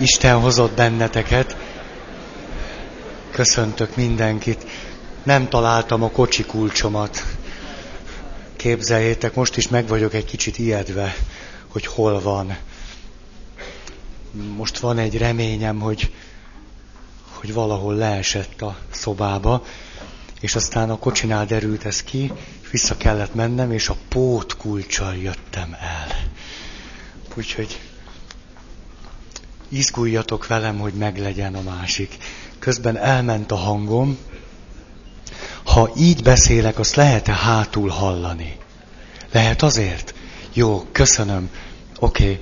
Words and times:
Isten 0.00 0.40
hozott 0.40 0.72
benneteket. 0.72 1.56
Köszöntök 3.30 3.96
mindenkit. 3.96 4.66
Nem 5.22 5.48
találtam 5.48 6.02
a 6.02 6.10
kocsi 6.10 6.44
kulcsomat. 6.44 7.24
Képzeljétek, 8.56 9.34
most 9.34 9.56
is 9.56 9.68
meg 9.68 9.86
vagyok 9.88 10.14
egy 10.14 10.24
kicsit 10.24 10.58
ijedve, 10.58 11.14
hogy 11.68 11.86
hol 11.86 12.20
van. 12.20 12.56
Most 14.56 14.78
van 14.78 14.98
egy 14.98 15.18
reményem, 15.18 15.80
hogy, 15.80 16.12
hogy 17.32 17.52
valahol 17.52 17.94
leesett 17.94 18.62
a 18.62 18.76
szobába, 18.90 19.64
és 20.40 20.54
aztán 20.54 20.90
a 20.90 20.98
kocsinál 20.98 21.46
derült 21.46 21.84
ez 21.84 22.02
ki, 22.02 22.32
vissza 22.70 22.96
kellett 22.96 23.34
mennem, 23.34 23.72
és 23.72 23.88
a 23.88 23.96
pót 24.08 24.56
kulcsal 24.56 25.14
jöttem 25.16 25.76
el. 25.80 26.30
Úgyhogy 27.34 27.80
izguljatok 29.68 30.46
velem, 30.46 30.78
hogy 30.78 30.92
meglegyen 30.92 31.54
a 31.54 31.62
másik. 31.62 32.16
Közben 32.58 32.96
elment 32.96 33.52
a 33.52 33.56
hangom. 33.56 34.18
Ha 35.64 35.90
így 35.96 36.22
beszélek, 36.22 36.78
azt 36.78 36.94
lehet-e 36.94 37.32
hátul 37.32 37.88
hallani? 37.88 38.56
Lehet 39.32 39.62
azért? 39.62 40.14
Jó, 40.52 40.86
köszönöm. 40.92 41.50
Oké. 41.98 42.22
Okay. 42.22 42.40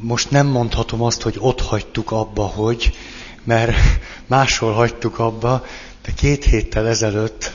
Most 0.00 0.30
nem 0.30 0.46
mondhatom 0.46 1.02
azt, 1.02 1.22
hogy 1.22 1.36
ott 1.38 1.60
hagytuk 1.60 2.10
abba, 2.10 2.46
hogy, 2.46 2.96
mert 3.44 3.76
máshol 4.26 4.72
hagytuk 4.72 5.18
abba, 5.18 5.64
de 6.02 6.12
két 6.12 6.44
héttel 6.44 6.88
ezelőtt 6.88 7.52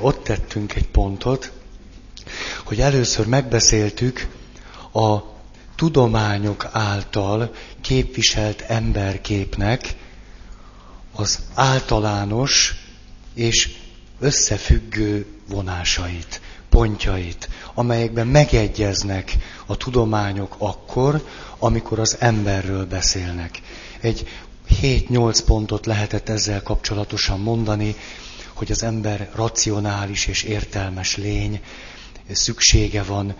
ott 0.00 0.24
tettünk 0.24 0.74
egy 0.74 0.88
pontot, 0.88 1.52
hogy 2.64 2.80
először 2.80 3.26
megbeszéltük 3.26 4.28
a 4.96 5.34
tudományok 5.74 6.68
által 6.72 7.54
képviselt 7.80 8.60
emberképnek 8.60 9.96
az 11.12 11.40
általános 11.54 12.74
és 13.34 13.70
összefüggő 14.20 15.26
vonásait, 15.48 16.40
pontjait, 16.68 17.48
amelyekben 17.74 18.26
megegyeznek 18.26 19.36
a 19.66 19.76
tudományok 19.76 20.54
akkor, 20.58 21.26
amikor 21.58 21.98
az 21.98 22.16
emberről 22.20 22.86
beszélnek. 22.86 23.60
Egy 24.00 24.28
7-8 24.82 25.40
pontot 25.46 25.86
lehetett 25.86 26.28
ezzel 26.28 26.62
kapcsolatosan 26.62 27.40
mondani, 27.40 27.94
hogy 28.52 28.70
az 28.70 28.82
ember 28.82 29.30
racionális 29.34 30.26
és 30.26 30.42
értelmes 30.42 31.16
lény, 31.16 31.60
szüksége 32.32 33.02
van 33.02 33.34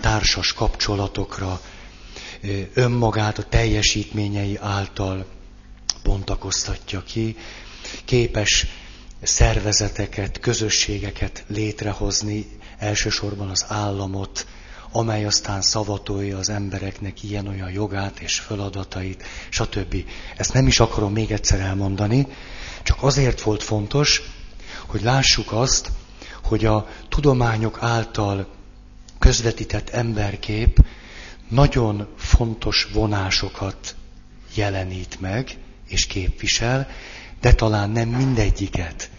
társas 0.00 0.52
kapcsolatokra, 0.52 1.60
önmagát 2.74 3.38
a 3.38 3.42
teljesítményei 3.42 4.58
által 4.60 5.26
bontakoztatja 6.02 7.02
ki, 7.02 7.36
képes 8.04 8.66
szervezeteket, 9.22 10.40
közösségeket 10.40 11.44
létrehozni, 11.46 12.46
elsősorban 12.78 13.48
az 13.48 13.64
államot, 13.68 14.46
amely 14.92 15.24
aztán 15.24 15.62
szavatolja 15.62 16.38
az 16.38 16.48
embereknek 16.48 17.22
ilyen-olyan 17.22 17.70
jogát 17.70 18.20
és 18.20 18.38
feladatait, 18.38 19.22
stb. 19.48 19.96
Ezt 20.36 20.52
nem 20.52 20.66
is 20.66 20.80
akarom 20.80 21.12
még 21.12 21.30
egyszer 21.30 21.60
elmondani, 21.60 22.26
csak 22.82 23.02
azért 23.02 23.40
volt 23.40 23.62
fontos, 23.62 24.22
hogy 24.86 25.02
lássuk 25.02 25.52
azt, 25.52 25.90
hogy 26.42 26.64
a 26.64 26.88
tudományok 27.08 27.78
által 27.80 28.53
közvetített 29.24 29.88
emberkép 29.88 30.84
nagyon 31.48 32.08
fontos 32.16 32.88
vonásokat 32.92 33.96
jelenít 34.54 35.20
meg 35.20 35.58
és 35.88 36.06
képvisel, 36.06 36.88
de 37.40 37.52
talán 37.52 37.90
nem 37.90 38.08
mindegyiket. 38.08 39.10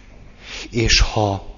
És 0.72 1.00
ha 1.00 1.56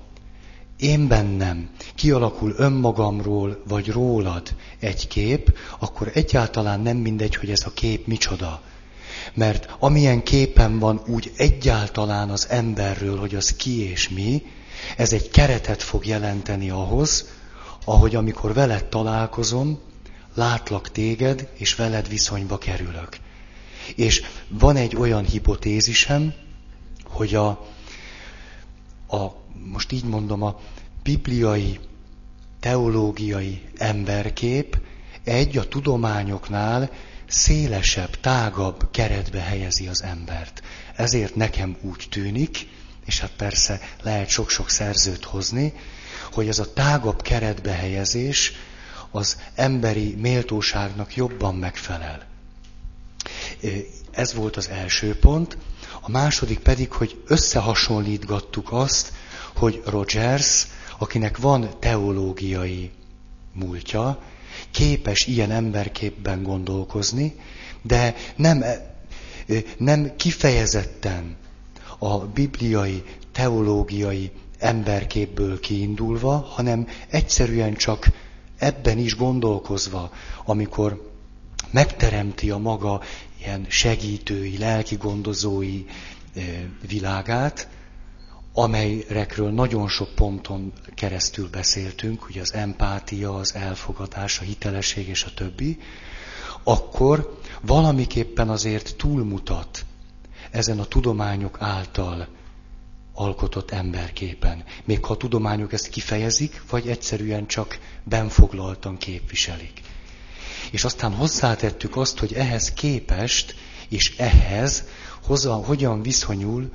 én 0.77 1.07
bennem 1.07 1.69
kialakul 1.95 2.53
önmagamról 2.57 3.63
vagy 3.67 3.89
rólad 3.89 4.55
egy 4.79 5.07
kép, 5.07 5.57
akkor 5.79 6.11
egyáltalán 6.13 6.79
nem 6.79 6.97
mindegy, 6.97 7.35
hogy 7.35 7.49
ez 7.49 7.65
a 7.65 7.73
kép 7.73 8.07
micsoda. 8.07 8.61
Mert 9.33 9.75
amilyen 9.79 10.23
képen 10.23 10.79
van 10.79 11.01
úgy 11.07 11.31
egyáltalán 11.37 12.29
az 12.29 12.47
emberről, 12.49 13.19
hogy 13.19 13.35
az 13.35 13.55
ki 13.55 13.89
és 13.89 14.09
mi, 14.09 14.43
ez 14.97 15.13
egy 15.13 15.29
keretet 15.29 15.83
fog 15.83 16.05
jelenteni 16.05 16.69
ahhoz, 16.69 17.35
ahogy 17.89 18.15
amikor 18.15 18.53
veled 18.53 18.85
találkozom, 18.85 19.79
látlak 20.33 20.91
téged, 20.91 21.49
és 21.53 21.75
veled 21.75 22.07
viszonyba 22.07 22.57
kerülök. 22.57 23.17
És 23.95 24.23
van 24.47 24.75
egy 24.75 24.95
olyan 24.95 25.25
hipotézisem, 25.25 26.33
hogy 27.03 27.35
a, 27.35 27.47
a 29.07 29.31
most 29.71 29.91
így 29.91 30.03
mondom, 30.03 30.41
a 30.43 30.59
bibliai, 31.03 31.79
teológiai 32.59 33.61
emberkép 33.77 34.79
egy 35.23 35.57
a 35.57 35.67
tudományoknál 35.67 36.89
szélesebb, 37.27 38.19
tágabb 38.19 38.87
keretbe 38.91 39.39
helyezi 39.39 39.87
az 39.87 40.03
embert. 40.03 40.61
Ezért 40.95 41.35
nekem 41.35 41.77
úgy 41.81 42.07
tűnik, 42.09 42.67
és 43.05 43.19
hát 43.19 43.31
persze 43.37 43.79
lehet 44.01 44.29
sok-sok 44.29 44.69
szerzőt 44.69 45.23
hozni, 45.23 45.73
hogy 46.31 46.47
ez 46.47 46.59
a 46.59 46.73
tágabb 46.73 47.21
keretbe 47.21 47.71
helyezés 47.71 48.51
az 49.11 49.37
emberi 49.55 50.15
méltóságnak 50.15 51.15
jobban 51.15 51.55
megfelel. 51.55 52.25
Ez 54.11 54.33
volt 54.33 54.55
az 54.55 54.69
első 54.69 55.15
pont. 55.19 55.57
A 56.01 56.09
második 56.09 56.59
pedig, 56.59 56.91
hogy 56.91 57.21
összehasonlítgattuk 57.27 58.71
azt, 58.71 59.13
hogy 59.55 59.81
Rogers, 59.85 60.67
akinek 60.97 61.37
van 61.37 61.69
teológiai 61.79 62.91
múltja, 63.53 64.21
képes 64.71 65.25
ilyen 65.25 65.51
emberképben 65.51 66.43
gondolkozni, 66.43 67.35
de 67.81 68.15
nem, 68.35 68.63
nem 69.77 70.15
kifejezetten 70.15 71.35
a 71.99 72.17
bibliai, 72.17 73.03
teológiai 73.31 74.31
emberképből 74.59 75.59
kiindulva, 75.59 76.37
hanem 76.37 76.87
egyszerűen 77.09 77.75
csak 77.75 78.07
ebben 78.57 78.97
is 78.97 79.15
gondolkozva, 79.15 80.11
amikor 80.45 81.11
megteremti 81.71 82.49
a 82.49 82.57
maga 82.57 83.01
ilyen 83.39 83.65
segítői, 83.69 84.57
lelki 84.57 84.95
gondozói 84.95 85.85
világát, 86.87 87.67
amelyekről 88.53 89.51
nagyon 89.51 89.87
sok 89.87 90.15
ponton 90.15 90.73
keresztül 90.95 91.49
beszéltünk, 91.49 92.29
ugye 92.29 92.41
az 92.41 92.53
empátia, 92.53 93.35
az 93.35 93.55
elfogadás, 93.55 94.39
a 94.39 94.43
hitelesség 94.43 95.07
és 95.07 95.23
a 95.23 95.33
többi, 95.35 95.79
akkor 96.63 97.39
valamiképpen 97.61 98.49
azért 98.49 98.95
túlmutat 98.95 99.85
ezen 100.51 100.79
a 100.79 100.85
tudományok 100.85 101.57
által 101.59 102.27
alkotott 103.17 103.71
emberképen. 103.71 104.63
Még 104.85 105.05
ha 105.05 105.13
a 105.13 105.17
tudományok 105.17 105.73
ezt 105.73 105.87
kifejezik, 105.89 106.61
vagy 106.69 106.87
egyszerűen 106.87 107.47
csak 107.47 107.79
benfoglaltan 108.03 108.97
képviselik. 108.97 109.81
És 110.71 110.83
aztán 110.83 111.13
hozzátettük 111.13 111.95
azt, 111.97 112.19
hogy 112.19 112.33
ehhez 112.33 112.73
képest, 112.73 113.55
és 113.89 114.15
ehhez 114.17 114.83
hozzá, 115.23 115.51
hogyan 115.53 116.01
viszonyul 116.01 116.69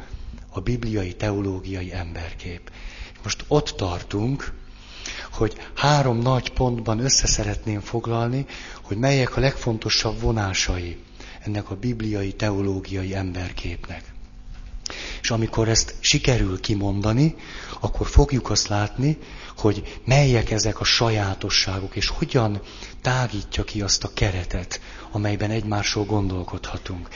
a 0.52 0.60
bibliai 0.60 1.14
teológiai 1.14 1.92
emberkép. 1.92 2.70
Most 3.22 3.44
ott 3.48 3.68
tartunk, 3.76 4.52
hogy 5.32 5.56
három 5.74 6.18
nagy 6.18 6.52
pontban 6.52 6.98
össze 6.98 7.26
szeretném 7.26 7.80
foglalni, 7.80 8.46
hogy 8.82 8.96
melyek 8.96 9.36
a 9.36 9.40
legfontosabb 9.40 10.20
vonásai 10.20 10.96
ennek 11.40 11.70
a 11.70 11.76
bibliai 11.76 12.32
teológiai 12.32 13.14
emberképnek. 13.14 14.11
És 15.22 15.30
amikor 15.30 15.68
ezt 15.68 15.94
sikerül 16.00 16.60
kimondani, 16.60 17.34
akkor 17.80 18.06
fogjuk 18.06 18.50
azt 18.50 18.68
látni, 18.68 19.18
hogy 19.56 20.00
melyek 20.04 20.50
ezek 20.50 20.80
a 20.80 20.84
sajátosságok, 20.84 21.96
és 21.96 22.08
hogyan 22.08 22.60
tágítja 23.02 23.64
ki 23.64 23.80
azt 23.80 24.04
a 24.04 24.10
keretet, 24.14 24.80
amelyben 25.10 25.50
egymásról 25.50 26.04
gondolkodhatunk. 26.04 27.08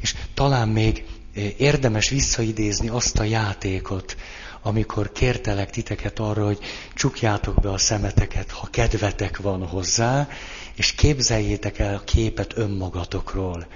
És 0.00 0.14
talán 0.34 0.68
még 0.68 1.04
eh, 1.34 1.60
érdemes 1.60 2.08
visszaidézni 2.08 2.88
azt 2.88 3.18
a 3.18 3.24
játékot, 3.24 4.16
amikor 4.62 5.12
kértelek 5.12 5.70
titeket 5.70 6.18
arra, 6.18 6.44
hogy 6.44 6.58
csukjátok 6.94 7.60
be 7.60 7.70
a 7.70 7.78
szemeteket, 7.78 8.50
ha 8.50 8.68
kedvetek 8.70 9.38
van 9.38 9.66
hozzá, 9.66 10.28
és 10.74 10.92
képzeljétek 10.92 11.78
el 11.78 11.94
a 11.94 12.04
képet 12.04 12.56
önmagatokról. 12.56 13.66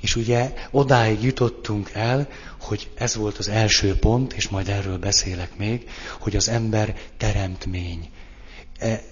És 0.00 0.16
ugye 0.16 0.54
odáig 0.70 1.22
jutottunk 1.22 1.90
el, 1.92 2.28
hogy 2.60 2.90
ez 2.94 3.16
volt 3.16 3.38
az 3.38 3.48
első 3.48 3.96
pont, 3.98 4.32
és 4.32 4.48
majd 4.48 4.68
erről 4.68 4.98
beszélek 4.98 5.56
még, 5.56 5.88
hogy 6.18 6.36
az 6.36 6.48
ember 6.48 6.96
teremtmény. 7.16 8.10
E, 8.78 9.02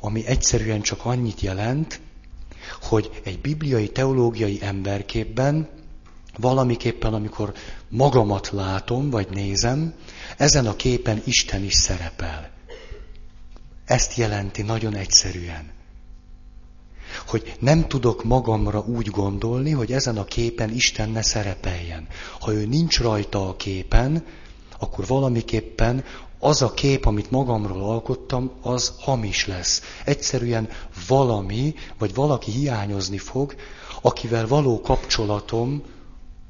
ami 0.00 0.26
egyszerűen 0.26 0.80
csak 0.80 1.04
annyit 1.04 1.40
jelent, 1.40 2.00
hogy 2.82 3.20
egy 3.24 3.40
bibliai, 3.40 3.88
teológiai 3.88 4.58
emberképben 4.62 5.68
valamiképpen, 6.36 7.14
amikor 7.14 7.52
magamat 7.88 8.50
látom, 8.52 9.10
vagy 9.10 9.28
nézem, 9.30 9.94
ezen 10.36 10.66
a 10.66 10.76
képen 10.76 11.22
Isten 11.24 11.64
is 11.64 11.74
szerepel. 11.74 12.50
Ezt 13.84 14.16
jelenti 14.16 14.62
nagyon 14.62 14.94
egyszerűen. 14.94 15.75
Hogy 17.26 17.56
nem 17.58 17.88
tudok 17.88 18.24
magamra 18.24 18.80
úgy 18.80 19.06
gondolni, 19.06 19.70
hogy 19.70 19.92
ezen 19.92 20.18
a 20.18 20.24
képen 20.24 20.70
Isten 20.74 21.10
ne 21.10 21.22
szerepeljen. 21.22 22.06
Ha 22.40 22.52
ő 22.52 22.66
nincs 22.66 23.00
rajta 23.00 23.48
a 23.48 23.56
képen, 23.56 24.24
akkor 24.78 25.06
valamiképpen 25.06 26.04
az 26.38 26.62
a 26.62 26.74
kép, 26.74 27.04
amit 27.04 27.30
magamról 27.30 27.82
alkottam, 27.82 28.50
az 28.62 28.92
hamis 28.98 29.46
lesz. 29.46 29.82
Egyszerűen 30.04 30.68
valami, 31.08 31.74
vagy 31.98 32.14
valaki 32.14 32.50
hiányozni 32.50 33.18
fog, 33.18 33.54
akivel 34.02 34.46
való 34.46 34.80
kapcsolatom 34.80 35.82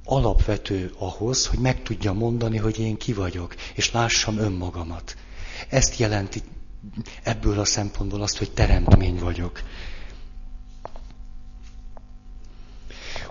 alapvető 0.05 0.93
ahhoz, 0.99 1.47
hogy 1.47 1.59
meg 1.59 1.83
tudja 1.83 2.13
mondani, 2.13 2.57
hogy 2.57 2.79
én 2.79 2.97
ki 2.97 3.13
vagyok, 3.13 3.55
és 3.75 3.93
lássam 3.93 4.39
önmagamat. 4.39 5.17
Ezt 5.69 5.99
jelenti 5.99 6.43
ebből 7.23 7.59
a 7.59 7.65
szempontból 7.65 8.23
azt, 8.23 8.39
hogy 8.39 8.51
teremtmény 8.51 9.19
vagyok. 9.19 9.63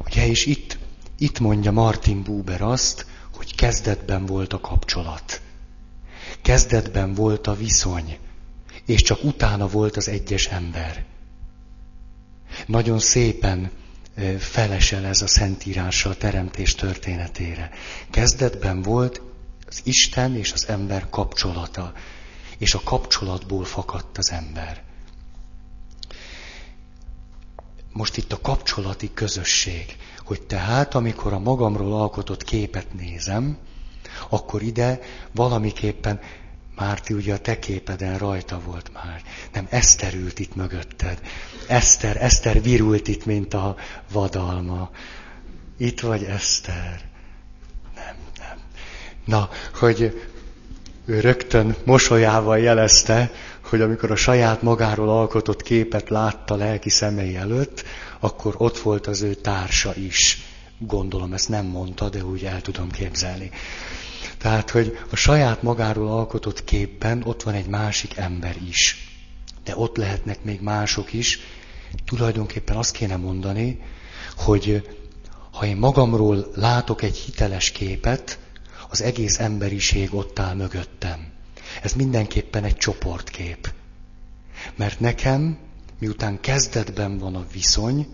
Ugye, 0.06 0.28
és 0.28 0.46
itt, 0.46 0.78
itt 1.18 1.40
mondja 1.40 1.72
Martin 1.72 2.24
Buber 2.24 2.62
azt, 2.62 3.06
hogy 3.34 3.56
kezdetben 3.56 4.26
volt 4.26 4.54
a 4.54 4.60
kapcsolat. 4.60 5.42
Kezdetben 6.42 7.14
volt 7.14 7.48
a 7.48 7.56
viszony, 7.56 8.18
és 8.86 9.02
csak 9.02 9.24
utána 9.24 9.68
volt 9.68 9.98
az 9.98 10.08
egyes 10.08 10.48
ember. 10.48 11.06
Nagyon 12.66 13.00
szépen 13.00 13.72
felesel 14.38 15.06
ez 15.06 15.22
a 15.22 15.28
Szentírásra 15.28 16.10
a 16.10 16.16
teremtés 16.16 16.76
történetére. 16.76 17.72
Kezdetben 18.10 18.82
volt 18.82 19.22
az 19.68 19.82
Isten 19.84 20.36
és 20.36 20.52
az 20.52 20.68
ember 20.68 21.10
kapcsolata, 21.10 21.94
és 22.58 22.74
a 22.74 22.82
kapcsolatból 22.84 23.66
fakadt 23.66 24.18
az 24.18 24.32
ember. 24.32 24.85
Most 27.96 28.18
itt 28.18 28.32
a 28.32 28.42
kapcsolati 28.42 29.12
közösség, 29.14 29.96
hogy 30.24 30.42
tehát, 30.42 30.96
amikor 30.96 31.34
a 31.34 31.40
magamról 31.40 31.94
alkotott 31.94 32.44
képet 32.44 32.94
nézem, 32.94 33.58
akkor 34.30 34.62
ide 34.62 35.00
valamiképpen 35.32 36.20
Márti, 36.76 37.14
ugye 37.14 37.34
a 37.34 37.38
te 37.38 37.60
képeden 37.60 38.18
rajta 38.18 38.60
volt 38.66 38.94
már. 38.94 39.22
Nem, 39.54 39.68
Eszter 39.70 40.14
ült 40.14 40.40
itt 40.40 40.56
mögötted. 40.56 41.22
Eszter, 41.68 42.24
Eszter 42.24 42.62
virult 42.62 43.08
itt, 43.08 43.26
mint 43.26 43.54
a 43.54 43.76
vadalma. 44.12 44.90
Itt 45.78 46.00
vagy 46.00 46.24
Eszter. 46.24 47.02
Nem, 47.96 48.16
nem. 48.38 48.58
Na, 49.26 49.50
hogy 49.74 50.30
ő 51.06 51.20
rögtön 51.20 51.76
mosolyával 51.84 52.60
jelezte, 52.60 53.32
hogy 53.66 53.82
amikor 53.82 54.12
a 54.12 54.16
saját 54.16 54.62
magáról 54.62 55.10
alkotott 55.10 55.62
képet 55.62 56.10
látta 56.10 56.56
lelki 56.56 56.90
szemei 56.90 57.36
előtt, 57.36 57.84
akkor 58.20 58.56
ott 58.58 58.78
volt 58.78 59.08
az 59.08 59.22
ő 59.22 59.34
társa 59.34 59.96
is. 59.96 60.42
Gondolom, 60.78 61.34
ezt 61.34 61.50
nem 61.50 61.66
mondta, 61.66 62.10
de 62.10 62.24
úgy 62.24 62.44
el 62.44 62.62
tudom 62.62 62.92
képzelni. 62.92 63.52
Tehát, 64.38 64.70
hogy 64.70 65.00
a 65.12 65.16
saját 65.16 65.62
magáról 65.62 66.08
alkotott 66.08 66.64
képben 66.64 67.24
ott 67.26 67.44
van 67.44 67.54
egy 67.54 67.68
másik 67.68 68.18
ember 68.18 68.56
is. 68.68 69.10
De 69.64 69.74
ott 69.76 69.98
lehetnek 69.98 70.44
még 70.44 70.62
mások 70.62 71.14
is. 71.14 71.40
Tulajdonképpen 72.06 72.76
azt 72.76 72.92
kéne 72.92 73.16
mondani, 73.16 73.80
hogy 74.36 74.90
ha 75.52 75.66
én 75.66 75.78
magamról 75.78 76.52
látok 76.56 77.02
egy 77.02 77.18
hiteles 77.18 77.72
képet, 77.72 78.40
az 78.90 79.02
egész 79.02 79.40
emberiség 79.40 80.14
ott 80.14 80.40
áll 80.40 80.56
mögöttem. 80.56 81.35
Ez 81.82 81.94
mindenképpen 81.94 82.64
egy 82.64 82.78
csoportkép. 82.78 83.74
Mert 84.76 85.00
nekem, 85.00 85.58
miután 86.00 86.40
kezdetben 86.40 87.18
van 87.18 87.36
a 87.36 87.46
viszony, 87.52 88.08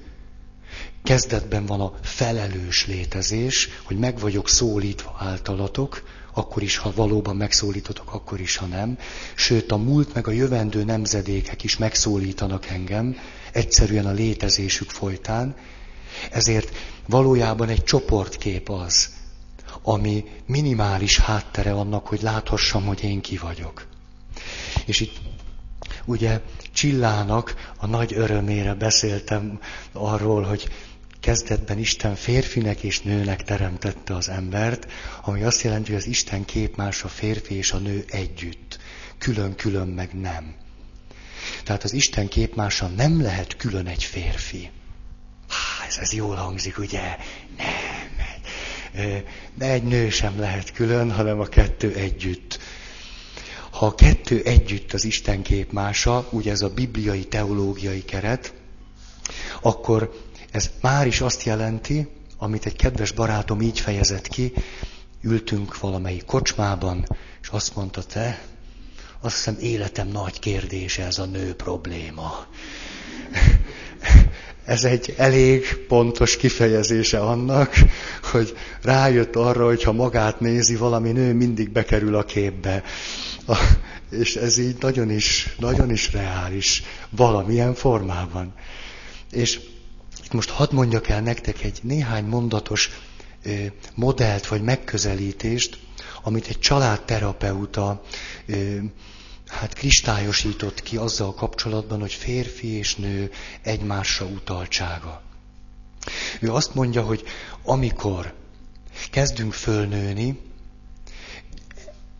kezdetben 1.04 1.66
van 1.66 1.82
a 1.82 1.94
felelős 2.02 2.88
létezés, 2.88 3.70
hogy 3.84 3.98
meg 3.98 4.20
vagyok 4.20 4.50
szólítva 4.50 5.16
általatok, 5.20 6.04
akkor 6.34 6.64
is, 6.64 6.78
ha 6.78 6.92
valóban 6.96 7.36
megszólítotok, 7.36 8.14
akkor 8.14 8.40
is, 8.40 8.56
ha 8.56 8.66
nem. 8.66 8.98
Sőt, 9.36 9.72
a 9.72 9.78
múlt 9.78 10.14
meg 10.14 10.28
a 10.28 10.32
jövendő 10.32 10.84
nemzedékek 10.84 11.64
is 11.64 11.78
megszólítanak 11.78 12.66
engem, 12.66 13.18
egyszerűen 13.52 14.06
a 14.06 14.12
létezésük 14.12 14.90
folytán. 14.90 15.56
Ezért 16.32 16.76
valójában 17.08 17.70
egy 17.70 17.84
csoportkép 17.84 18.70
az, 18.70 19.10
ami 19.84 20.24
minimális 20.46 21.18
háttere 21.20 21.72
annak, 21.72 22.08
hogy 22.08 22.22
láthassam, 22.22 22.86
hogy 22.86 23.04
én 23.04 23.22
ki 23.22 23.38
vagyok. 23.38 23.88
És 24.86 25.00
itt 25.00 25.20
ugye 26.06 26.42
Csillának 26.74 27.74
a 27.78 27.86
nagy 27.86 28.14
örömére 28.14 28.74
beszéltem 28.74 29.60
arról, 29.92 30.44
hogy 30.44 30.70
kezdetben 31.20 31.78
Isten 31.78 32.16
férfinek 32.16 32.84
és 32.84 33.02
nőnek 33.02 33.44
teremtette 33.44 34.16
az 34.16 34.30
embert, 34.30 34.92
ami 35.22 35.44
azt 35.44 35.62
jelenti, 35.62 35.92
hogy 35.92 36.00
az 36.00 36.08
Isten 36.08 36.46
képmás 36.46 37.04
a 37.04 37.08
férfi 37.08 37.56
és 37.56 37.72
a 37.72 37.78
nő 37.78 38.06
együtt. 38.08 38.80
Külön-külön 39.18 39.88
meg 39.88 40.20
nem. 40.20 40.56
Tehát 41.64 41.84
az 41.84 41.94
Isten 41.94 42.28
képmása 42.28 42.88
nem 42.88 43.22
lehet 43.22 43.56
külön 43.56 43.88
egy 43.88 44.04
férfi. 44.04 44.70
Há, 45.48 45.86
ez, 45.88 45.98
ez 45.98 46.14
jól 46.14 46.36
hangzik, 46.36 46.78
ugye? 46.78 47.18
Nem. 47.58 48.01
De 49.54 49.72
egy 49.72 49.84
nő 49.84 50.10
sem 50.10 50.40
lehet 50.40 50.72
külön, 50.72 51.12
hanem 51.12 51.40
a 51.40 51.46
kettő 51.46 51.94
együtt. 51.94 52.60
Ha 53.72 53.86
a 53.86 53.96
kettő 53.96 54.42
együtt 54.44 54.94
az 54.94 55.04
Isten 55.04 55.42
képmása, 55.42 56.28
ugye 56.32 56.52
ez 56.52 56.62
a 56.62 56.70
bibliai 56.70 57.26
teológiai 57.26 58.04
keret, 58.04 58.54
akkor 59.62 60.12
ez 60.52 60.70
már 60.82 61.08
is 61.08 61.22
azt 61.22 61.44
jelenti, 61.44 62.08
amit 62.38 62.66
egy 62.66 62.76
kedves 62.76 63.12
barátom 63.12 63.62
így 63.62 63.80
fejezett 63.80 64.28
ki, 64.28 64.54
ültünk 65.22 65.80
valamelyik 65.80 66.26
kocsmában, 66.26 67.06
és 67.42 67.48
azt 67.48 67.76
mondta, 67.76 68.04
te, 68.04 68.42
azt 69.20 69.36
hiszem 69.36 69.58
életem 69.60 70.08
nagy 70.08 70.40
kérdése 70.40 71.06
ez 71.06 71.18
a 71.18 71.26
nő 71.26 71.56
probléma. 71.56 72.46
Ez 74.66 74.84
egy 74.84 75.14
elég 75.18 75.78
pontos 75.88 76.38
kifejezése 76.38 77.20
annak, 77.20 77.76
hogy 78.32 78.58
rájött 78.82 79.36
arra, 79.36 79.66
hogy 79.66 79.84
ha 79.84 79.92
magát 79.92 80.40
nézi, 80.40 80.76
valami 80.76 81.12
nő 81.12 81.34
mindig 81.34 81.72
bekerül 81.72 82.16
a 82.16 82.24
képbe. 82.24 82.84
A, 83.48 83.58
és 84.12 84.36
ez 84.36 84.58
így 84.58 84.76
nagyon 84.80 85.10
is, 85.10 85.56
nagyon 85.60 85.92
is 85.92 86.12
reális, 86.12 86.84
valamilyen 87.10 87.74
formában. 87.74 88.54
És 89.32 89.60
most 90.32 90.50
hadd 90.50 90.74
mondjak 90.74 91.08
el 91.10 91.22
nektek 91.22 91.64
egy 91.64 91.80
néhány 91.82 92.26
mondatos 92.26 92.90
modellt 93.96 94.48
vagy 94.48 94.62
megközelítést, 94.62 95.78
amit 96.24 96.48
egy 96.48 96.60
családterapeuta 96.60 98.02
hát 99.52 99.74
kristályosított 99.74 100.82
ki 100.82 100.98
azzal 100.98 101.34
kapcsolatban, 101.34 102.00
hogy 102.00 102.14
férfi 102.14 102.68
és 102.68 102.96
nő 102.96 103.32
egymásra 103.62 104.26
utaltsága. 104.26 105.22
Ő 106.40 106.54
azt 106.54 106.74
mondja, 106.76 107.02
hogy 107.02 107.24
amikor 107.64 108.34
kezdünk 109.12 109.54
fölnőni, 109.54 110.40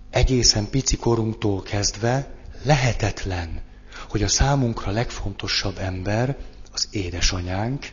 egészen 0.10 0.70
pici 0.70 0.98
korunktól 0.98 1.62
kezdve 1.62 2.34
lehetetlen, 2.64 3.62
hogy 4.10 4.24
a 4.24 4.28
számunkra 4.28 4.92
legfontosabb 4.92 5.78
ember 5.78 6.38
az 6.72 6.88
édesanyánk, 6.92 7.88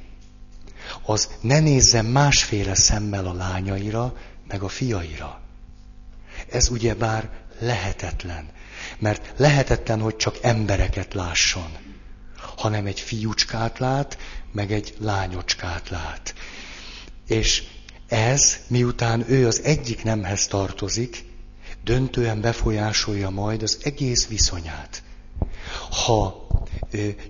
az 1.02 1.28
ne 1.40 1.58
nézzen 1.58 2.04
másféle 2.04 2.74
szemmel 2.74 3.26
a 3.26 3.32
lányaira, 3.32 4.16
meg 4.48 4.62
a 4.62 4.68
fiaira. 4.68 5.40
Ez 6.50 6.68
ugyebár 6.68 7.30
lehetetlen. 7.58 8.48
Mert 8.98 9.32
lehetetlen, 9.36 10.00
hogy 10.00 10.16
csak 10.16 10.38
embereket 10.42 11.14
lásson, 11.14 11.76
hanem 12.56 12.86
egy 12.86 13.00
fiúcskát 13.00 13.78
lát, 13.78 14.18
meg 14.52 14.72
egy 14.72 14.94
lányocskát 14.98 15.88
lát. 15.88 16.34
És 17.26 17.62
ez, 18.08 18.56
miután 18.66 19.24
ő 19.30 19.46
az 19.46 19.62
egyik 19.62 20.04
nemhez 20.04 20.46
tartozik, 20.46 21.24
döntően 21.84 22.40
befolyásolja 22.40 23.30
majd 23.30 23.62
az 23.62 23.78
egész 23.82 24.26
viszonyát. 24.26 25.02
Ha 25.90 26.46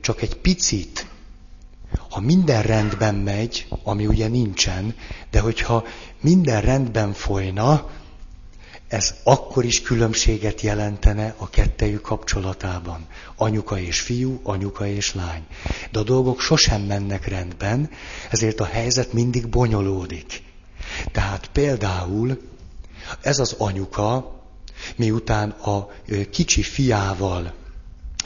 csak 0.01 0.23
egy 0.23 0.35
picit 0.37 1.07
ha 2.11 2.21
minden 2.21 2.63
rendben 2.63 3.15
megy, 3.15 3.67
ami 3.83 4.07
ugye 4.07 4.29
nincsen, 4.29 4.95
de 5.31 5.41
hogyha 5.41 5.85
minden 6.21 6.61
rendben 6.61 7.13
folyna, 7.13 7.91
ez 8.89 9.15
akkor 9.23 9.65
is 9.65 9.83
különbséget 9.83 10.61
jelentene 10.61 11.35
a 11.37 11.51
kettejük 11.51 12.03
kapcsolatában. 12.03 13.07
Anyuka 13.37 13.79
és 13.79 14.01
fiú, 14.01 14.41
anyuka 14.43 14.87
és 14.87 15.15
lány. 15.15 15.47
De 15.91 15.99
a 15.99 16.03
dolgok 16.03 16.41
sosem 16.41 16.83
mennek 16.83 17.27
rendben, 17.27 17.91
ezért 18.31 18.61
a 18.61 18.65
helyzet 18.65 19.13
mindig 19.13 19.49
bonyolódik. 19.49 20.43
Tehát 21.13 21.51
például 21.53 22.41
ez 23.21 23.39
az 23.39 23.55
anyuka, 23.59 24.37
miután 24.97 25.51
a 25.51 25.89
kicsi 26.31 26.63
fiával 26.63 27.55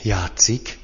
játszik, 0.01 0.77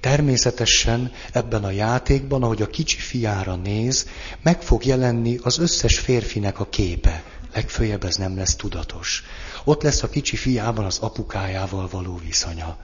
természetesen 0.00 1.12
ebben 1.32 1.64
a 1.64 1.70
játékban, 1.70 2.42
ahogy 2.42 2.62
a 2.62 2.66
kicsi 2.66 2.96
fiára 2.96 3.54
néz, 3.54 4.08
meg 4.42 4.62
fog 4.62 4.84
jelenni 4.84 5.38
az 5.42 5.58
összes 5.58 5.98
férfinek 5.98 6.60
a 6.60 6.68
képe. 6.68 7.22
Legfőjebb 7.54 8.04
ez 8.04 8.16
nem 8.16 8.36
lesz 8.36 8.56
tudatos. 8.56 9.22
Ott 9.64 9.82
lesz 9.82 10.02
a 10.02 10.08
kicsi 10.08 10.36
fiában 10.36 10.84
az 10.84 10.98
apukájával 10.98 11.88
való 11.88 12.20
viszonya. 12.24 12.76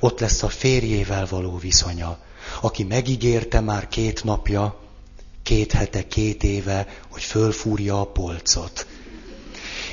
Ott 0.00 0.20
lesz 0.20 0.42
a 0.42 0.48
férjével 0.48 1.26
való 1.30 1.58
viszonya, 1.58 2.18
aki 2.60 2.82
megígérte 2.84 3.60
már 3.60 3.88
két 3.88 4.24
napja, 4.24 4.80
két 5.42 5.72
hete, 5.72 6.06
két 6.06 6.42
éve, 6.44 6.86
hogy 7.10 7.22
fölfúrja 7.22 8.00
a 8.00 8.06
polcot. 8.06 8.86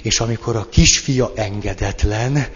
És 0.02 0.20
amikor 0.20 0.56
a 0.56 0.70
kisfia 0.70 1.32
engedetlen, 1.36 2.48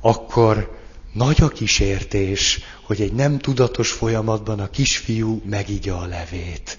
akkor 0.00 0.78
nagy 1.12 1.42
a 1.42 1.48
kísértés, 1.48 2.60
hogy 2.82 3.00
egy 3.00 3.12
nem 3.12 3.38
tudatos 3.38 3.90
folyamatban 3.90 4.60
a 4.60 4.70
kisfiú 4.70 5.42
megigya 5.44 5.98
a 5.98 6.06
levét. 6.06 6.78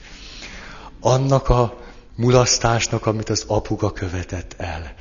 Annak 1.00 1.50
a 1.50 1.81
mulasztásnak, 2.16 3.06
amit 3.06 3.30
az 3.30 3.44
apuka 3.48 3.92
követett 3.92 4.54
el. 4.58 4.94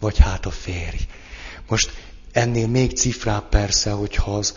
Vagy 0.00 0.18
hát 0.18 0.46
a 0.46 0.50
férj. 0.50 1.06
Most 1.68 1.90
ennél 2.32 2.66
még 2.66 2.96
cifrább 2.96 3.48
persze, 3.48 3.90
hogyha 3.90 4.36
az, 4.36 4.56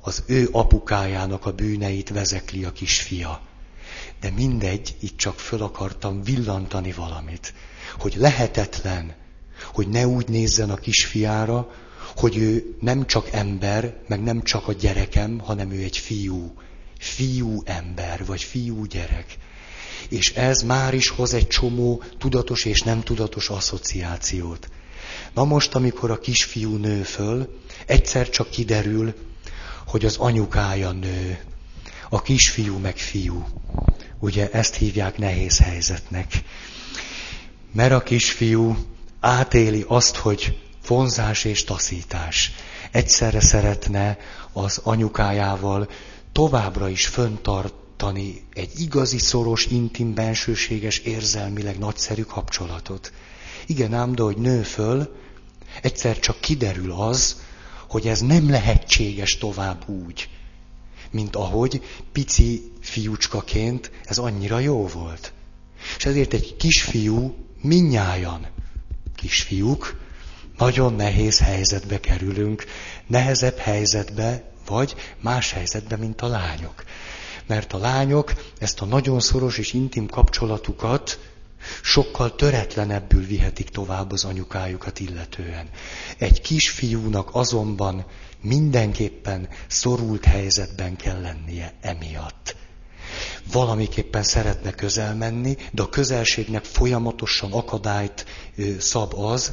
az 0.00 0.22
ő 0.26 0.48
apukájának 0.52 1.46
a 1.46 1.52
bűneit 1.52 2.08
vezekli 2.08 2.64
a 2.64 2.72
kisfia. 2.72 3.40
De 4.20 4.30
mindegy, 4.30 4.96
itt 5.00 5.16
csak 5.16 5.38
föl 5.38 5.62
akartam 5.62 6.22
villantani 6.22 6.92
valamit, 6.92 7.54
hogy 7.98 8.14
lehetetlen, 8.16 9.14
hogy 9.72 9.88
ne 9.88 10.06
úgy 10.06 10.28
nézzen 10.28 10.70
a 10.70 10.76
kisfiára, 10.76 11.70
hogy 12.16 12.36
ő 12.36 12.76
nem 12.80 13.06
csak 13.06 13.32
ember, 13.32 13.96
meg 14.08 14.22
nem 14.22 14.42
csak 14.42 14.68
a 14.68 14.72
gyerekem, 14.72 15.38
hanem 15.38 15.70
ő 15.70 15.82
egy 15.82 15.98
fiú. 15.98 16.54
Fiú 16.98 17.62
ember, 17.64 18.24
vagy 18.26 18.42
fiú 18.42 18.84
gyerek. 18.84 19.38
És 20.08 20.32
ez 20.32 20.62
már 20.62 20.94
is 20.94 21.08
hoz 21.08 21.34
egy 21.34 21.46
csomó 21.46 22.02
tudatos 22.18 22.64
és 22.64 22.80
nem 22.80 23.02
tudatos 23.02 23.48
asszociációt. 23.48 24.68
Na 25.34 25.44
most, 25.44 25.74
amikor 25.74 26.10
a 26.10 26.18
kisfiú 26.18 26.76
nő 26.76 27.02
föl, 27.02 27.58
egyszer 27.86 28.28
csak 28.30 28.50
kiderül, 28.50 29.14
hogy 29.86 30.04
az 30.04 30.16
anyukája 30.16 30.92
nő, 30.92 31.38
a 32.08 32.22
kisfiú 32.22 32.78
meg 32.78 32.96
fiú. 32.96 33.46
Ugye 34.18 34.50
ezt 34.50 34.74
hívják 34.74 35.18
nehéz 35.18 35.58
helyzetnek. 35.58 36.42
Mert 37.72 37.92
a 37.92 38.02
kisfiú 38.02 38.76
átéli 39.20 39.84
azt, 39.88 40.16
hogy 40.16 40.58
vonzás 40.86 41.44
és 41.44 41.64
taszítás. 41.64 42.52
Egyszerre 42.90 43.40
szeretne 43.40 44.18
az 44.52 44.80
anyukájával 44.82 45.88
továbbra 46.32 46.88
is 46.88 47.06
föntartani 47.98 48.42
egy 48.52 48.80
igazi, 48.80 49.18
szoros, 49.18 49.66
intim, 49.66 50.14
bensőséges, 50.14 50.98
érzelmileg 50.98 51.78
nagyszerű 51.78 52.22
kapcsolatot. 52.22 53.12
Igen 53.66 53.94
ám, 53.94 54.14
de 54.14 54.22
hogy 54.22 54.36
nő 54.36 54.62
föl, 54.62 55.16
egyszer 55.82 56.18
csak 56.18 56.40
kiderül 56.40 56.92
az, 56.92 57.42
hogy 57.88 58.06
ez 58.06 58.20
nem 58.20 58.50
lehetséges 58.50 59.38
tovább 59.38 59.88
úgy, 59.88 60.28
mint 61.10 61.36
ahogy 61.36 61.82
pici 62.12 62.72
fiúcskaként 62.80 63.90
ez 64.04 64.18
annyira 64.18 64.58
jó 64.58 64.86
volt. 64.86 65.32
És 65.96 66.04
ezért 66.04 66.32
egy 66.32 66.56
kisfiú 66.56 67.34
minnyájan, 67.60 68.46
kisfiúk, 69.14 70.00
nagyon 70.56 70.94
nehéz 70.94 71.38
helyzetbe 71.38 72.00
kerülünk, 72.00 72.64
nehezebb 73.06 73.56
helyzetbe, 73.56 74.52
vagy 74.66 74.94
más 75.20 75.52
helyzetbe, 75.52 75.96
mint 75.96 76.20
a 76.20 76.26
lányok. 76.26 76.84
Mert 77.48 77.72
a 77.72 77.78
lányok 77.78 78.32
ezt 78.58 78.80
a 78.80 78.84
nagyon 78.84 79.20
szoros 79.20 79.58
és 79.58 79.72
intim 79.72 80.06
kapcsolatukat 80.06 81.18
sokkal 81.82 82.34
töretlenebbül 82.34 83.26
vihetik 83.26 83.68
tovább 83.68 84.12
az 84.12 84.24
anyukájukat 84.24 85.00
illetően. 85.00 85.68
Egy 86.18 86.40
kisfiúnak 86.40 87.28
azonban 87.32 88.04
mindenképpen 88.40 89.48
szorult 89.66 90.24
helyzetben 90.24 90.96
kell 90.96 91.20
lennie 91.20 91.74
emiatt. 91.80 92.56
Valamiképpen 93.52 94.22
szeretne 94.22 94.70
közel 94.70 95.14
menni, 95.14 95.56
de 95.72 95.82
a 95.82 95.88
közelségnek 95.88 96.64
folyamatosan 96.64 97.52
akadályt 97.52 98.26
szab 98.78 99.14
az, 99.14 99.52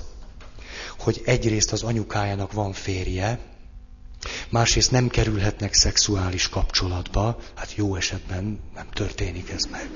hogy 0.99 1.21
egyrészt 1.25 1.71
az 1.71 1.83
anyukájának 1.83 2.51
van 2.51 2.73
férje, 2.73 3.39
másrészt 4.49 4.91
nem 4.91 5.07
kerülhetnek 5.07 5.73
szexuális 5.73 6.49
kapcsolatba, 6.49 7.39
hát 7.55 7.75
jó 7.75 7.95
esetben 7.95 8.59
nem 8.75 8.87
történik 8.93 9.49
ez 9.49 9.65
meg. 9.65 9.89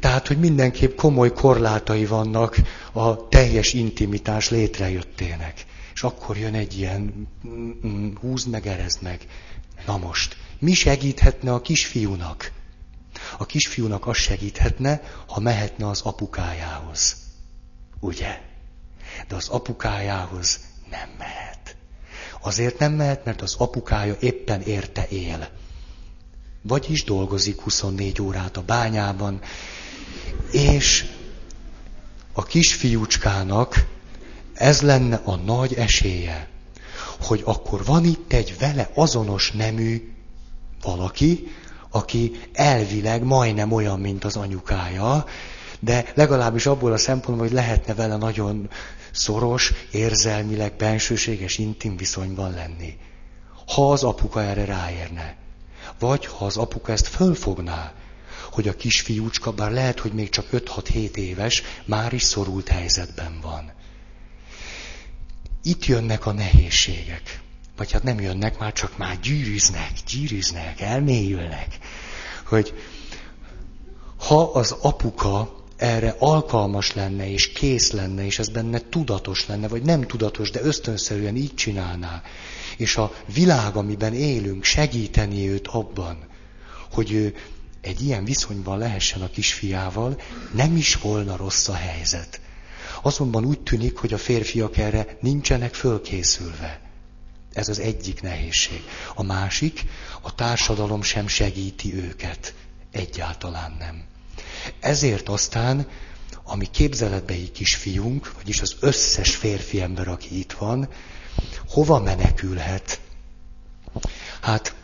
Tehát, 0.00 0.26
hogy 0.26 0.38
mindenképp 0.38 0.96
komoly 0.96 1.32
korlátai 1.32 2.06
vannak 2.06 2.56
a 2.92 3.28
teljes 3.28 3.72
intimitás 3.72 4.50
létrejöttének. 4.50 5.64
És 5.94 6.02
akkor 6.02 6.36
jön 6.36 6.54
egy 6.54 6.78
ilyen, 6.78 7.28
mm, 7.46 8.14
húzd 8.20 8.48
meg, 8.48 8.66
erezd 8.66 9.02
meg. 9.02 9.26
Na 9.86 9.98
most, 9.98 10.36
mi 10.58 10.74
segíthetne 10.74 11.52
a 11.52 11.60
kisfiúnak? 11.60 12.52
A 13.38 13.46
kisfiúnak 13.46 14.06
az 14.06 14.16
segíthetne, 14.16 15.02
ha 15.26 15.40
mehetne 15.40 15.88
az 15.88 16.00
apukájához. 16.00 17.16
Ugye? 18.00 18.48
de 19.28 19.34
az 19.34 19.48
apukájához 19.48 20.60
nem 20.90 21.08
mehet. 21.18 21.49
Azért 22.40 22.78
nem 22.78 22.92
mehet, 22.92 23.24
mert 23.24 23.42
az 23.42 23.54
apukája 23.58 24.16
éppen 24.20 24.60
érte 24.60 25.06
él. 25.08 25.48
Vagyis 26.62 27.04
dolgozik 27.04 27.60
24 27.60 28.20
órát 28.20 28.56
a 28.56 28.62
bányában, 28.62 29.40
és 30.50 31.06
a 32.32 32.42
kisfiúcskának 32.42 33.86
ez 34.54 34.80
lenne 34.80 35.20
a 35.24 35.36
nagy 35.36 35.74
esélye, 35.74 36.48
hogy 37.20 37.42
akkor 37.44 37.84
van 37.84 38.04
itt 38.04 38.32
egy 38.32 38.56
vele 38.58 38.90
azonos 38.94 39.52
nemű 39.52 40.12
valaki, 40.82 41.46
aki 41.90 42.40
elvileg 42.52 43.22
majdnem 43.22 43.72
olyan, 43.72 44.00
mint 44.00 44.24
az 44.24 44.36
anyukája, 44.36 45.24
de 45.80 46.04
legalábbis 46.14 46.66
abból 46.66 46.92
a 46.92 46.98
szempontból, 46.98 47.46
hogy 47.46 47.54
lehetne 47.54 47.94
vele 47.94 48.16
nagyon 48.16 48.70
szoros, 49.12 49.72
érzelmileg, 49.90 50.76
bensőséges, 50.76 51.58
intim 51.58 51.96
viszonyban 51.96 52.50
lenni. 52.50 52.96
Ha 53.66 53.90
az 53.90 54.02
apuka 54.02 54.42
erre 54.42 54.64
ráérne. 54.64 55.36
Vagy 55.98 56.26
ha 56.26 56.44
az 56.44 56.56
apuka 56.56 56.92
ezt 56.92 57.06
fölfogná, 57.06 57.92
hogy 58.52 58.68
a 58.68 58.76
kisfiúcska, 58.76 59.52
bár 59.52 59.70
lehet, 59.70 60.00
hogy 60.00 60.12
még 60.12 60.28
csak 60.28 60.46
5-6-7 60.52 61.14
éves, 61.14 61.62
már 61.84 62.12
is 62.12 62.22
szorult 62.22 62.68
helyzetben 62.68 63.40
van. 63.40 63.72
Itt 65.62 65.84
jönnek 65.84 66.26
a 66.26 66.32
nehézségek. 66.32 67.40
Vagy 67.76 67.92
hát 67.92 68.02
nem 68.02 68.20
jönnek, 68.20 68.58
már 68.58 68.72
csak 68.72 68.96
már 68.96 69.20
gyűrűznek, 69.20 69.90
gyűrűznek, 70.06 70.80
elmélyülnek. 70.80 71.78
Hogy 72.44 72.74
ha 74.18 74.42
az 74.52 74.70
apuka 74.70 75.59
erre 75.80 76.14
alkalmas 76.18 76.94
lenne, 76.94 77.30
és 77.30 77.52
kész 77.52 77.90
lenne, 77.90 78.24
és 78.24 78.38
ez 78.38 78.48
benne 78.48 78.78
tudatos 78.78 79.46
lenne, 79.46 79.68
vagy 79.68 79.82
nem 79.82 80.02
tudatos, 80.02 80.50
de 80.50 80.60
ösztönszerűen 80.62 81.36
így 81.36 81.54
csinálná, 81.54 82.22
és 82.76 82.96
a 82.96 83.14
világ, 83.34 83.76
amiben 83.76 84.14
élünk, 84.14 84.64
segíteni 84.64 85.48
őt 85.48 85.66
abban, 85.66 86.18
hogy 86.92 87.12
ő 87.12 87.34
egy 87.80 88.00
ilyen 88.02 88.24
viszonyban 88.24 88.78
lehessen 88.78 89.22
a 89.22 89.30
kisfiával, 89.30 90.20
nem 90.54 90.76
is 90.76 90.94
volna 90.94 91.36
rossz 91.36 91.68
a 91.68 91.74
helyzet. 91.74 92.40
Azonban 93.02 93.44
úgy 93.44 93.60
tűnik, 93.60 93.96
hogy 93.96 94.12
a 94.12 94.18
férfiak 94.18 94.76
erre 94.76 95.16
nincsenek 95.20 95.74
fölkészülve. 95.74 96.80
Ez 97.52 97.68
az 97.68 97.78
egyik 97.78 98.22
nehézség. 98.22 98.82
A 99.14 99.22
másik, 99.22 99.84
a 100.20 100.34
társadalom 100.34 101.02
sem 101.02 101.26
segíti 101.26 101.94
őket. 101.94 102.54
Egyáltalán 102.92 103.76
nem. 103.78 104.09
Ezért 104.80 105.28
aztán, 105.28 105.86
ami 106.44 106.66
képzeletbeli 106.70 107.50
kisfiunk, 107.50 108.32
vagyis 108.36 108.60
az 108.60 108.76
összes 108.80 109.36
férfi 109.36 109.80
ember, 109.80 110.08
aki 110.08 110.38
itt 110.38 110.52
van, 110.52 110.88
hova 111.68 112.00
menekülhet? 112.00 113.00
Hát, 114.40 114.74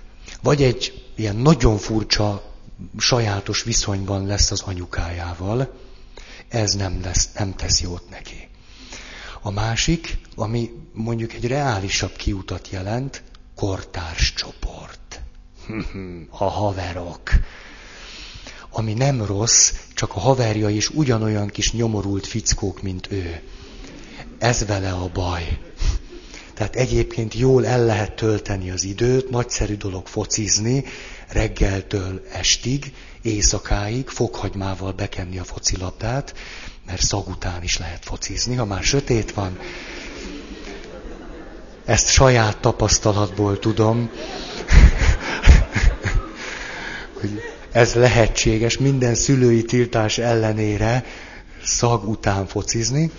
vagy 0.43 0.63
egy 0.63 1.11
ilyen 1.15 1.37
nagyon 1.37 1.79
furcsa, 1.79 2.55
sajátos 2.99 3.63
viszonyban 3.63 4.27
lesz 4.27 4.51
az 4.51 4.61
anyukájával, 4.61 5.73
ez 6.49 6.73
nem, 6.73 7.01
lesz, 7.03 7.33
nem 7.33 7.55
tesz 7.55 7.81
jót 7.81 8.11
neki. 8.11 8.49
A 9.43 9.51
másik, 9.51 10.19
ami 10.35 10.71
mondjuk 10.93 11.33
egy 11.33 11.47
reálisabb 11.47 12.17
kiutat 12.17 12.69
jelent, 12.69 13.23
kortárs 13.55 14.33
csoport. 14.35 15.21
A 16.31 16.45
haverok. 16.45 17.31
Ami 18.79 18.93
nem 18.93 19.25
rossz, 19.25 19.73
csak 19.95 20.15
a 20.15 20.21
haverja 20.21 20.69
is 20.69 20.91
ugyanolyan 20.91 21.49
kis 21.49 21.73
nyomorult 21.73 22.27
fickók, 22.27 22.83
mint 22.83 23.13
ő. 23.13 23.41
Ez 24.39 24.65
vele 24.67 24.93
a 24.93 25.11
baj. 25.13 25.59
Tehát 26.55 26.77
egyébként 26.77 27.35
jól 27.35 27.67
el 27.67 27.85
lehet 27.85 28.17
tölteni 28.17 28.71
az 28.71 28.85
időt, 28.85 29.31
nagyszerű 29.31 29.77
dolog 29.77 30.07
focizni, 30.07 30.85
reggeltől 31.29 32.23
estig, 32.33 32.93
éjszakáig, 33.23 34.09
fokhagymával 34.09 34.93
bekenni 34.93 35.39
a 35.39 35.45
focilabdát, 35.45 36.35
mert 36.87 37.03
szag 37.03 37.29
után 37.29 37.63
is 37.63 37.79
lehet 37.79 38.05
focizni, 38.05 38.55
ha 38.55 38.65
már 38.65 38.83
sötét 38.83 39.33
van. 39.33 39.59
Ezt 41.85 42.09
saját 42.09 42.61
tapasztalatból 42.61 43.59
tudom, 43.59 44.11
hogy 47.21 47.56
ez 47.77 47.95
lehetséges 47.95 48.79
minden 48.79 49.15
szülői 49.15 49.65
tiltás 49.65 50.19
ellenére 50.19 51.05
szag 51.63 52.09
után 52.09 52.47
focizni. 52.47 53.11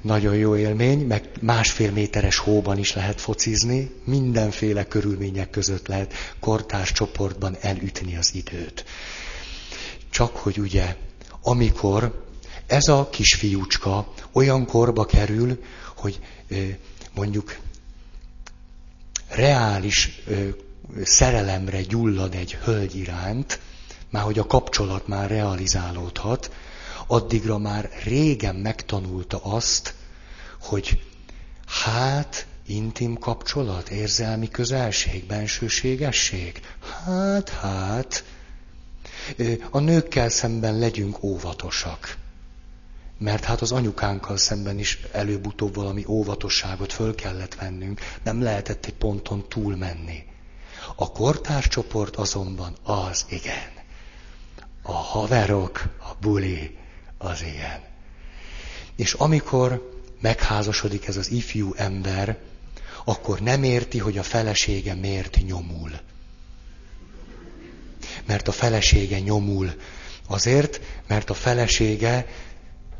Nagyon 0.00 0.34
jó 0.34 0.56
élmény, 0.56 1.06
meg 1.06 1.28
másfél 1.40 1.90
méteres 1.90 2.38
hóban 2.38 2.78
is 2.78 2.94
lehet 2.94 3.20
focizni, 3.20 3.90
mindenféle 4.04 4.84
körülmények 4.84 5.50
között 5.50 5.86
lehet 5.86 6.12
kortárs 6.40 6.92
csoportban 6.92 7.56
elütni 7.60 8.16
az 8.16 8.34
időt. 8.34 8.84
Csak 10.10 10.36
hogy 10.36 10.58
ugye, 10.58 10.96
amikor 11.42 12.24
ez 12.66 12.88
a 12.88 13.08
kisfiúcska 13.10 14.12
olyan 14.32 14.66
korba 14.66 15.04
kerül, 15.04 15.62
hogy 15.96 16.20
mondjuk 17.14 17.56
reális 19.28 20.22
szerelemre 21.04 21.82
gyullad 21.82 22.34
egy 22.34 22.54
hölgy 22.54 22.96
iránt, 22.96 23.60
már 24.10 24.22
hogy 24.22 24.38
a 24.38 24.46
kapcsolat 24.46 25.06
már 25.06 25.30
realizálódhat, 25.30 26.50
addigra 27.06 27.58
már 27.58 27.90
régen 28.04 28.54
megtanulta 28.56 29.38
azt, 29.42 29.94
hogy 30.60 31.02
hát 31.66 32.46
intim 32.66 33.18
kapcsolat, 33.18 33.88
érzelmi 33.88 34.48
közelség, 34.48 35.26
bensőségesség. 35.26 36.60
Hát, 37.04 37.48
hát. 37.48 38.24
A 39.70 39.78
nőkkel 39.78 40.28
szemben 40.28 40.78
legyünk 40.78 41.22
óvatosak. 41.22 42.16
Mert 43.18 43.44
hát 43.44 43.60
az 43.60 43.72
anyukánkkal 43.72 44.36
szemben 44.36 44.78
is 44.78 45.00
előbb-utóbb 45.12 45.74
valami 45.74 46.04
óvatosságot 46.06 46.92
föl 46.92 47.14
kellett 47.14 47.54
vennünk, 47.54 48.00
nem 48.22 48.42
lehetett 48.42 48.86
egy 48.86 48.94
ponton 48.94 49.48
túlmenni. 49.48 50.24
A 50.94 51.12
kortárcsoport 51.12 52.16
azonban 52.16 52.76
az 52.82 53.24
igen. 53.28 53.70
A 54.82 54.92
haverok, 54.92 55.82
a 55.98 56.14
buli, 56.20 56.78
az 57.18 57.42
ilyen. 57.42 57.80
És 58.96 59.12
amikor 59.12 59.98
megházasodik 60.20 61.06
ez 61.06 61.16
az 61.16 61.30
ifjú 61.30 61.72
ember, 61.76 62.38
akkor 63.04 63.40
nem 63.40 63.62
érti, 63.62 63.98
hogy 63.98 64.18
a 64.18 64.22
felesége 64.22 64.94
miért 64.94 65.38
nyomul. 65.46 65.90
Mert 68.26 68.48
a 68.48 68.52
felesége 68.52 69.18
nyomul. 69.18 69.74
Azért, 70.26 70.80
mert 71.06 71.30
a 71.30 71.34
felesége 71.34 72.26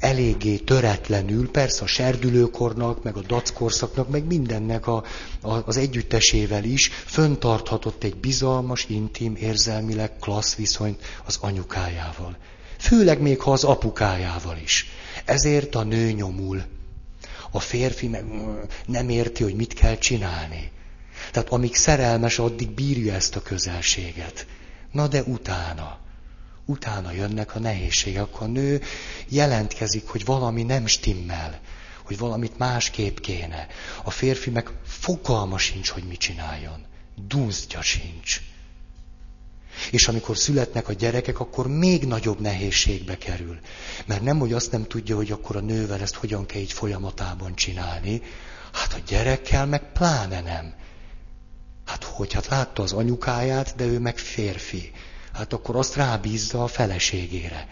eléggé 0.00 0.56
töretlenül, 0.56 1.50
persze 1.50 1.82
a 1.82 1.86
serdülőkornak, 1.86 3.02
meg 3.02 3.16
a 3.16 3.22
dackorszaknak, 3.22 4.08
meg 4.08 4.24
mindennek 4.24 4.86
a, 4.86 5.04
a, 5.40 5.66
az 5.66 5.76
együttesével 5.76 6.64
is 6.64 6.88
föntarthatott 6.88 8.04
egy 8.04 8.16
bizalmas, 8.16 8.84
intim, 8.88 9.36
érzelmileg 9.36 10.16
klassz 10.16 10.54
viszonyt 10.54 11.02
az 11.24 11.38
anyukájával. 11.40 12.36
Főleg 12.78 13.20
még, 13.20 13.40
ha 13.40 13.52
az 13.52 13.64
apukájával 13.64 14.56
is. 14.62 14.86
Ezért 15.24 15.74
a 15.74 15.82
nő 15.82 16.10
nyomul. 16.10 16.62
A 17.50 17.60
férfi 17.60 18.08
meg 18.08 18.24
nem 18.86 19.08
érti, 19.08 19.42
hogy 19.42 19.54
mit 19.54 19.72
kell 19.72 19.98
csinálni. 19.98 20.70
Tehát 21.32 21.48
amíg 21.48 21.74
szerelmes, 21.74 22.38
addig 22.38 22.70
bírja 22.70 23.14
ezt 23.14 23.36
a 23.36 23.42
közelséget. 23.42 24.46
Na 24.92 25.08
de 25.08 25.22
utána, 25.22 25.98
utána 26.70 27.12
jönnek 27.12 27.54
a 27.54 27.58
nehézségek, 27.58 28.40
a 28.40 28.46
nő 28.46 28.82
jelentkezik, 29.28 30.08
hogy 30.08 30.24
valami 30.24 30.62
nem 30.62 30.86
stimmel, 30.86 31.60
hogy 32.04 32.18
valamit 32.18 32.58
másképp 32.58 33.18
kéne. 33.18 33.66
A 34.04 34.10
férfi 34.10 34.50
meg 34.50 34.70
fogalma 34.84 35.58
sincs, 35.58 35.88
hogy 35.88 36.04
mit 36.04 36.18
csináljon. 36.18 36.86
Dunsztja 37.26 37.82
sincs. 37.82 38.40
És 39.90 40.08
amikor 40.08 40.36
születnek 40.36 40.88
a 40.88 40.92
gyerekek, 40.92 41.40
akkor 41.40 41.68
még 41.68 42.06
nagyobb 42.06 42.40
nehézségbe 42.40 43.18
kerül. 43.18 43.58
Mert 44.06 44.22
nem, 44.22 44.38
hogy 44.38 44.52
azt 44.52 44.72
nem 44.72 44.86
tudja, 44.86 45.16
hogy 45.16 45.30
akkor 45.30 45.56
a 45.56 45.60
nővel 45.60 46.00
ezt 46.00 46.14
hogyan 46.14 46.46
kell 46.46 46.60
így 46.60 46.72
folyamatában 46.72 47.54
csinálni, 47.54 48.22
hát 48.72 48.94
a 48.94 49.02
gyerekkel 49.06 49.66
meg 49.66 49.92
pláne 49.92 50.40
nem. 50.40 50.74
Hát 51.86 52.04
hogy, 52.04 52.32
hát 52.32 52.46
látta 52.46 52.82
az 52.82 52.92
anyukáját, 52.92 53.74
de 53.76 53.84
ő 53.84 53.98
meg 53.98 54.18
férfi. 54.18 54.92
Hát 55.40 55.52
akkor 55.52 55.76
azt 55.76 55.94
rábízza 55.94 56.62
a 56.62 56.66
feleségére. 56.66 57.68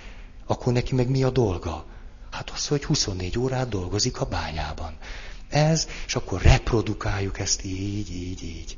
Akkor 0.46 0.72
neki 0.72 0.94
meg 0.94 1.08
mi 1.08 1.22
a 1.22 1.30
dolga? 1.30 1.84
Hát 2.30 2.50
az, 2.50 2.66
hogy 2.66 2.84
24 2.84 3.38
órát 3.38 3.68
dolgozik 3.68 4.20
a 4.20 4.24
bányában. 4.24 4.96
Ez, 5.48 5.88
és 6.06 6.14
akkor 6.14 6.42
reprodukáljuk 6.42 7.38
ezt 7.38 7.64
így, 7.64 8.10
így, 8.10 8.42
így. 8.42 8.76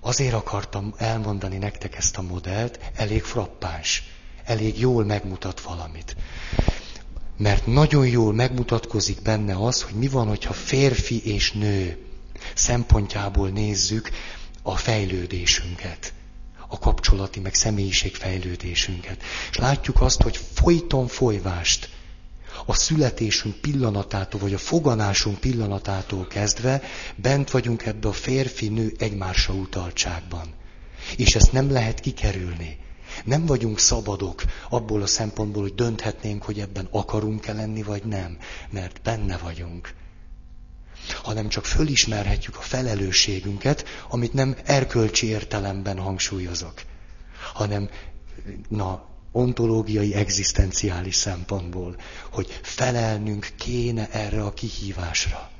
Azért 0.00 0.32
akartam 0.34 0.94
elmondani 0.96 1.56
nektek 1.56 1.96
ezt 1.96 2.16
a 2.16 2.22
modellt, 2.22 2.78
elég 2.94 3.22
frappáns, 3.22 4.02
elég 4.44 4.78
jól 4.78 5.04
megmutat 5.04 5.60
valamit. 5.60 6.16
Mert 7.36 7.66
nagyon 7.66 8.06
jól 8.06 8.32
megmutatkozik 8.32 9.22
benne 9.22 9.56
az, 9.56 9.82
hogy 9.82 9.94
mi 9.94 10.08
van, 10.08 10.28
hogyha 10.28 10.52
férfi 10.52 11.32
és 11.32 11.52
nő 11.52 11.98
szempontjából 12.54 13.48
nézzük 13.48 14.10
a 14.62 14.76
fejlődésünket, 14.76 16.12
a 16.68 16.78
kapcsolati 16.78 17.40
meg 17.40 17.54
személyiségfejlődésünket. 17.54 19.22
És 19.50 19.56
látjuk 19.56 20.00
azt, 20.00 20.22
hogy 20.22 20.36
folyton 20.54 21.06
folyvást 21.06 21.88
a 22.66 22.74
születésünk 22.74 23.54
pillanatától, 23.54 24.40
vagy 24.40 24.54
a 24.54 24.58
foganásunk 24.58 25.38
pillanatától 25.38 26.26
kezdve 26.26 26.82
bent 27.16 27.50
vagyunk 27.50 27.86
ebbe 27.86 28.08
a 28.08 28.12
férfi-nő 28.12 28.92
egymásra 28.98 29.54
utaltságban. 29.54 30.54
És 31.16 31.34
ezt 31.34 31.52
nem 31.52 31.70
lehet 31.70 32.00
kikerülni. 32.00 32.78
Nem 33.24 33.46
vagyunk 33.46 33.78
szabadok 33.78 34.42
abból 34.70 35.02
a 35.02 35.06
szempontból, 35.06 35.62
hogy 35.62 35.74
dönthetnénk, 35.74 36.42
hogy 36.42 36.60
ebben 36.60 36.88
akarunk-e 36.90 37.52
lenni, 37.52 37.82
vagy 37.82 38.04
nem, 38.04 38.38
mert 38.70 39.00
benne 39.02 39.36
vagyunk. 39.36 39.94
Hanem 41.22 41.48
csak 41.48 41.64
fölismerhetjük 41.64 42.56
a 42.56 42.60
felelősségünket, 42.60 43.84
amit 44.08 44.32
nem 44.32 44.56
erkölcsi 44.64 45.26
értelemben 45.26 45.98
hangsúlyozok, 45.98 46.82
hanem 47.52 47.88
na, 48.68 49.06
ontológiai, 49.32 50.14
egzisztenciális 50.14 51.14
szempontból, 51.14 51.96
hogy 52.30 52.60
felelnünk 52.62 53.48
kéne 53.56 54.08
erre 54.10 54.44
a 54.44 54.54
kihívásra. 54.54 55.50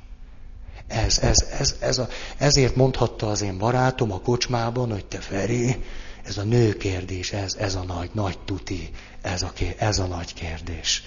Ez, 0.87 1.19
ez, 1.19 1.47
ez, 1.59 1.75
ez 1.79 1.97
a, 1.97 2.07
ezért 2.37 2.75
mondhatta 2.75 3.29
az 3.29 3.41
én 3.41 3.57
barátom 3.57 4.11
a 4.11 4.19
kocsmában, 4.19 4.91
hogy 4.91 5.05
te 5.05 5.17
Feri, 5.17 5.83
ez 6.23 6.37
a 6.37 6.43
nő 6.43 6.77
kérdés, 6.77 7.31
ez, 7.31 7.55
ez 7.55 7.75
a 7.75 7.83
nagy, 7.83 8.09
nagy 8.13 8.39
tuti, 8.39 8.89
ez 9.21 9.41
a, 9.41 9.51
ez 9.77 9.99
a 9.99 10.05
nagy 10.05 10.33
kérdés. 10.33 11.03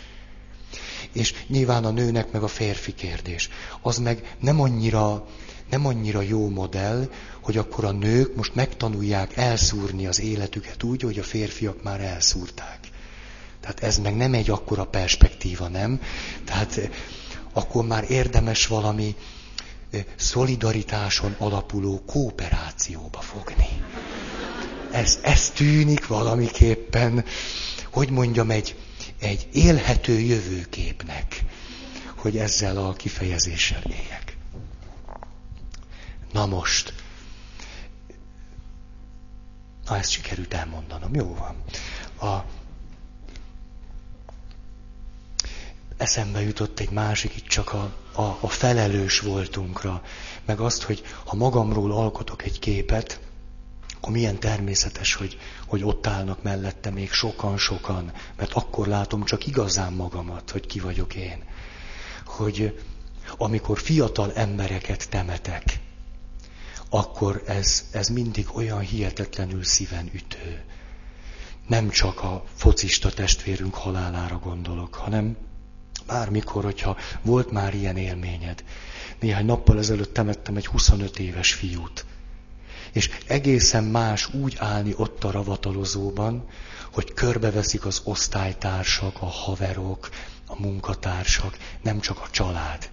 És 1.12 1.35
nyilván 1.46 1.85
a 1.85 1.90
nőnek 1.90 2.33
meg 2.33 2.42
a 2.42 2.48
férfi 2.48 2.94
kérdés. 2.94 3.48
Az 3.81 3.98
meg 3.98 4.37
nem 4.40 4.61
annyira, 4.61 5.27
nem 5.70 5.87
annyira 5.87 6.20
jó 6.20 6.48
modell, 6.48 7.09
hogy 7.40 7.57
akkor 7.57 7.85
a 7.85 7.92
nők 7.92 8.37
most 8.37 8.55
megtanulják 8.55 9.37
elszúrni 9.37 10.07
az 10.07 10.20
életüket 10.20 10.83
úgy, 10.83 11.03
hogy 11.03 11.18
a 11.18 11.22
férfiak 11.22 11.83
már 11.83 12.01
elszúrták. 12.01 12.79
Tehát 13.61 13.83
ez 13.83 13.98
meg 13.98 14.16
nem 14.16 14.35
egy 14.35 14.51
akkora 14.51 14.85
perspektíva, 14.85 15.68
nem? 15.68 16.01
Tehát 16.44 16.77
eh, 16.77 16.88
akkor 17.53 17.87
már 17.87 18.11
érdemes 18.11 18.66
valami 18.66 19.14
eh, 19.90 20.05
szolidaritáson 20.16 21.35
alapuló 21.38 22.03
kooperációba 22.07 23.20
fogni. 23.20 23.68
Ez, 24.90 25.18
ez 25.22 25.51
tűnik 25.51 26.07
valamiképpen, 26.07 27.25
hogy 27.90 28.11
mondjam, 28.11 28.51
egy, 28.51 28.77
egy 29.22 29.48
élhető 29.52 30.18
jövőképnek, 30.20 31.44
hogy 32.16 32.37
ezzel 32.38 32.76
a 32.76 32.92
kifejezéssel 32.92 33.82
éljek. 33.82 34.37
Na 36.32 36.46
most, 36.46 36.92
Na, 39.88 39.96
ezt 39.96 40.11
sikerült 40.11 40.54
elmondanom. 40.54 41.14
Jó 41.14 41.35
van. 41.35 41.56
A... 42.30 42.44
eszembe 45.96 46.40
jutott 46.42 46.78
egy 46.80 46.90
másik, 46.90 47.37
itt 47.37 47.46
csak 47.46 47.72
a, 47.72 47.94
a, 48.12 48.22
a 48.40 48.48
felelős 48.48 49.20
voltunkra, 49.20 50.02
meg 50.44 50.61
azt, 50.61 50.82
hogy 50.82 51.02
ha 51.24 51.37
magamról 51.37 51.92
alkotok 51.92 52.42
egy 52.42 52.58
képet, 52.58 53.20
akkor 54.02 54.14
milyen 54.14 54.38
természetes, 54.38 55.14
hogy, 55.14 55.38
hogy 55.66 55.84
ott 55.84 56.06
állnak 56.06 56.42
mellette 56.42 56.90
még 56.90 57.12
sokan-sokan, 57.12 58.12
mert 58.36 58.52
akkor 58.52 58.86
látom 58.86 59.24
csak 59.24 59.46
igazán 59.46 59.92
magamat, 59.92 60.50
hogy 60.50 60.66
ki 60.66 60.80
vagyok 60.80 61.14
én. 61.14 61.44
Hogy 62.24 62.80
amikor 63.36 63.78
fiatal 63.78 64.32
embereket 64.32 65.08
temetek, 65.08 65.78
akkor 66.90 67.42
ez, 67.46 67.88
ez 67.92 68.08
mindig 68.08 68.46
olyan 68.54 68.80
hihetetlenül 68.80 69.64
szíven 69.64 70.10
ütő. 70.12 70.64
Nem 71.66 71.90
csak 71.90 72.22
a 72.22 72.44
focista 72.54 73.10
testvérünk 73.10 73.74
halálára 73.74 74.38
gondolok, 74.38 74.94
hanem 74.94 75.36
bármikor, 76.06 76.64
hogyha 76.64 76.96
volt 77.22 77.50
már 77.50 77.74
ilyen 77.74 77.96
élményed. 77.96 78.64
Néhány 79.20 79.46
nappal 79.46 79.78
ezelőtt 79.78 80.12
temettem 80.12 80.56
egy 80.56 80.66
25 80.66 81.18
éves 81.18 81.54
fiút. 81.54 82.04
És 82.92 83.11
egészen 83.26 83.85
más 83.85 84.35
úgy 84.35 84.57
állni 84.59 84.94
ott 84.96 85.24
a 85.24 85.31
ravatalozóban, 85.31 86.48
hogy 86.92 87.12
körbeveszik 87.12 87.87
az 87.87 88.00
osztálytársak, 88.05 89.22
a 89.22 89.26
haverok, 89.26 90.09
a 90.46 90.61
munkatársak, 90.61 91.57
nem 91.83 92.00
csak 92.00 92.18
a 92.18 92.31
család. 92.31 92.90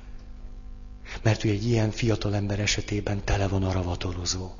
Mert 1.21 1.43
ő 1.43 1.49
egy 1.49 1.65
ilyen 1.65 1.91
fiatal 1.91 2.35
ember 2.35 2.59
esetében 2.59 3.23
tele 3.23 3.47
van 3.47 3.63
a 3.63 3.71
ravatalozó. 3.71 4.51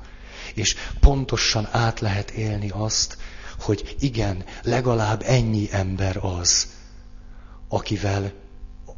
És 0.54 0.76
pontosan 1.00 1.68
át 1.70 2.00
lehet 2.00 2.30
élni 2.30 2.70
azt, 2.70 3.16
hogy 3.58 3.96
igen, 3.98 4.44
legalább 4.62 5.22
ennyi 5.26 5.68
ember 5.72 6.16
az, 6.24 6.68
akivel, 7.68 8.32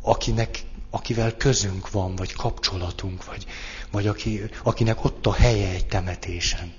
akinek, 0.00 0.62
akivel 0.90 1.36
közünk 1.36 1.90
van, 1.90 2.16
vagy 2.16 2.32
kapcsolatunk, 2.32 3.24
vagy, 3.24 3.46
vagy 3.92 4.06
aki, 4.06 4.42
akinek 4.62 5.04
ott 5.04 5.26
a 5.26 5.32
helye 5.32 5.68
egy 5.68 5.86
temetésen. 5.86 6.72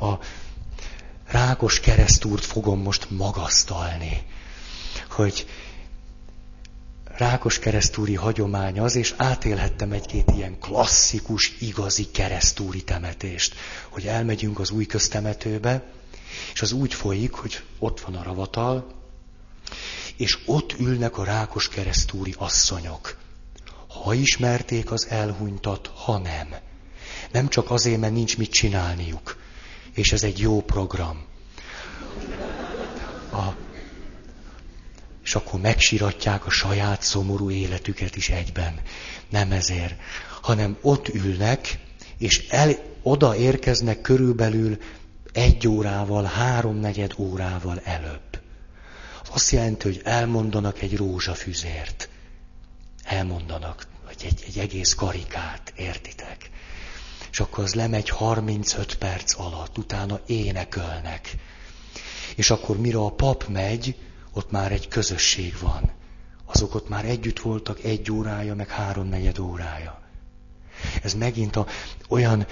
A 0.00 0.12
rákos 1.26 1.80
keresztúrt 1.80 2.44
fogom 2.44 2.80
most 2.80 3.10
magasztalni, 3.10 4.22
hogy 5.10 5.46
rákos 7.04 7.58
keresztúri 7.58 8.14
hagyomány 8.14 8.80
az, 8.80 8.94
és 8.96 9.14
átélhettem 9.16 9.92
egy-két 9.92 10.30
ilyen 10.36 10.58
klasszikus, 10.58 11.52
igazi 11.60 12.10
keresztúri 12.10 12.84
temetést, 12.84 13.54
hogy 13.88 14.06
elmegyünk 14.06 14.58
az 14.58 14.70
új 14.70 14.86
köztemetőbe, 14.86 15.82
és 16.52 16.62
az 16.62 16.72
úgy 16.72 16.94
folyik, 16.94 17.32
hogy 17.32 17.62
ott 17.78 18.00
van 18.00 18.14
a 18.14 18.22
ravatal, 18.22 18.94
és 20.16 20.38
ott 20.46 20.72
ülnek 20.78 21.18
a 21.18 21.24
rákos 21.24 21.68
keresztúri 21.68 22.34
asszonyok. 22.38 23.19
Ha 24.02 24.14
ismerték 24.14 24.90
az 24.90 25.06
elhunytat, 25.08 25.90
ha 25.94 26.18
nem. 26.18 26.54
Nem 27.32 27.48
csak 27.48 27.70
azért, 27.70 28.00
mert 28.00 28.12
nincs 28.12 28.38
mit 28.38 28.50
csinálniuk. 28.50 29.38
És 29.94 30.12
ez 30.12 30.22
egy 30.22 30.38
jó 30.38 30.62
program. 30.62 31.24
A, 33.32 33.54
és 35.24 35.34
akkor 35.34 35.60
megsiratják 35.60 36.46
a 36.46 36.50
saját 36.50 37.02
szomorú 37.02 37.50
életüket 37.50 38.16
is 38.16 38.28
egyben. 38.28 38.80
Nem 39.28 39.52
ezért, 39.52 39.94
hanem 40.40 40.76
ott 40.80 41.08
ülnek, 41.08 41.78
és 42.18 42.46
el, 42.48 42.76
oda 43.02 43.36
érkeznek 43.36 44.00
körülbelül 44.00 44.78
egy 45.32 45.68
órával, 45.68 46.24
háromnegyed 46.24 47.14
órával 47.18 47.80
előbb. 47.84 48.40
Azt 49.32 49.50
jelenti, 49.50 49.88
hogy 49.88 50.00
elmondanak 50.04 50.82
egy 50.82 50.96
rózsafüzért. 50.96 52.09
Elmondanak, 53.10 53.86
vagy 54.06 54.24
egy, 54.24 54.44
egy 54.46 54.58
egész 54.58 54.94
karikát, 54.94 55.72
értitek? 55.76 56.50
És 57.30 57.40
akkor 57.40 57.64
az 57.64 57.74
lemegy 57.74 58.08
35 58.08 58.94
perc 58.96 59.38
alatt, 59.38 59.78
utána 59.78 60.20
énekelnek. 60.26 61.36
És 62.36 62.50
akkor 62.50 62.78
mire 62.78 62.98
a 62.98 63.10
pap 63.10 63.48
megy, 63.48 63.96
ott 64.32 64.50
már 64.50 64.72
egy 64.72 64.88
közösség 64.88 65.58
van. 65.60 65.90
Azok 66.44 66.74
ott 66.74 66.88
már 66.88 67.04
együtt 67.04 67.40
voltak 67.40 67.84
egy 67.84 68.10
órája, 68.10 68.54
meg 68.54 68.68
háromnegyed 68.68 69.38
órája. 69.38 70.00
Ez 71.02 71.14
megint 71.14 71.56
a, 71.56 71.66
olyan, 72.08 72.46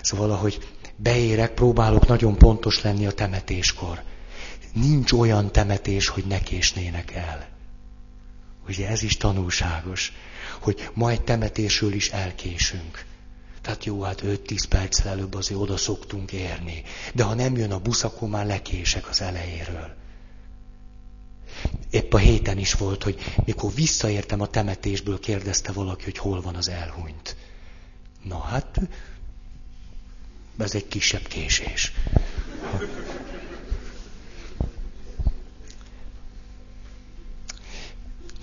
szóval 0.00 0.30
ahogy 0.30 0.68
beérek, 0.96 1.54
próbálok 1.54 2.06
nagyon 2.06 2.38
pontos 2.38 2.82
lenni 2.82 3.06
a 3.06 3.12
temetéskor. 3.12 4.02
Nincs 4.72 5.12
olyan 5.12 5.52
temetés, 5.52 6.08
hogy 6.08 6.26
ne 6.26 6.40
késnének 6.40 7.14
el. 7.14 7.55
Ugye 8.68 8.88
ez 8.88 9.02
is 9.02 9.16
tanulságos, 9.16 10.12
hogy 10.60 10.90
ma 10.94 11.10
egy 11.10 11.22
temetésről 11.22 11.92
is 11.92 12.10
elkésünk. 12.10 13.04
Tehát 13.60 13.84
jó, 13.84 14.02
hát 14.02 14.22
5-10 14.24 14.64
perccel 14.68 15.08
előbb 15.08 15.34
azért 15.34 15.60
oda 15.60 15.76
szoktunk 15.76 16.32
érni. 16.32 16.82
De 17.14 17.22
ha 17.22 17.34
nem 17.34 17.56
jön 17.56 17.70
a 17.72 17.78
busz, 17.78 18.04
akkor 18.04 18.28
már 18.28 18.46
lekések 18.46 19.08
az 19.08 19.20
elejéről. 19.20 19.94
Épp 21.90 22.12
a 22.12 22.18
héten 22.18 22.58
is 22.58 22.72
volt, 22.72 23.02
hogy 23.02 23.18
mikor 23.44 23.74
visszaértem 23.74 24.40
a 24.40 24.46
temetésből, 24.46 25.20
kérdezte 25.20 25.72
valaki, 25.72 26.04
hogy 26.04 26.18
hol 26.18 26.40
van 26.40 26.54
az 26.54 26.68
elhunyt. 26.68 27.36
Na 28.22 28.38
hát, 28.38 28.80
ez 30.58 30.74
egy 30.74 30.88
kisebb 30.88 31.26
késés. 31.26 31.92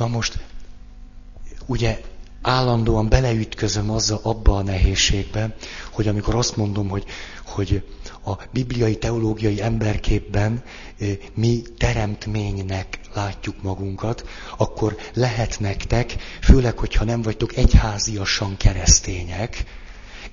Na 0.03 0.09
most, 0.09 0.39
ugye 1.65 2.01
állandóan 2.41 3.09
beleütközöm 3.09 3.89
azzal 3.91 4.19
abba 4.23 4.55
a 4.55 4.61
nehézségbe, 4.61 5.55
hogy 5.91 6.07
amikor 6.07 6.35
azt 6.35 6.55
mondom, 6.55 6.89
hogy, 6.89 7.05
hogy 7.45 7.83
a 8.25 8.31
bibliai 8.51 8.97
teológiai 8.97 9.61
emberképben 9.61 10.63
mi 11.33 11.61
teremtménynek 11.77 12.99
látjuk 13.13 13.61
magunkat, 13.61 14.27
akkor 14.57 14.97
lehet 15.13 15.59
nektek, 15.59 16.15
főleg, 16.41 16.77
hogyha 16.77 17.03
nem 17.03 17.21
vagytok 17.21 17.55
egyháziasan 17.55 18.57
keresztények, 18.57 19.63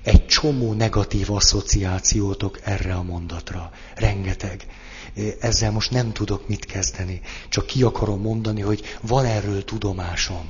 egy 0.03 0.25
csomó 0.25 0.73
negatív 0.73 1.31
asszociációtok 1.31 2.59
erre 2.63 2.93
a 2.93 3.03
mondatra. 3.03 3.71
Rengeteg 3.95 4.65
ezzel 5.39 5.71
most 5.71 5.91
nem 5.91 6.11
tudok 6.11 6.47
mit 6.47 6.65
kezdeni. 6.65 7.21
Csak 7.49 7.65
ki 7.65 7.83
akarom 7.83 8.21
mondani, 8.21 8.61
hogy 8.61 8.81
van 9.01 9.25
erről 9.25 9.63
tudomásom. 9.63 10.45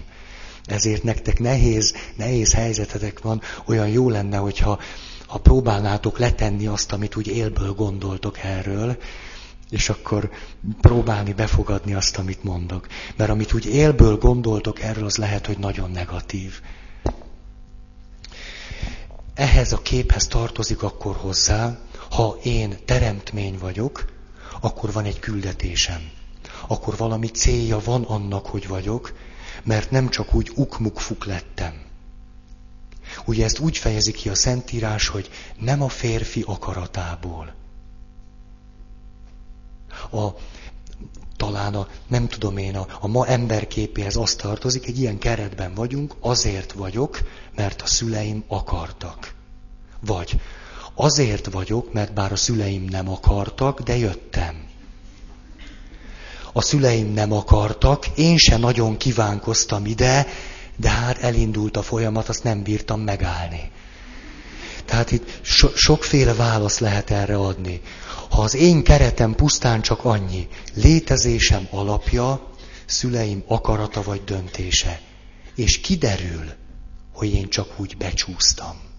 Ezért 0.66 1.04
nektek 1.04 1.40
nehéz, 1.40 1.94
nehéz 2.16 2.54
helyzetetek 2.54 3.22
van, 3.22 3.42
olyan 3.66 3.88
jó 3.88 4.10
lenne, 4.10 4.38
hogyha 4.38 4.80
ha 5.28 5.38
próbálnátok 5.38 6.18
letenni 6.18 6.68
azt, 6.68 6.92
amit 6.92 7.16
úgy 7.16 7.28
élből 7.28 7.74
gondoltok 7.74 8.38
erről, 8.44 8.98
és 9.70 9.90
akkor 9.90 10.30
próbálni 10.82 11.34
befogadni 11.34 11.94
azt, 11.94 12.18
amit 12.18 12.44
mondok. 12.44 12.88
Mert 13.16 13.30
amit 13.30 13.54
úgy 13.54 13.66
élből 13.66 14.18
gondoltok 14.18 14.82
erről, 14.82 15.06
az 15.06 15.18
lehet, 15.18 15.46
hogy 15.46 15.58
nagyon 15.58 15.92
negatív. 15.92 16.62
Ehhez 19.34 19.72
a 19.72 19.82
képhez 19.82 20.28
tartozik 20.28 20.84
akkor 20.84 21.16
hozzá, 21.16 21.80
ha 22.10 22.38
én 22.44 22.78
teremtmény 22.86 23.58
vagyok, 23.58 24.06
akkor 24.62 24.92
van 24.92 25.06
egy 25.06 25.20
küldetésem. 25.20 26.10
Akkor 26.68 26.98
valami 26.98 27.28
célja 27.28 27.80
van 27.80 28.04
annak, 28.04 28.46
hogy 28.46 28.68
vagyok, 28.68 29.14
mert 29.64 29.92
nem 29.92 30.10
csak 30.10 30.34
úgy 30.34 30.52
ukmukfuk 30.56 31.26
lettem. 31.26 31.82
Ugye 33.26 33.44
ezt 33.44 33.60
úgy 33.60 33.78
fejezi 33.78 34.12
ki 34.12 34.30
a 34.30 34.36
Szentírás, 34.36 35.08
hogy 35.08 35.30
nem 35.60 35.82
a 35.82 35.90
férfi 35.90 36.44
akaratából. 36.48 37.54
A, 40.12 40.28
talán 41.38 41.76
a, 41.76 41.88
nem 42.08 42.28
tudom 42.28 42.58
én, 42.58 42.76
a, 42.76 42.88
a 43.00 43.08
ma 43.08 43.28
emberképéhez 43.28 44.16
azt 44.16 44.38
tartozik, 44.38 44.88
egy 44.88 45.00
ilyen 45.00 45.18
keretben 45.18 45.74
vagyunk, 45.74 46.16
azért 46.20 46.72
vagyok, 46.72 47.20
mert 47.56 47.82
a 47.82 47.86
szüleim 47.86 48.44
akartak. 48.48 49.34
Vagy 50.00 50.42
Azért 50.96 51.52
vagyok, 51.52 51.94
mert 51.94 52.14
bár 52.14 52.32
a 52.32 52.36
szüleim 52.36 52.84
nem 52.84 53.10
akartak, 53.10 53.82
de 53.82 53.98
jöttem. 53.98 54.70
A 56.54 56.62
szüleim 56.62 57.14
nem 57.14 57.32
akartak, 57.32 58.08
én 58.16 58.38
se 58.38 58.58
nagyon 58.58 58.98
kívánkoztam 58.98 59.86
ide, 59.86 60.28
de 60.76 60.90
hát 60.90 61.18
elindult 61.18 61.78
a 61.78 61.82
folyamat, 61.82 62.30
azt 62.30 62.44
nem 62.44 62.64
bírtam 62.64 63.02
megállni. 63.02 63.72
Tehát 64.86 65.12
itt 65.12 65.40
so- 65.42 65.76
sokféle 65.76 66.34
válasz 66.34 66.80
lehet 66.80 67.12
erre 67.12 67.36
adni. 67.36 67.82
Ha 68.30 68.42
az 68.42 68.56
én 68.56 68.84
keretem 68.84 69.36
pusztán 69.36 69.82
csak 69.82 70.06
annyi, 70.06 70.48
létezésem 70.74 71.68
alapja, 71.70 72.50
szüleim 72.86 73.44
akarata 73.48 74.02
vagy 74.02 74.24
döntése, 74.24 75.02
és 75.56 75.80
kiderül, 75.80 76.46
hogy 77.14 77.34
én 77.34 77.50
csak 77.50 77.80
úgy 77.80 77.98
becsúsztam 77.98 78.90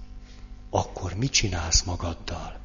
akkor 0.74 1.14
mit 1.14 1.30
csinálsz 1.32 1.82
magaddal? 1.82 2.60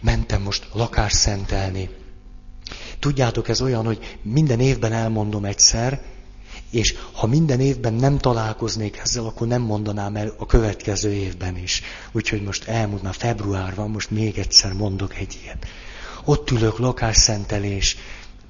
Mentem 0.00 0.42
most 0.42 0.68
lakást 0.72 1.16
szentelni. 1.16 1.90
tudjátok, 2.98 3.48
ez 3.48 3.60
olyan, 3.60 3.84
hogy 3.84 4.18
minden 4.22 4.60
évben 4.60 4.92
elmondom 4.92 5.44
egyszer, 5.44 6.02
és 6.70 6.94
ha 7.12 7.26
minden 7.26 7.60
évben 7.60 7.94
nem 7.94 8.18
találkoznék 8.18 8.96
ezzel, 8.96 9.24
akkor 9.24 9.46
nem 9.46 9.62
mondanám 9.62 10.16
el 10.16 10.34
a 10.38 10.46
következő 10.46 11.12
évben 11.12 11.56
is. 11.56 11.82
Úgyhogy 12.12 12.42
most 12.42 12.68
elmúlt, 12.68 13.02
már 13.02 13.14
február 13.14 13.74
van, 13.74 13.90
most 13.90 14.10
még 14.10 14.38
egyszer 14.38 14.72
mondok 14.72 15.16
egy 15.16 15.38
ilyet. 15.42 15.66
Ott 16.24 16.50
ülök, 16.50 16.78
lakásszentelés, 16.78 17.96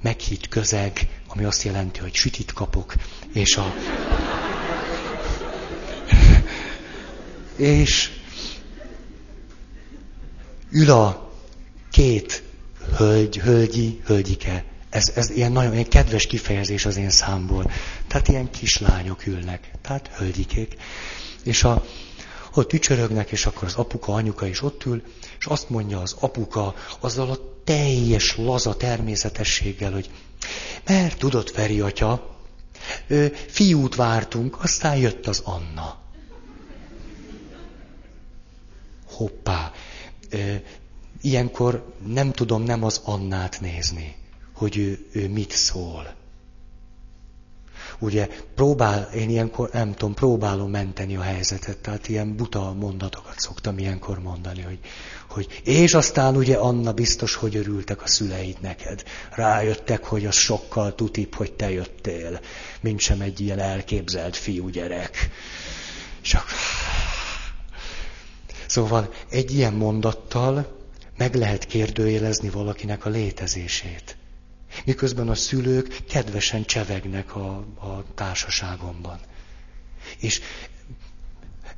meghitt 0.02 0.48
közeg, 0.48 1.08
ami 1.28 1.44
azt 1.44 1.62
jelenti, 1.62 2.00
hogy 2.00 2.14
sütit 2.14 2.52
kapok, 2.52 2.94
és 3.32 3.56
a... 3.56 3.74
és 7.56 8.10
ül 10.70 10.90
a 10.90 11.32
két 11.90 12.42
hölgy, 12.96 13.38
hölgyi, 13.38 14.00
hölgyike. 14.06 14.64
Ez, 14.90 15.12
ez 15.14 15.30
ilyen 15.30 15.52
nagyon 15.52 15.72
ilyen 15.72 15.88
kedves 15.88 16.26
kifejezés 16.26 16.84
az 16.84 16.96
én 16.96 17.10
számból. 17.10 17.70
Tehát 18.06 18.28
ilyen 18.28 18.50
kislányok 18.50 19.26
ülnek, 19.26 19.70
tehát 19.82 20.10
hölgyikék. 20.16 20.74
És 21.44 21.64
a, 21.64 21.84
ott 22.54 22.72
ücsörögnek, 22.72 23.30
és 23.30 23.46
akkor 23.46 23.64
az 23.68 23.74
apuka, 23.74 24.12
anyuka 24.12 24.46
is 24.46 24.62
ott 24.62 24.84
ül, 24.84 25.02
és 25.38 25.46
azt 25.46 25.70
mondja 25.70 26.00
az 26.00 26.16
apuka 26.20 26.74
azzal 27.00 27.30
a 27.30 27.38
teljes 27.64 28.36
laza 28.36 28.76
természetességgel, 28.76 29.92
hogy 29.92 30.10
mert 30.86 31.18
tudod, 31.18 31.48
Feri 31.48 31.80
atya, 31.80 32.36
fiút 33.48 33.94
vártunk, 33.94 34.62
aztán 34.62 34.96
jött 34.96 35.26
az 35.26 35.40
Anna. 35.44 36.03
Hoppá, 39.16 39.72
ilyenkor 41.20 41.92
nem 42.06 42.32
tudom 42.32 42.62
nem 42.62 42.84
az 42.84 43.00
Annát 43.04 43.60
nézni, 43.60 44.14
hogy 44.54 44.76
ő, 44.76 45.06
ő 45.12 45.28
mit 45.28 45.50
szól. 45.50 46.14
Ugye 47.98 48.28
próbál, 48.54 49.10
én 49.14 49.30
ilyenkor 49.30 49.70
nem 49.72 49.92
tudom, 49.92 50.14
próbálom 50.14 50.70
menteni 50.70 51.16
a 51.16 51.20
helyzetet, 51.20 51.78
tehát 51.78 52.08
ilyen 52.08 52.36
buta 52.36 52.72
mondatokat 52.72 53.38
szoktam 53.38 53.78
ilyenkor 53.78 54.18
mondani, 54.18 54.62
hogy, 54.62 54.78
hogy 55.28 55.60
és 55.64 55.94
aztán 55.94 56.36
ugye 56.36 56.56
Anna 56.56 56.92
biztos, 56.92 57.34
hogy 57.34 57.56
örültek 57.56 58.02
a 58.02 58.06
szüleid 58.06 58.56
neked. 58.60 59.02
Rájöttek, 59.30 60.04
hogy 60.04 60.26
az 60.26 60.34
sokkal 60.34 60.94
tutibb, 60.94 61.34
hogy 61.34 61.52
te 61.52 61.70
jöttél, 61.70 62.40
mint 62.80 63.00
sem 63.00 63.20
egy 63.20 63.40
ilyen 63.40 63.58
elképzelt 63.58 64.36
fiúgyerek. 64.36 65.30
Csak... 66.20 66.44
Szóval 68.74 69.12
egy 69.28 69.54
ilyen 69.54 69.72
mondattal 69.72 70.78
meg 71.16 71.34
lehet 71.34 71.66
kérdőjelezni 71.66 72.48
valakinek 72.48 73.04
a 73.04 73.08
létezését. 73.08 74.16
Miközben 74.84 75.28
a 75.28 75.34
szülők 75.34 76.04
kedvesen 76.08 76.64
csevegnek 76.64 77.36
a, 77.36 77.56
a 77.80 78.04
társaságomban. 78.14 79.18
És 80.18 80.40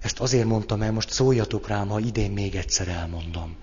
ezt 0.00 0.20
azért 0.20 0.46
mondtam 0.46 0.82
el, 0.82 0.92
most 0.92 1.10
szóljatok 1.10 1.68
rám, 1.68 1.88
ha 1.88 1.98
idén 1.98 2.30
még 2.30 2.54
egyszer 2.54 2.88
elmondom. 2.88 3.56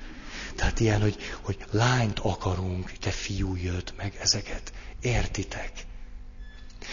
Tehát 0.55 0.79
ilyen, 0.79 1.01
hogy, 1.01 1.17
hogy 1.41 1.57
lányt 1.71 2.19
akarunk, 2.19 2.91
te 2.91 3.09
fiú 3.09 3.55
jött 3.55 3.93
meg 3.97 4.17
ezeket. 4.21 4.73
Értitek? 5.01 5.71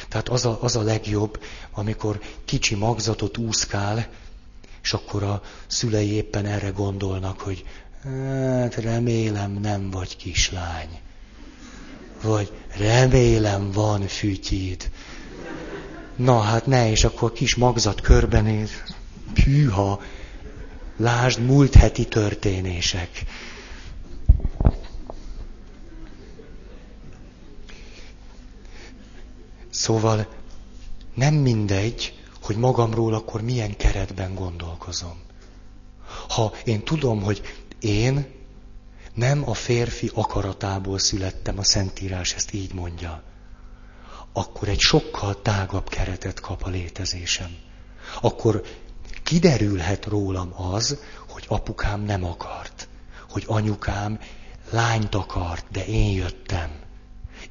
Tehát 0.09 0.29
az 0.29 0.45
a, 0.45 0.63
az 0.63 0.77
a 0.77 0.83
legjobb, 0.83 1.43
amikor 1.71 2.21
kicsi 2.45 2.75
magzatot 2.75 3.39
úszkál, 3.39 4.09
és 4.83 4.93
akkor 4.93 5.23
a 5.23 5.43
szülei 5.67 6.11
éppen 6.11 6.47
erre 6.47 6.69
gondolnak, 6.69 7.41
hogy 7.41 7.65
hát 8.03 8.75
remélem 8.75 9.53
nem 9.53 9.91
vagy 9.91 10.17
kislány. 10.17 10.99
Vagy 12.23 12.53
remélem 12.77 13.71
van 13.71 14.07
fütyid. 14.07 14.91
Na 16.17 16.41
hát 16.41 16.67
ne, 16.67 16.91
és 16.91 17.05
akkor 17.05 17.33
kis 17.33 17.55
magzat 17.55 18.01
körbenéz. 18.01 18.71
Hűha, 19.45 20.01
lásd 20.97 21.41
múlt 21.41 21.75
heti 21.75 22.05
történések. 22.05 23.25
Szóval 29.71 30.27
nem 31.15 31.35
mindegy, 31.35 32.20
hogy 32.43 32.57
magamról 32.57 33.15
akkor 33.15 33.43
milyen 33.43 33.77
keretben 33.77 34.35
gondolkozom. 34.35 35.21
Ha 36.29 36.53
én 36.65 36.85
tudom, 36.85 37.23
hogy 37.23 37.41
én 37.81 38.27
nem 39.15 39.49
a 39.49 39.55
férfi 39.55 40.11
akaratából 40.15 40.99
születtem, 40.99 41.59
a 41.59 41.65
Szentírás 41.65 42.35
ezt 42.35 42.53
így 42.53 42.75
mondja, 42.75 43.23
akkor 44.33 44.69
egy 44.69 44.79
sokkal 44.79 45.43
tágabb 45.43 45.89
keretet 45.89 46.41
kap 46.41 46.63
a 46.63 46.69
létezésem. 46.69 47.57
Akkor 48.21 48.63
kiderülhet 49.23 50.05
rólam 50.05 50.53
az, 50.57 50.99
hogy 51.29 51.45
apukám 51.49 52.01
nem 52.01 52.25
akart, 52.25 52.89
hogy 53.31 53.45
anyukám 53.47 54.19
lányt 54.71 55.15
akart, 55.15 55.65
de 55.71 55.87
én 55.87 56.11
jöttem. 56.11 56.71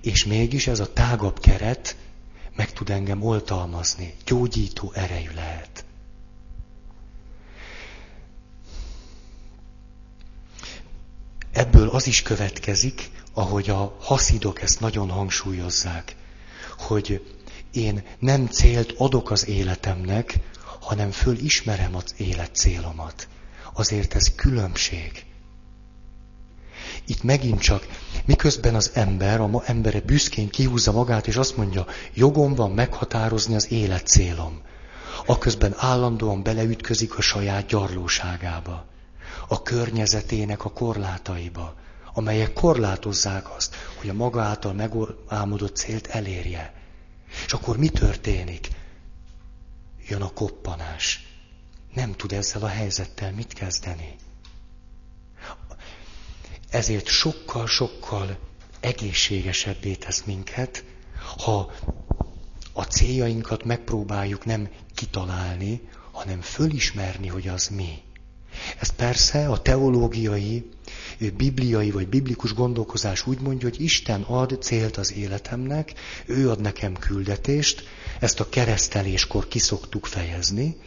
És 0.02 0.26
mégis 0.26 0.68
ez 0.68 0.80
a 0.80 0.94
tágabb 0.94 1.40
keret 1.40 1.96
meg 2.60 2.74
tud 2.74 2.90
engem 2.90 3.24
oltalmazni, 3.24 4.14
gyógyító 4.26 4.92
erejű 4.94 5.30
lehet. 5.36 5.86
Ebből 11.52 11.90
az 11.90 12.08
is 12.08 12.22
következik, 12.22 13.10
ahogy 13.34 13.70
a 13.70 13.96
haszidok 14.00 14.62
ezt 14.62 14.80
nagyon 14.80 15.10
hangsúlyozzák, 15.10 16.16
hogy 16.78 17.34
én 17.72 18.04
nem 18.20 18.48
célt 18.48 18.94
adok 18.98 19.32
az 19.32 19.48
életemnek, 19.48 20.40
hanem 20.80 21.12
fölismerem 21.12 21.96
az 21.96 22.14
élet 22.18 22.56
célomat. 22.56 23.28
Azért 23.74 24.16
ez 24.16 24.36
különbség. 24.36 25.26
Itt 27.10 27.24
megint 27.24 27.60
csak, 27.60 27.88
miközben 28.26 28.76
az 28.76 28.92
ember, 28.94 29.42
a 29.42 29.48
ma 29.48 29.64
embere 29.66 30.00
büszkén 30.00 30.50
kihúzza 30.50 30.92
magát, 30.92 31.28
és 31.28 31.36
azt 31.36 31.58
mondja, 31.58 31.86
jogom 32.14 32.56
van 32.56 32.72
meghatározni 32.72 33.56
az 33.56 33.72
élet 33.72 34.08
célom. 34.08 34.62
Aközben 35.26 35.74
állandóan 35.78 36.44
beleütközik 36.44 37.18
a 37.18 37.22
saját 37.22 37.66
gyarlóságába 37.66 38.86
a 39.48 39.62
környezetének 39.62 40.66
a 40.66 40.70
korlátaiba, 40.70 41.76
amelyek 42.14 42.54
korlátozzák 42.54 43.56
azt, 43.56 43.76
hogy 44.00 44.10
a 44.10 44.14
maga 44.14 44.42
által 44.42 44.74
megálmodott 44.74 45.76
célt 45.76 46.08
elérje. 46.08 46.74
És 47.46 47.54
akkor 47.54 47.78
mi 47.78 47.90
történik? 47.90 48.68
Jön 50.08 50.22
a 50.22 50.34
koppanás. 50.34 51.28
Nem 51.94 52.12
tud 52.12 52.32
ezzel 52.32 52.62
a 52.62 52.68
helyzettel 52.68 53.32
mit 53.32 53.54
kezdeni. 53.54 54.16
Ezért 56.70 57.08
sokkal-sokkal 57.08 58.40
egészségesebbé 58.80 59.94
tesz 59.94 60.24
minket, 60.26 60.84
ha 61.38 61.72
a 62.74 62.84
céljainkat 62.84 63.64
megpróbáljuk 63.64 64.46
nem 64.46 64.70
kitalálni, 64.96 65.82
hanem 66.12 66.42
fölismerni, 66.42 67.28
hogy 67.28 67.48
az 67.48 67.68
mi. 67.68 68.02
Ez 68.80 68.90
persze 68.90 69.48
a 69.48 69.62
teológiai, 69.62 70.70
bibliai 71.38 71.92
vagy 71.92 72.08
biblikus 72.08 72.54
gondolkozás 72.54 73.28
úgy 73.28 73.40
mondja, 73.40 73.70
hogy 73.70 73.82
Isten 73.82 74.22
ad 74.22 74.58
célt 74.62 74.98
az 74.98 75.14
életemnek, 75.14 75.94
ő 76.26 76.50
ad 76.50 76.62
nekem 76.62 76.94
küldetést, 76.94 77.84
ezt 78.20 78.40
a 78.40 78.50
kereszteléskor 78.50 79.48
kiszoktuk 79.48 80.06
fejezni, 80.06 80.78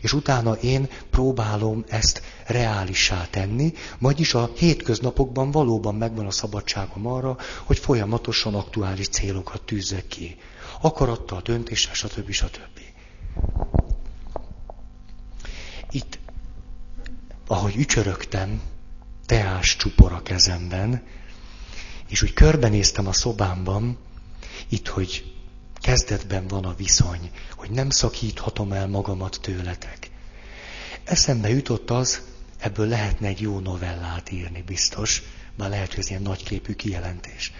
és 0.00 0.12
utána 0.12 0.52
én 0.54 0.88
próbálom 1.10 1.84
ezt 1.88 2.22
reálissá 2.46 3.26
tenni, 3.30 3.72
vagyis 3.98 4.34
a 4.34 4.50
hétköznapokban 4.56 5.50
valóban 5.50 5.94
megvan 5.94 6.26
a 6.26 6.30
szabadságom 6.30 7.06
arra, 7.06 7.36
hogy 7.64 7.78
folyamatosan 7.78 8.54
aktuális 8.54 9.08
célokat 9.08 9.62
tűzzek 9.62 10.06
ki. 10.06 10.36
Akarattal, 10.80 11.40
döntéssel, 11.44 11.94
stb. 11.94 12.30
stb. 12.30 12.80
Itt 15.90 16.18
ahogy 17.46 17.76
ücsörögtem, 17.76 18.60
teás 19.26 19.76
csupor 19.76 20.12
a 20.12 20.22
kezemben, 20.22 21.02
és 22.08 22.22
úgy 22.22 22.32
körbenéztem 22.32 23.06
a 23.06 23.12
szobámban, 23.12 23.98
itt, 24.68 24.88
hogy 24.88 25.31
kezdetben 25.82 26.46
van 26.46 26.64
a 26.64 26.74
viszony, 26.74 27.30
hogy 27.56 27.70
nem 27.70 27.90
szakíthatom 27.90 28.72
el 28.72 28.88
magamat 28.88 29.38
tőletek. 29.40 30.10
Eszembe 31.04 31.48
jutott 31.48 31.90
az, 31.90 32.20
ebből 32.58 32.86
lehetne 32.86 33.26
egy 33.26 33.40
jó 33.40 33.58
novellát 33.58 34.30
írni, 34.30 34.62
biztos, 34.62 35.22
bár 35.56 35.68
lehet, 35.68 35.90
hogy 35.90 35.98
ez 35.98 36.10
ilyen 36.10 36.22
nagyképű 36.22 36.74
kijelentés. 36.74 37.52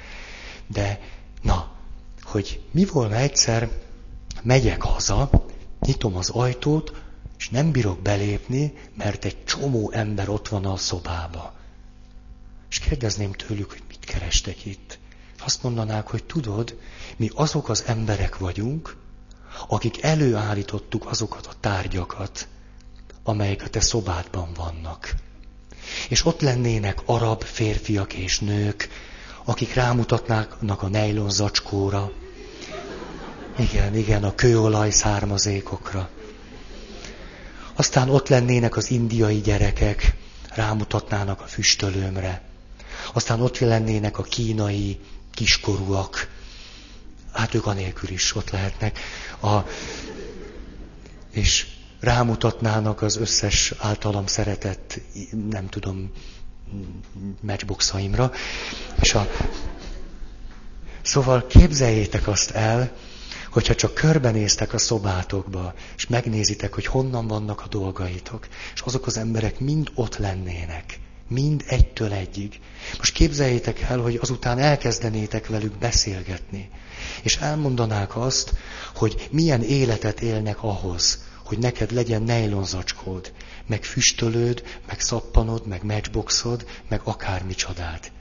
De, 0.67 1.01
na, 1.43 1.73
hogy 2.23 2.63
mi 2.71 2.85
volna 2.85 3.17
egyszer, 3.17 3.71
megyek 4.43 4.83
haza, 4.83 5.31
nyitom 5.81 6.17
az 6.17 6.29
ajtót, 6.29 7.03
és 7.39 7.49
nem 7.49 7.73
bírok 7.73 8.03
belépni, 8.03 8.75
mert 8.97 9.25
egy 9.25 9.45
csomó 9.45 9.91
ember 9.91 10.29
ott 10.29 10.49
van 10.49 10.65
a 10.65 10.77
szobába. 10.77 11.55
És 12.71 12.79
kérdezném 12.79 13.33
tőlük, 13.33 13.71
hogy 13.71 13.83
mit 13.89 14.05
kerestek 14.05 14.65
itt. 14.65 14.99
Azt 15.45 15.63
mondanák, 15.63 16.07
hogy 16.07 16.25
tudod, 16.25 16.77
mi 17.17 17.31
azok 17.35 17.69
az 17.69 17.85
emberek 17.87 18.39
vagyunk, 18.39 18.97
akik 19.69 20.03
előállítottuk 20.03 21.07
azokat 21.07 21.47
a 21.47 21.55
tárgyakat, 21.61 22.49
amelyek 23.25 23.63
a 23.65 23.69
te 23.69 23.81
szobádban 23.81 24.53
vannak. 24.57 25.15
És 26.09 26.25
ott 26.25 26.41
lennének 26.41 27.01
arab 27.05 27.43
férfiak 27.43 28.13
és 28.13 28.41
nők, 28.41 28.89
akik 29.45 29.75
rámutatnának 29.75 30.83
a 30.83 30.89
nejlon 30.89 31.31
zacskóra, 31.31 32.13
igen, 33.59 33.97
igen, 33.97 34.25
a 34.25 34.35
kőolaj 34.35 34.91
származékokra. 34.91 36.09
Aztán 37.75 38.09
ott 38.09 38.29
lennének 38.29 38.77
az 38.77 38.91
indiai 38.91 39.41
gyerekek, 39.41 40.17
rámutatnának 40.55 41.41
a 41.41 41.47
füstölőmre. 41.47 42.43
Aztán 43.13 43.41
ott 43.41 43.59
lennének 43.59 44.19
a 44.19 44.23
kínai 44.23 45.01
kiskorúak. 45.33 46.31
Hát 47.33 47.55
ők 47.55 47.67
anélkül 47.67 48.11
is 48.11 48.35
ott 48.35 48.51
lehetnek. 48.51 48.99
A, 49.43 49.59
és 51.31 51.67
rámutatnának 52.01 53.03
az 53.03 53.17
összes 53.17 53.75
általam 53.79 54.27
szeretett, 54.27 55.01
nem 55.51 55.69
tudom, 55.69 56.11
matchboxaimra. 57.41 58.33
És 59.01 59.15
a... 59.15 59.29
Szóval 61.03 61.47
képzeljétek 61.47 62.29
azt 62.29 62.51
el, 62.51 62.93
hogyha 63.51 63.75
csak 63.75 63.95
körbenéztek 63.95 64.73
a 64.73 64.79
szobátokba, 64.79 65.75
és 65.97 66.07
megnézitek, 66.07 66.75
hogy 66.75 66.87
honnan 66.87 67.27
vannak 67.27 67.61
a 67.61 67.69
dolgaitok, 67.69 68.49
és 68.75 68.81
azok 68.81 69.07
az 69.07 69.17
emberek 69.17 69.61
mind 69.61 69.91
ott 69.95 70.17
lennének, 70.17 70.99
mind 71.33 71.65
egytől 71.67 72.13
egyig. 72.13 72.61
Most 72.99 73.13
képzeljétek 73.13 73.81
el, 73.81 73.99
hogy 73.99 74.19
azután 74.21 74.59
elkezdenétek 74.59 75.47
velük 75.47 75.79
beszélgetni, 75.79 76.71
és 77.23 77.37
elmondanák 77.37 78.17
azt, 78.17 78.55
hogy 78.95 79.29
milyen 79.31 79.63
életet 79.63 80.21
élnek 80.21 80.63
ahhoz, 80.63 81.25
hogy 81.45 81.59
neked 81.59 81.93
legyen 81.93 82.23
nejlonzacskód, 82.23 83.33
meg 83.67 83.85
füstölőd, 83.85 84.63
meg 84.87 85.01
szappanod, 85.01 85.67
meg 85.67 85.83
matchboxod, 85.85 86.67
meg 86.89 87.01
akármi 87.05 87.55
csodát. 87.55 88.13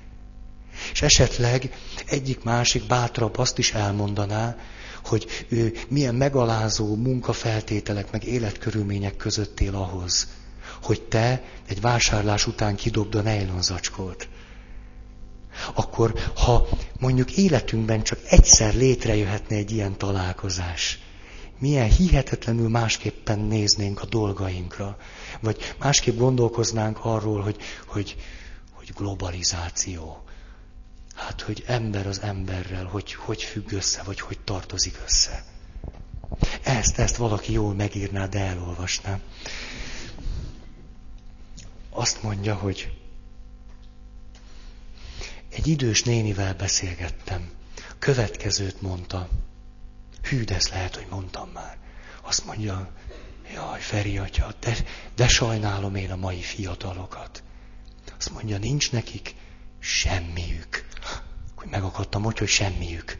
És 0.91 1.01
esetleg 1.01 1.75
egyik 2.05 2.43
másik 2.43 2.87
bátrabb 2.87 3.37
azt 3.37 3.57
is 3.57 3.73
elmondaná, 3.73 4.57
hogy 5.05 5.45
ő 5.47 5.73
milyen 5.87 6.15
megalázó 6.15 6.95
munkafeltételek, 6.95 8.11
meg 8.11 8.25
életkörülmények 8.25 9.17
között 9.17 9.59
él 9.59 9.75
ahhoz, 9.75 10.27
hogy 10.81 11.01
te 11.01 11.43
egy 11.67 11.81
vásárlás 11.81 12.47
után 12.47 12.75
kidobd 12.75 13.15
a 13.15 13.21
nejlonzacskót. 13.21 14.27
Akkor, 15.73 16.13
ha 16.35 16.67
mondjuk 16.99 17.37
életünkben 17.37 18.03
csak 18.03 18.19
egyszer 18.25 18.73
létrejöhetne 18.73 19.55
egy 19.55 19.71
ilyen 19.71 19.97
találkozás, 19.97 20.99
milyen 21.59 21.89
hihetetlenül 21.89 22.69
másképpen 22.69 23.39
néznénk 23.39 24.01
a 24.01 24.05
dolgainkra, 24.05 24.97
vagy 25.39 25.75
másképp 25.79 26.17
gondolkoznánk 26.17 26.99
arról, 27.05 27.41
hogy, 27.41 27.57
hogy, 27.85 28.15
hogy 28.73 28.91
globalizáció, 28.95 30.23
Hát, 31.15 31.41
hogy 31.41 31.63
ember 31.67 32.07
az 32.07 32.21
emberrel, 32.21 32.85
hogy 32.85 33.13
hogy 33.13 33.43
függ 33.43 33.71
össze, 33.71 34.03
vagy 34.03 34.19
hogy 34.19 34.39
tartozik 34.39 34.99
össze. 35.05 35.43
Ezt, 36.63 36.97
ezt 36.97 37.15
valaki 37.15 37.51
jól 37.51 37.73
megírná, 37.73 38.25
de 38.25 38.39
elolvasná. 38.39 39.19
Azt 41.93 42.23
mondja, 42.23 42.55
hogy 42.55 42.97
egy 45.49 45.67
idős 45.67 46.03
nénivel 46.03 46.53
beszélgettem. 46.53 47.51
Következőt 47.99 48.81
mondta. 48.81 49.29
Hű, 50.21 50.43
de 50.43 50.55
ezt 50.55 50.69
lehet, 50.69 50.95
hogy 50.95 51.07
mondtam 51.09 51.49
már. 51.49 51.77
Azt 52.21 52.45
mondja, 52.45 52.91
jaj, 53.53 53.79
Feri 53.79 54.17
atya, 54.17 54.53
de, 54.59 54.75
de 55.15 55.27
sajnálom 55.27 55.95
én 55.95 56.11
a 56.11 56.15
mai 56.15 56.41
fiatalokat. 56.41 57.43
Azt 58.17 58.31
mondja, 58.31 58.57
nincs 58.57 58.91
nekik 58.91 59.35
semmiük 59.79 60.85
hogy 61.61 61.69
megakadtam 61.69 62.23
hogy, 62.23 62.37
hogy 62.37 62.47
semmiük. 62.47 63.17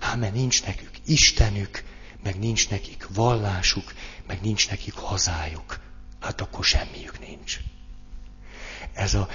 Hát, 0.00 0.16
mert 0.16 0.34
nincs 0.34 0.64
nekük 0.64 0.90
Istenük, 1.04 1.84
meg 2.22 2.38
nincs 2.38 2.68
nekik 2.70 3.06
vallásuk, 3.14 3.92
meg 4.26 4.40
nincs 4.40 4.70
nekik 4.70 4.94
hazájuk. 4.94 5.80
Hát 6.20 6.40
akkor 6.40 6.64
semmiük 6.64 7.18
nincs. 7.18 7.58
Ez 8.92 9.14
a, 9.14 9.28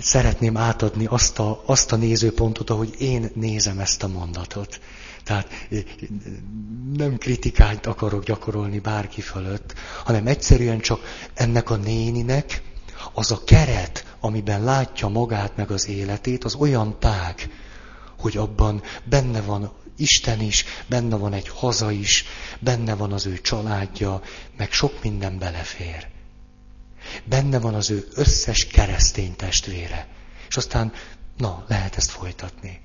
szeretném 0.00 0.56
átadni 0.56 1.06
azt 1.06 1.38
a, 1.38 1.62
azt 1.66 1.92
a 1.92 1.96
nézőpontot, 1.96 2.70
ahogy 2.70 2.94
én 2.98 3.30
nézem 3.34 3.78
ezt 3.78 4.02
a 4.02 4.08
mondatot. 4.08 4.80
Tehát 5.24 5.48
nem 6.92 7.18
kritikányt 7.18 7.86
akarok 7.86 8.24
gyakorolni 8.24 8.78
bárki 8.78 9.20
fölött, 9.20 9.74
hanem 10.04 10.26
egyszerűen 10.26 10.80
csak 10.80 11.00
ennek 11.34 11.70
a 11.70 11.76
néninek 11.76 12.62
az 13.12 13.30
a 13.30 13.44
keret, 13.44 14.16
amiben 14.20 14.64
látja 14.64 15.08
magát 15.08 15.56
meg 15.56 15.70
az 15.70 15.88
életét, 15.88 16.44
az 16.44 16.54
olyan 16.54 16.98
tág, 16.98 17.50
hogy 18.18 18.36
abban 18.36 18.82
benne 19.04 19.40
van 19.40 19.72
Isten 19.96 20.40
is, 20.40 20.64
benne 20.86 21.16
van 21.16 21.32
egy 21.32 21.48
haza 21.48 21.90
is, 21.90 22.24
benne 22.58 22.94
van 22.94 23.12
az 23.12 23.26
ő 23.26 23.40
családja, 23.40 24.22
meg 24.56 24.72
sok 24.72 25.02
minden 25.02 25.38
belefér. 25.38 26.11
Benne 27.24 27.58
van 27.58 27.74
az 27.74 27.90
ő 27.90 28.08
összes 28.14 28.66
keresztény 28.66 29.36
testvére. 29.36 30.08
És 30.48 30.56
aztán, 30.56 30.92
na, 31.36 31.64
lehet 31.68 31.96
ezt 31.96 32.10
folytatni. 32.10 32.80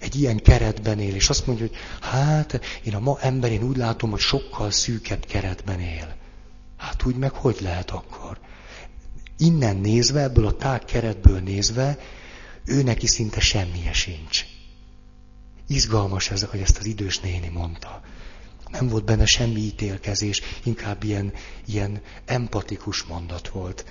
Egy 0.00 0.20
ilyen 0.20 0.36
keretben 0.36 1.00
él, 1.00 1.14
és 1.14 1.28
azt 1.28 1.46
mondja, 1.46 1.66
hogy 1.66 1.76
hát, 2.00 2.60
én 2.82 2.94
a 2.94 3.00
ma 3.00 3.18
emberén 3.20 3.62
úgy 3.62 3.76
látom, 3.76 4.10
hogy 4.10 4.20
sokkal 4.20 4.70
szűkebb 4.70 5.24
keretben 5.26 5.80
él. 5.80 6.16
Hát 6.76 7.04
úgy 7.04 7.16
meg 7.16 7.32
hogy 7.32 7.56
lehet 7.60 7.90
akkor? 7.90 8.38
Innen 9.36 9.76
nézve, 9.76 10.22
ebből 10.22 10.46
a 10.46 10.56
tág 10.56 10.84
keretből 10.84 11.40
nézve, 11.40 11.98
ő 12.64 12.82
neki 12.82 13.06
szinte 13.06 13.40
semmije 13.40 13.92
sincs. 13.92 14.44
Izgalmas 15.66 16.30
ez, 16.30 16.42
hogy 16.42 16.60
ezt 16.60 16.78
az 16.78 16.86
idős 16.86 17.20
néni 17.20 17.48
mondta. 17.48 18.02
Nem 18.74 18.88
volt 18.88 19.04
benne 19.04 19.26
semmi 19.26 19.60
ítélkezés, 19.60 20.40
inkább 20.64 21.02
ilyen, 21.02 21.32
ilyen 21.66 22.02
empatikus 22.24 23.02
mondat 23.02 23.48
volt. 23.48 23.84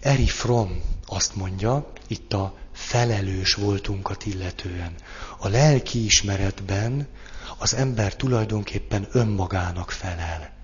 Eri 0.00 0.26
Fromm 0.26 0.70
azt 1.06 1.34
mondja, 1.34 1.92
itt 2.06 2.32
a 2.32 2.58
felelős 2.72 3.54
voltunkat 3.54 4.26
illetően. 4.26 4.94
A 5.38 5.48
lelki 5.48 6.04
ismeretben 6.04 7.08
az 7.58 7.74
ember 7.74 8.16
tulajdonképpen 8.16 9.08
önmagának 9.12 9.90
felel 9.90 10.60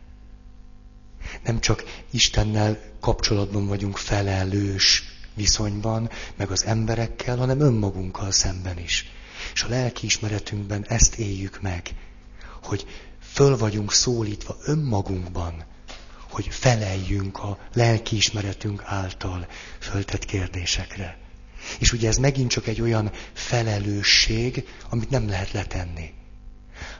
nem 1.45 1.61
csak 1.61 1.85
Istennel 2.11 2.79
kapcsolatban 3.01 3.67
vagyunk 3.67 3.97
felelős 3.97 5.03
viszonyban, 5.35 6.11
meg 6.37 6.51
az 6.51 6.65
emberekkel, 6.65 7.37
hanem 7.37 7.61
önmagunkkal 7.61 8.31
szemben 8.31 8.79
is. 8.79 9.13
És 9.55 9.63
a 9.63 9.69
lelkiismeretünkben 9.69 10.85
ezt 10.89 11.15
éljük 11.15 11.61
meg, 11.61 11.91
hogy 12.63 12.87
föl 13.33 13.57
vagyunk 13.57 13.93
szólítva 13.93 14.57
önmagunkban, 14.65 15.65
hogy 16.31 16.49
feleljünk 16.51 17.39
a 17.39 17.59
lelkiismeretünk 17.73 18.83
által 18.85 19.47
föltett 19.79 20.25
kérdésekre. 20.25 21.19
És 21.79 21.93
ugye 21.93 22.09
ez 22.09 22.17
megint 22.17 22.51
csak 22.51 22.67
egy 22.67 22.81
olyan 22.81 23.11
felelősség, 23.33 24.69
amit 24.89 25.11
nem 25.11 25.29
lehet 25.29 25.53
letenni. 25.53 26.13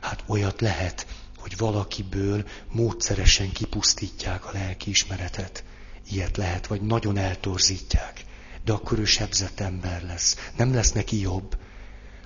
Hát 0.01 0.25
olyat 0.27 0.61
lehet, 0.61 1.07
hogy 1.37 1.57
valakiből 1.57 2.45
módszeresen 2.73 3.53
kipusztítják 3.53 4.47
a 4.47 4.51
lelkiismeretet. 4.53 5.65
Ilyet 6.11 6.37
lehet, 6.37 6.67
vagy 6.67 6.81
nagyon 6.81 7.17
eltorzítják. 7.17 8.25
De 8.65 8.73
akkor 8.73 8.99
ő 8.99 9.05
sebzett 9.05 9.61
ember 9.61 10.03
lesz. 10.03 10.51
Nem 10.57 10.75
lesz 10.75 10.93
neki 10.93 11.21
jobb. 11.21 11.57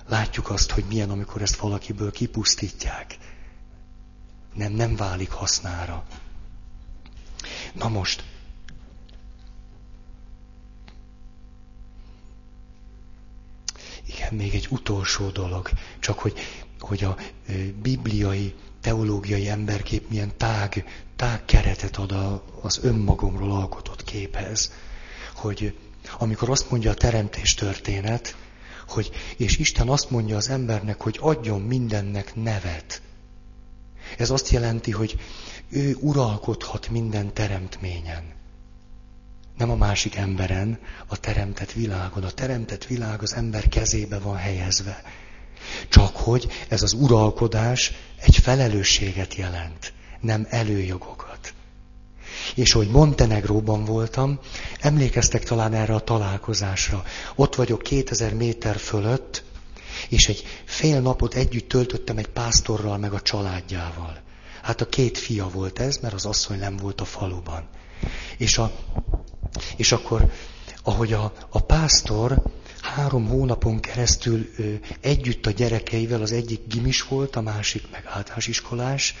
Látjuk 0.07 0.49
azt, 0.49 0.71
hogy 0.71 0.83
milyen, 0.87 1.09
amikor 1.09 1.41
ezt 1.41 1.55
valakiből 1.55 2.11
kipusztítják. 2.11 3.17
Nem, 4.53 4.71
nem 4.71 4.95
válik 4.95 5.31
hasznára. 5.31 6.03
Na 7.73 7.87
most, 7.87 8.23
igen, 14.05 14.33
még 14.33 14.53
egy 14.55 14.67
utolsó 14.69 15.29
dolog, 15.29 15.69
csak 15.99 16.19
hogy, 16.19 16.39
hogy 16.79 17.03
a 17.03 17.17
bibliai 17.81 18.55
teológiai 18.81 19.49
emberkép 19.49 20.09
milyen 20.09 20.37
tág, 20.37 20.85
tág 21.15 21.45
keretet 21.45 21.97
ad 21.97 22.11
a, 22.11 22.43
az 22.61 22.79
önmagomról 22.83 23.51
alkotott 23.51 24.03
képhez. 24.03 24.71
Hogy 25.35 25.77
amikor 26.17 26.49
azt 26.49 26.69
mondja 26.69 26.91
a 26.91 26.93
teremtés 26.93 27.53
történet, 27.53 28.35
hogy, 28.87 29.11
és 29.37 29.57
Isten 29.57 29.89
azt 29.89 30.09
mondja 30.09 30.35
az 30.35 30.49
embernek, 30.49 31.01
hogy 31.01 31.17
adjon 31.21 31.61
mindennek 31.61 32.35
nevet. 32.35 33.01
Ez 34.17 34.29
azt 34.29 34.49
jelenti, 34.49 34.91
hogy 34.91 35.19
ő 35.69 35.97
uralkodhat 35.99 36.89
minden 36.89 37.33
teremtményen. 37.33 38.23
Nem 39.57 39.69
a 39.69 39.75
másik 39.75 40.15
emberen, 40.15 40.79
a 41.07 41.19
teremtett 41.19 41.71
világon. 41.71 42.23
A 42.23 42.31
teremtett 42.31 42.85
világ 42.85 43.21
az 43.21 43.33
ember 43.33 43.67
kezébe 43.67 44.19
van 44.19 44.35
helyezve. 44.35 45.03
Csak 45.89 46.15
hogy 46.15 46.47
ez 46.67 46.81
az 46.81 46.93
uralkodás 46.93 47.91
egy 48.21 48.35
felelősséget 48.35 49.35
jelent, 49.35 49.93
nem 50.21 50.47
előjogokat. 50.49 51.32
És 52.55 52.71
hogy 52.71 52.87
Montenegróban 52.87 53.85
voltam, 53.85 54.39
emlékeztek 54.79 55.43
talán 55.43 55.73
erre 55.73 55.93
a 55.93 55.99
találkozásra. 55.99 57.03
Ott 57.35 57.55
vagyok 57.55 57.81
2000 57.81 58.33
méter 58.33 58.77
fölött, 58.77 59.43
és 60.09 60.27
egy 60.27 60.43
fél 60.65 61.01
napot 61.01 61.33
együtt 61.33 61.67
töltöttem 61.69 62.17
egy 62.17 62.27
pásztorral 62.27 62.97
meg 62.97 63.13
a 63.13 63.21
családjával. 63.21 64.21
Hát 64.61 64.81
a 64.81 64.89
két 64.89 65.17
fia 65.17 65.49
volt 65.49 65.79
ez, 65.79 65.97
mert 65.97 66.13
az 66.13 66.25
asszony 66.25 66.59
nem 66.59 66.77
volt 66.77 67.01
a 67.01 67.05
faluban. 67.05 67.67
És, 68.37 68.57
a, 68.57 68.71
és 69.75 69.91
akkor, 69.91 70.31
ahogy 70.83 71.13
a, 71.13 71.33
a 71.49 71.59
pásztor 71.59 72.41
három 72.81 73.27
hónapon 73.27 73.79
keresztül 73.79 74.49
ö, 74.57 74.73
együtt 75.01 75.45
a 75.45 75.51
gyerekeivel, 75.51 76.21
az 76.21 76.31
egyik 76.31 76.61
gimis 76.67 77.01
volt, 77.01 77.35
a 77.35 77.41
másik 77.41 77.83
meg 77.91 78.03
általános 78.05 78.47
iskolás, 78.47 79.15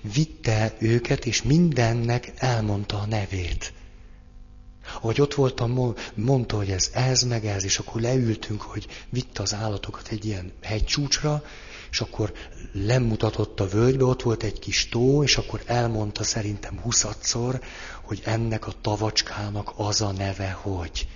vitte 0.00 0.74
őket, 0.78 1.26
és 1.26 1.42
mindennek 1.42 2.32
elmondta 2.36 2.98
a 2.98 3.06
nevét. 3.06 3.72
Ahogy 4.94 5.20
ott 5.20 5.34
voltam, 5.34 5.94
mondta, 6.14 6.56
hogy 6.56 6.70
ez 6.70 6.90
ez, 6.92 7.22
meg 7.22 7.46
ez, 7.46 7.64
és 7.64 7.78
akkor 7.78 8.00
leültünk, 8.00 8.62
hogy 8.62 8.86
vitte 9.10 9.42
az 9.42 9.54
állatokat 9.54 10.08
egy 10.08 10.24
ilyen 10.24 10.52
hegycsúcsra, 10.62 11.42
és 11.90 12.00
akkor 12.00 12.32
lemutatott 12.72 13.60
a 13.60 13.68
völgybe, 13.68 14.04
ott 14.04 14.22
volt 14.22 14.42
egy 14.42 14.58
kis 14.58 14.88
tó, 14.88 15.22
és 15.22 15.36
akkor 15.36 15.62
elmondta 15.66 16.22
szerintem 16.24 16.80
huszadszor, 16.80 17.60
hogy 18.02 18.22
ennek 18.24 18.66
a 18.66 18.74
tavacskának 18.80 19.72
az 19.76 20.00
a 20.00 20.12
neve, 20.12 20.50
hogy. 20.50 21.08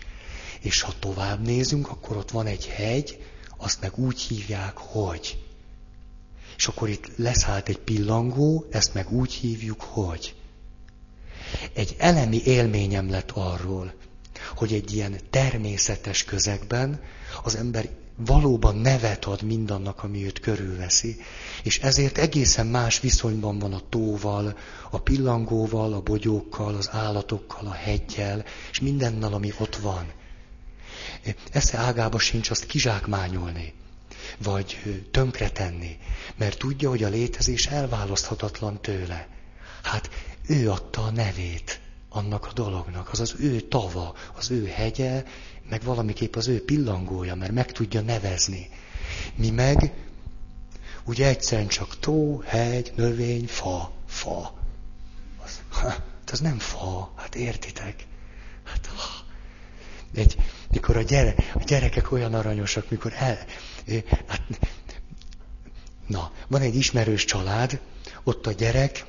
És 0.61 0.81
ha 0.81 0.93
tovább 0.99 1.43
nézünk, 1.43 1.89
akkor 1.89 2.17
ott 2.17 2.31
van 2.31 2.47
egy 2.47 2.67
hegy, 2.67 3.25
azt 3.57 3.81
meg 3.81 3.99
úgy 3.99 4.21
hívják, 4.21 4.77
hogy. 4.77 5.39
És 6.63 6.69
akkor 6.69 6.89
itt 6.89 7.11
leszállt 7.17 7.69
egy 7.69 7.79
pillangó, 7.79 8.67
ezt 8.71 8.95
meg 8.95 9.13
úgy 9.13 9.33
hívjuk, 9.33 9.81
hogy. 9.81 10.35
Egy 11.73 11.95
elemi 11.99 12.43
élményem 12.45 13.11
lett 13.11 13.31
arról, 13.31 13.95
hogy 14.55 14.73
egy 14.73 14.95
ilyen 14.95 15.17
természetes 15.31 16.25
közegben 16.25 17.01
az 17.43 17.57
ember 17.57 17.89
valóban 18.17 18.77
nevet 18.77 19.25
ad 19.25 19.43
mindannak, 19.43 20.03
ami 20.03 20.25
őt 20.25 20.41
körülveszi, 20.41 21.17
és 21.63 21.79
ezért 21.79 22.19
egészen 22.19 22.67
más 22.67 23.01
viszonyban 23.01 23.59
van 23.59 23.73
a 23.73 23.89
tóval, 23.89 24.59
a 24.91 24.99
pillangóval, 24.99 25.93
a 25.93 26.01
bogyókkal, 26.01 26.75
az 26.75 26.89
állatokkal, 26.93 27.67
a 27.67 27.73
hegyel, 27.73 28.45
és 28.71 28.81
mindennel, 28.81 29.33
ami 29.33 29.53
ott 29.59 29.77
van. 29.77 30.13
Esze 31.53 31.79
ágába 31.79 32.19
sincs 32.19 32.51
azt 32.51 32.67
kizsákmányolni, 32.67 33.75
vagy 34.39 34.79
tönkretenni, 35.11 35.99
mert 36.37 36.59
tudja, 36.59 36.89
hogy 36.89 37.03
a 37.03 37.09
létezés 37.09 37.67
elválaszthatatlan 37.67 38.81
tőle. 38.81 39.29
Hát 39.83 40.11
ő 40.47 40.71
adta 40.71 41.03
a 41.03 41.11
nevét 41.11 41.81
annak 42.09 42.47
a 42.47 42.53
dolognak, 42.53 43.13
az 43.13 43.21
az 43.21 43.35
ő 43.39 43.61
tava, 43.61 44.15
az 44.35 44.51
ő 44.51 44.67
hegye, 44.67 45.25
meg 45.69 45.83
valamiképp 45.83 46.37
az 46.37 46.49
ő 46.49 46.65
pillangója, 46.65 47.35
mert 47.35 47.53
meg 47.53 47.73
tudja 47.73 48.01
nevezni. 48.01 48.71
Mi 49.35 49.51
meg, 49.51 49.93
ugye 51.05 51.27
egyszerűen 51.27 51.69
csak 51.69 51.99
tó, 51.99 52.41
hegy, 52.41 52.93
növény, 52.97 53.47
fa, 53.47 53.93
fa. 54.07 54.55
Az, 55.45 55.61
hát 55.81 56.31
az 56.33 56.41
nem 56.41 56.59
fa, 56.59 57.13
hát 57.17 57.35
értitek? 57.35 58.07
Hát, 58.65 58.87
ha. 58.87 59.25
Egy, 60.15 60.37
mikor 60.73 60.97
a, 60.97 61.03
gyere, 61.03 61.35
a 61.55 61.63
gyerekek 61.65 62.13
olyan 62.13 62.35
aranyosak, 62.35 62.91
mikor 62.91 63.13
el... 63.17 63.39
Hát, 64.27 64.43
na, 66.07 66.33
van 66.49 66.61
egy 66.61 66.75
ismerős 66.75 67.25
család, 67.25 67.81
ott 68.23 68.47
a 68.47 68.53
gyerek 68.53 69.05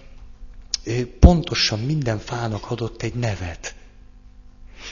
pontosan 1.20 1.80
minden 1.80 2.20
fának 2.20 2.72
adott 2.72 3.02
egy 3.02 3.14
nevet. 3.14 3.76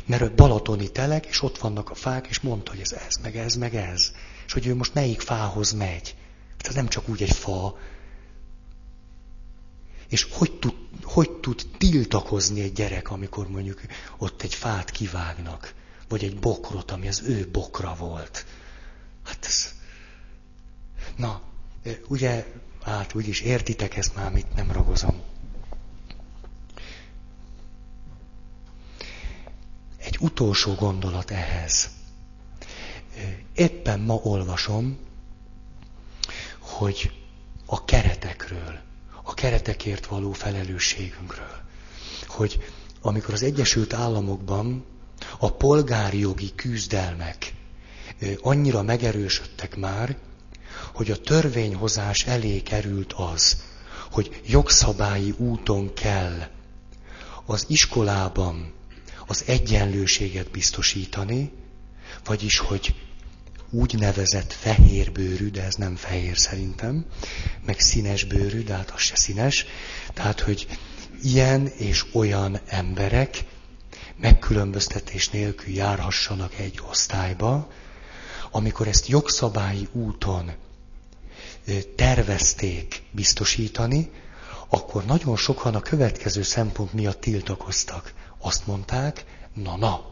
Mert 0.06 0.22
ő 0.22 0.32
balatoni 0.36 0.92
telek, 0.92 1.26
és 1.26 1.42
ott 1.42 1.58
vannak 1.58 1.90
a 1.90 1.96
fák, 1.96 2.28
és 2.28 2.40
mondta, 2.40 2.72
hogy 2.72 2.80
ez 2.80 2.92
ez, 2.92 3.16
meg 3.16 3.38
ez, 3.38 3.56
meg 3.56 3.76
ez. 3.76 4.12
És 4.46 4.54
hogy 4.54 4.68
ő 4.68 4.76
most 4.76 4.94
melyik 4.94 5.22
fához 5.22 5.72
megy. 5.72 6.16
Hát 6.58 6.68
ez 6.68 6.76
nem 6.76 6.88
csak 6.88 7.10
úgy 7.10 7.22
egy 7.22 7.36
fa. 7.36 7.78
És 10.08 10.28
hogy 10.32 10.52
tud, 10.52 10.76
hogy 11.04 11.32
tud 11.32 11.62
tiltakozni 11.78 12.62
egy 12.62 12.74
gyerek, 12.74 13.12
amikor 13.12 13.50
mondjuk 13.50 13.82
ott 14.18 14.42
egy 14.42 14.56
fát 14.56 14.92
kivágnak, 14.92 15.74
vagy 16.12 16.24
egy 16.24 16.40
bokrot, 16.40 16.92
ami 16.92 17.08
az 17.08 17.22
ő 17.22 17.50
bokra 17.52 17.96
volt. 17.96 18.46
Hát 19.24 19.46
ez... 19.46 19.74
Na, 21.16 21.42
ugye, 22.08 22.46
hát 22.84 23.16
úgyis 23.16 23.42
értitek 23.42 23.96
ezt 23.98 24.16
már, 24.16 24.32
mit 24.32 24.56
nem 24.56 24.72
ragozom. 24.72 25.22
Egy 29.98 30.18
utolsó 30.20 30.74
gondolat 30.74 31.32
ehhez. 31.32 31.90
Éppen 33.54 34.00
ma 34.00 34.14
olvasom, 34.14 34.98
hogy 36.60 37.12
a 37.66 37.86
keretekről, 37.86 38.80
a 39.24 39.34
keretekért 39.34 40.06
való 40.06 40.32
felelősségünkről, 40.32 41.62
hogy 42.28 42.64
amikor 43.02 43.34
az 43.34 43.44
Egyesült 43.44 43.94
Államokban 43.94 44.86
a 45.40 45.52
polgári 45.54 46.20
jogi 46.20 46.52
küzdelmek 46.56 47.54
annyira 48.42 48.82
megerősödtek 48.82 49.76
már, 49.76 50.18
hogy 50.94 51.12
a 51.12 51.22
törvényhozás 51.22 52.26
elé 52.26 52.62
került 52.62 53.14
az, 53.14 53.64
hogy 54.12 54.42
jogszabályi 54.48 55.34
úton 55.38 55.94
kell 55.94 56.48
az 57.46 57.66
iskolában 57.68 58.74
az 59.28 59.44
egyenlőséget 59.48 60.52
biztosítani, 60.52 61.52
vagyis, 62.26 62.58
hogy 62.58 62.96
úgy 63.70 64.00
nevezett 64.00 64.54
fehér 64.54 65.12
bőrű, 65.12 65.50
de 65.50 65.64
ez 65.64 65.76
nem 65.76 65.96
fehér 65.96 66.38
szerintem, 66.38 67.06
meg 67.66 67.80
színes 67.80 68.24
bőrű, 68.24 68.64
de 68.64 68.74
hát 68.74 68.92
az 68.92 69.02
se 69.02 69.16
színes, 69.16 69.66
tehát, 70.14 70.40
hogy 70.40 70.68
ilyen 71.24 71.68
és 71.68 72.06
olyan 72.14 72.60
emberek 72.68 73.44
megkülönböztetés 74.22 75.30
nélkül 75.30 75.74
járhassanak 75.74 76.54
egy 76.60 76.82
osztályba, 76.90 77.72
amikor 78.52 78.88
ezt 78.88 79.08
jogszabályi 79.08 79.88
úton 79.92 80.52
tervezték 81.96 83.02
biztosítani, 83.12 84.12
akkor 84.70 85.06
nagyon 85.06 85.38
sokan 85.38 85.76
a 85.76 85.80
következő 85.80 86.42
szempont 86.42 86.94
miatt 86.94 87.22
tiltakoztak. 87.22 88.14
Azt 88.40 88.68
mondták, 88.68 89.26
na-na, 89.54 90.06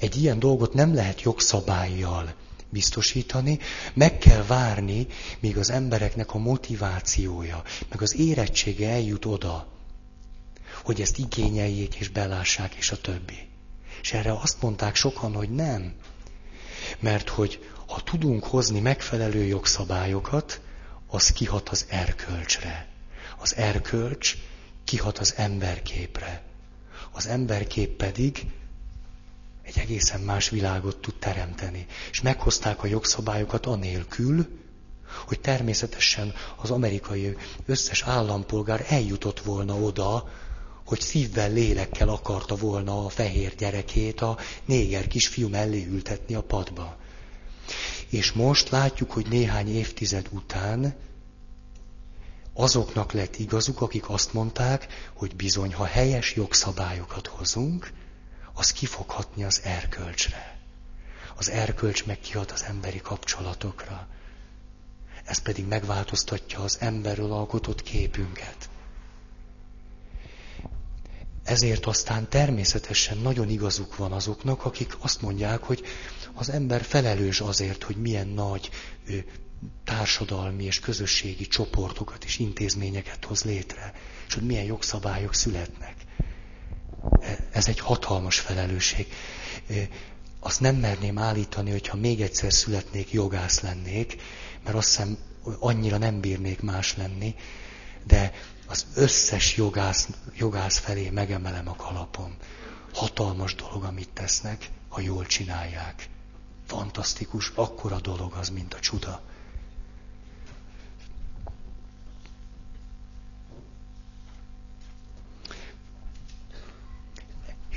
egy 0.00 0.16
ilyen 0.16 0.38
dolgot 0.38 0.74
nem 0.74 0.94
lehet 0.94 1.22
jogszabályjal 1.22 2.34
biztosítani, 2.70 3.58
meg 3.94 4.18
kell 4.18 4.42
várni, 4.42 5.06
míg 5.40 5.56
az 5.58 5.70
embereknek 5.70 6.34
a 6.34 6.38
motivációja, 6.38 7.62
meg 7.88 8.02
az 8.02 8.16
érettsége 8.16 8.90
eljut 8.90 9.24
oda, 9.24 9.66
hogy 10.84 11.00
ezt 11.00 11.18
igényeljék 11.18 11.94
és 11.94 12.08
belássák, 12.08 12.74
és 12.74 12.90
a 12.90 13.00
többi. 13.00 13.48
És 14.02 14.12
erre 14.12 14.32
azt 14.32 14.62
mondták 14.62 14.94
sokan, 14.94 15.34
hogy 15.34 15.50
nem. 15.50 15.94
Mert 16.98 17.28
hogy 17.28 17.68
ha 17.86 18.00
tudunk 18.00 18.44
hozni 18.44 18.80
megfelelő 18.80 19.44
jogszabályokat, 19.44 20.60
az 21.06 21.32
kihat 21.32 21.68
az 21.68 21.86
erkölcsre. 21.88 22.88
Az 23.38 23.56
erkölcs 23.56 24.36
kihat 24.84 25.18
az 25.18 25.34
emberképre 25.36 26.42
az 27.14 27.26
emberkép 27.26 27.96
pedig 27.96 28.46
egy 29.62 29.78
egészen 29.78 30.20
más 30.20 30.48
világot 30.48 30.96
tud 30.96 31.14
teremteni. 31.18 31.86
És 32.10 32.20
meghozták 32.20 32.82
a 32.82 32.86
jogszabályokat 32.86 33.66
anélkül, 33.66 34.48
hogy 35.26 35.40
természetesen 35.40 36.34
az 36.56 36.70
amerikai 36.70 37.36
összes 37.66 38.02
állampolgár 38.02 38.84
eljutott 38.88 39.40
volna 39.40 39.74
oda, 39.74 40.28
hogy 40.84 41.00
szívvel, 41.00 41.52
lélekkel 41.52 42.08
akarta 42.08 42.56
volna 42.56 43.04
a 43.04 43.08
fehér 43.08 43.54
gyerekét 43.54 44.20
a 44.20 44.38
néger 44.64 45.06
kisfiú 45.06 45.48
mellé 45.48 45.86
ültetni 45.86 46.34
a 46.34 46.42
padba. 46.42 46.96
És 48.08 48.32
most 48.32 48.68
látjuk, 48.68 49.10
hogy 49.10 49.26
néhány 49.28 49.76
évtized 49.76 50.26
után 50.30 50.94
azoknak 52.52 53.12
lett 53.12 53.36
igazuk, 53.36 53.80
akik 53.80 54.08
azt 54.10 54.32
mondták, 54.32 54.86
hogy 55.14 55.36
bizony, 55.36 55.74
ha 55.74 55.84
helyes 55.84 56.34
jogszabályokat 56.34 57.26
hozunk, 57.26 57.92
az 58.52 58.72
kifoghatni 58.72 59.44
az 59.44 59.60
erkölcsre. 59.64 60.58
Az 61.36 61.50
erkölcs 61.50 62.04
meg 62.04 62.20
kihat 62.20 62.50
az 62.50 62.64
emberi 62.64 63.00
kapcsolatokra. 63.00 64.08
Ez 65.24 65.38
pedig 65.38 65.66
megváltoztatja 65.66 66.60
az 66.60 66.76
emberről 66.80 67.32
alkotott 67.32 67.82
képünket. 67.82 68.68
Ezért 71.44 71.86
aztán 71.86 72.28
természetesen 72.28 73.18
nagyon 73.18 73.48
igazuk 73.48 73.96
van 73.96 74.12
azoknak, 74.12 74.64
akik 74.64 74.96
azt 75.00 75.22
mondják, 75.22 75.62
hogy 75.62 75.82
az 76.34 76.50
ember 76.50 76.82
felelős 76.82 77.40
azért, 77.40 77.82
hogy 77.82 77.96
milyen 77.96 78.28
nagy 78.28 78.70
társadalmi 79.84 80.64
és 80.64 80.80
közösségi 80.80 81.46
csoportokat 81.46 82.24
és 82.24 82.38
intézményeket 82.38 83.24
hoz 83.24 83.42
létre, 83.42 83.92
és 84.28 84.34
hogy 84.34 84.42
milyen 84.42 84.64
jogszabályok 84.64 85.34
születnek. 85.34 85.94
E, 87.20 87.38
ez 87.52 87.68
egy 87.68 87.78
hatalmas 87.80 88.38
felelősség. 88.38 89.06
Azt 90.40 90.60
nem 90.60 90.76
merném 90.76 91.18
állítani, 91.18 91.70
hogy 91.70 91.88
ha 91.88 91.96
még 91.96 92.20
egyszer 92.20 92.52
születnék, 92.52 93.12
jogász 93.12 93.60
lennék, 93.60 94.16
mert 94.64 94.76
azt 94.76 94.88
hiszem 94.88 95.18
annyira 95.58 95.98
nem 95.98 96.20
bírnék 96.20 96.60
más 96.60 96.96
lenni, 96.96 97.34
de 98.06 98.32
az 98.74 98.86
összes 98.94 99.56
jogász, 99.56 100.08
jogász 100.36 100.78
felé 100.78 101.10
megemelem 101.10 101.68
a 101.68 101.76
kalapom. 101.76 102.36
Hatalmas 102.94 103.54
dolog, 103.54 103.84
amit 103.84 104.08
tesznek, 104.08 104.70
ha 104.88 105.00
jól 105.00 105.26
csinálják. 105.26 106.08
Fantasztikus, 106.66 107.52
akkora 107.54 108.00
dolog 108.00 108.32
az, 108.32 108.48
mint 108.48 108.74
a 108.74 108.80
csuda. 108.80 109.22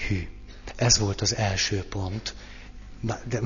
Hű, 0.07 0.27
ez 0.75 0.97
volt 0.97 1.21
az 1.21 1.35
első 1.35 1.83
pont. 1.83 2.35
De, 3.01 3.21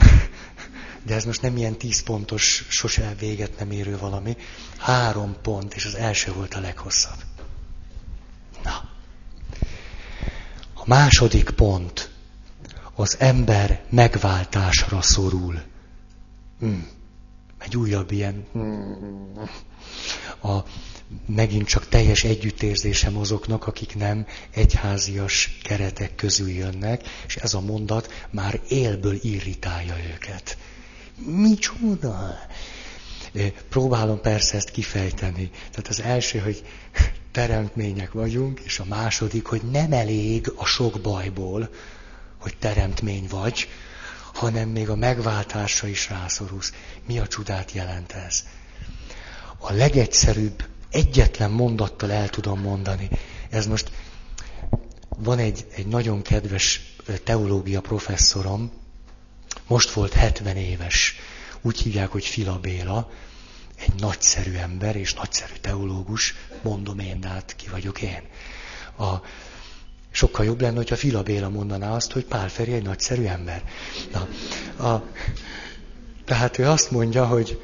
de 1.06 1.16
ez 1.16 1.26
most 1.26 1.42
nem 1.42 1.58
ilyen 1.58 1.78
tíz 1.78 2.04
pontos, 2.04 2.66
sose 2.70 3.16
véget 3.20 3.60
nem 3.60 3.72
érő 3.72 3.98
valami. 3.98 4.38
Három 4.78 5.36
pont, 5.42 5.74
és 5.74 5.86
az 5.86 5.96
első 5.96 6.34
volt 6.34 6.54
a 6.54 6.60
leghosszabb. 6.60 7.30
Na. 8.64 8.90
A 10.74 10.81
második 10.92 11.50
pont. 11.50 12.10
Az 12.96 13.16
ember 13.20 13.84
megváltásra 13.90 15.02
szorul. 15.02 15.62
Hmm. 16.60 16.88
Egy 17.60 17.78
újabb 17.78 18.12
ilyen. 18.12 18.46
A, 20.42 20.58
megint 21.26 21.68
csak 21.68 21.88
teljes 21.88 22.24
együttérzésem 22.24 23.18
azoknak, 23.18 23.68
akik 23.68 23.96
nem 23.96 24.26
egyházias 24.50 25.58
keretek 25.64 26.16
közül 26.16 26.50
jönnek, 26.50 27.04
és 27.28 27.36
ez 27.36 27.54
a 27.54 27.62
mondat 27.62 28.28
már 28.30 28.62
élből 28.68 29.16
irritálja 29.22 29.96
őket. 30.14 30.58
Micsoda? 31.26 32.36
Próbálom 33.70 34.22
persze 34.22 34.56
ezt 34.56 34.72
kifejteni. 34.72 35.50
Tehát 35.70 35.88
az 35.88 36.02
első, 36.02 36.40
hogy 36.40 36.64
teremtmények 37.32 38.12
vagyunk, 38.12 38.60
és 38.60 38.80
a 38.80 38.86
második, 38.86 39.46
hogy 39.46 39.62
nem 39.62 39.92
elég 39.92 40.54
a 40.56 40.66
sok 40.66 41.02
bajból, 41.02 41.70
hogy 42.38 42.58
teremtmény 42.58 43.28
vagy, 43.30 43.68
hanem 44.34 44.70
még 44.70 44.90
a 44.90 44.96
megváltásra 44.96 45.88
is 45.88 46.10
rászorulsz. 46.10 46.74
Mi 47.08 47.20
a 47.20 47.28
csodát 47.28 47.72
jelent 47.72 48.12
ez? 48.12 48.44
A 49.58 49.72
legegyszerűbb, 49.72 50.66
egyetlen 50.90 51.52
mondattal 51.52 52.12
el 52.12 52.30
tudom 52.30 52.60
mondani. 52.60 53.10
Ez 53.50 53.68
most 53.68 53.92
van 55.10 55.38
egy, 55.38 55.66
egy 55.76 55.88
nagyon 55.88 56.22
kedves 56.22 56.96
teológia 57.24 57.82
professzorom, 57.82 58.72
most 59.68 59.92
volt 59.92 60.14
70 60.14 60.56
éves, 60.58 61.16
úgy 61.62 61.80
hívják, 61.80 62.12
hogy 62.12 62.26
Fila 62.26 62.60
Béla, 62.60 63.12
egy 63.82 63.94
nagyszerű 64.00 64.54
ember 64.54 64.96
és 64.96 65.14
nagyszerű 65.14 65.54
teológus, 65.62 66.36
mondom 66.62 67.00
én, 67.00 67.20
de 67.20 67.28
hát 67.28 67.56
ki 67.56 67.68
vagyok 67.68 68.02
én. 68.02 68.22
A, 68.98 69.16
sokkal 70.12 70.46
jobb 70.46 70.62
lenne, 70.62 70.76
hogyha 70.76 70.96
Fila 70.96 71.24
Béla 71.24 71.50
mondaná 71.50 71.92
azt, 71.96 72.12
hogy 72.12 72.26
Pál 72.26 72.50
Feri 72.50 72.74
egy 72.74 72.84
nagyszerű 72.84 73.26
ember. 73.26 73.64
Na, 74.12 74.28
a, 74.88 75.04
tehát 76.26 76.58
ő 76.58 76.68
azt 76.68 76.92
mondja, 76.92 77.26
hogy 77.26 77.62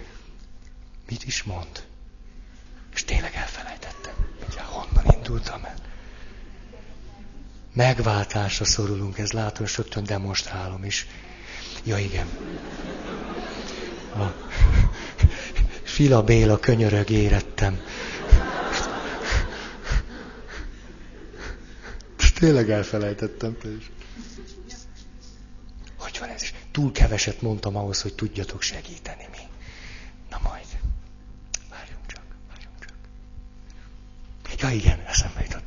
mit 1.09 1.23
is 1.23 1.43
mond? 1.43 1.85
És 2.93 3.03
tényleg 3.03 3.33
elfelejtettem. 3.35 4.13
Ugye, 4.49 4.61
honnan 4.61 5.15
indultam 5.15 5.63
el? 5.63 5.75
Megváltásra 7.73 8.65
szorulunk, 8.65 9.17
ez 9.17 9.31
látom, 9.31 9.65
és 9.65 9.77
rögtön 9.77 10.03
demonstrálom 10.03 10.83
is. 10.83 11.07
Ja, 11.83 11.97
igen. 11.97 12.27
A 14.15 14.46
Fila 15.97 16.23
Béla 16.23 16.59
könyörög 16.59 17.09
érettem. 17.09 17.79
Tényleg 22.39 22.69
elfelejtettem. 22.69 23.57
Hogy 25.97 26.17
van 26.19 26.29
ez 26.29 26.41
is? 26.41 26.53
Túl 26.71 26.91
keveset 26.91 27.41
mondtam 27.41 27.75
ahhoz, 27.75 28.01
hogy 28.01 28.13
tudjatok 28.13 28.61
segíteni 28.61 29.27
mi. 29.31 29.37
Na 30.29 30.39
majd. 30.43 30.65
Várjunk 31.69 32.05
csak, 32.07 32.23
várjunk 32.49 32.75
csak. 32.79 32.93
Ja 34.59 34.69
igen, 34.69 34.99
eszembe 35.07 35.41
jutott. 35.41 35.65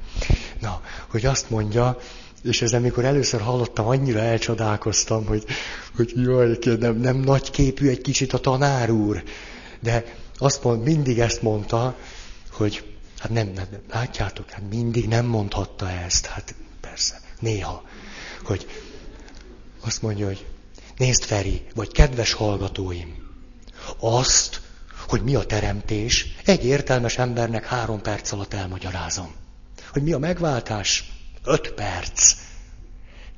Na, 0.60 0.82
hogy 1.08 1.26
azt 1.26 1.50
mondja, 1.50 1.98
és 2.42 2.62
ez 2.62 2.72
amikor 2.72 3.04
először 3.04 3.40
hallottam, 3.40 3.86
annyira 3.86 4.18
elcsodálkoztam, 4.18 5.26
hogy, 5.26 5.44
hogy 5.96 6.12
jaj, 6.16 6.58
nem, 6.78 6.96
nem 6.96 7.16
nagy 7.16 7.50
képű 7.50 7.88
egy 7.88 8.00
kicsit 8.00 8.32
a 8.32 8.38
tanár 8.38 8.90
úr. 8.90 9.22
De 9.80 10.14
azt 10.38 10.64
mond, 10.64 10.82
mindig 10.82 11.18
ezt 11.18 11.42
mondta, 11.42 11.96
hogy 12.52 12.96
hát 13.18 13.30
nem, 13.30 13.48
nem, 13.48 13.66
látjátok, 13.90 14.50
hát 14.50 14.68
mindig 14.70 15.08
nem 15.08 15.26
mondhatta 15.26 15.90
ezt, 15.90 16.26
hát 16.26 16.54
persze, 16.80 17.20
néha, 17.38 17.82
hogy 18.44 18.66
azt 19.80 20.02
mondja, 20.02 20.26
hogy 20.26 20.46
nézd 20.96 21.24
Feri, 21.24 21.62
vagy 21.74 21.92
kedves 21.92 22.32
hallgatóim, 22.32 23.28
azt, 23.98 24.60
hogy 25.08 25.22
mi 25.22 25.34
a 25.34 25.44
teremtés, 25.44 26.34
egy 26.44 26.64
értelmes 26.64 27.18
embernek 27.18 27.66
három 27.66 28.00
perc 28.00 28.32
alatt 28.32 28.54
elmagyarázom. 28.54 29.34
Hogy 29.92 30.02
mi 30.02 30.12
a 30.12 30.18
megváltás, 30.18 31.12
öt 31.44 31.72
perc. 31.72 32.34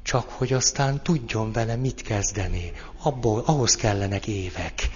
Csak 0.03 0.28
hogy 0.28 0.53
aztán 0.53 1.03
tudjon 1.03 1.53
vele 1.53 1.76
mit 1.76 2.03
kezdeni. 2.03 2.72
Abból, 3.03 3.43
ahhoz 3.47 3.76
kellenek 3.76 4.26
évek. 4.26 4.88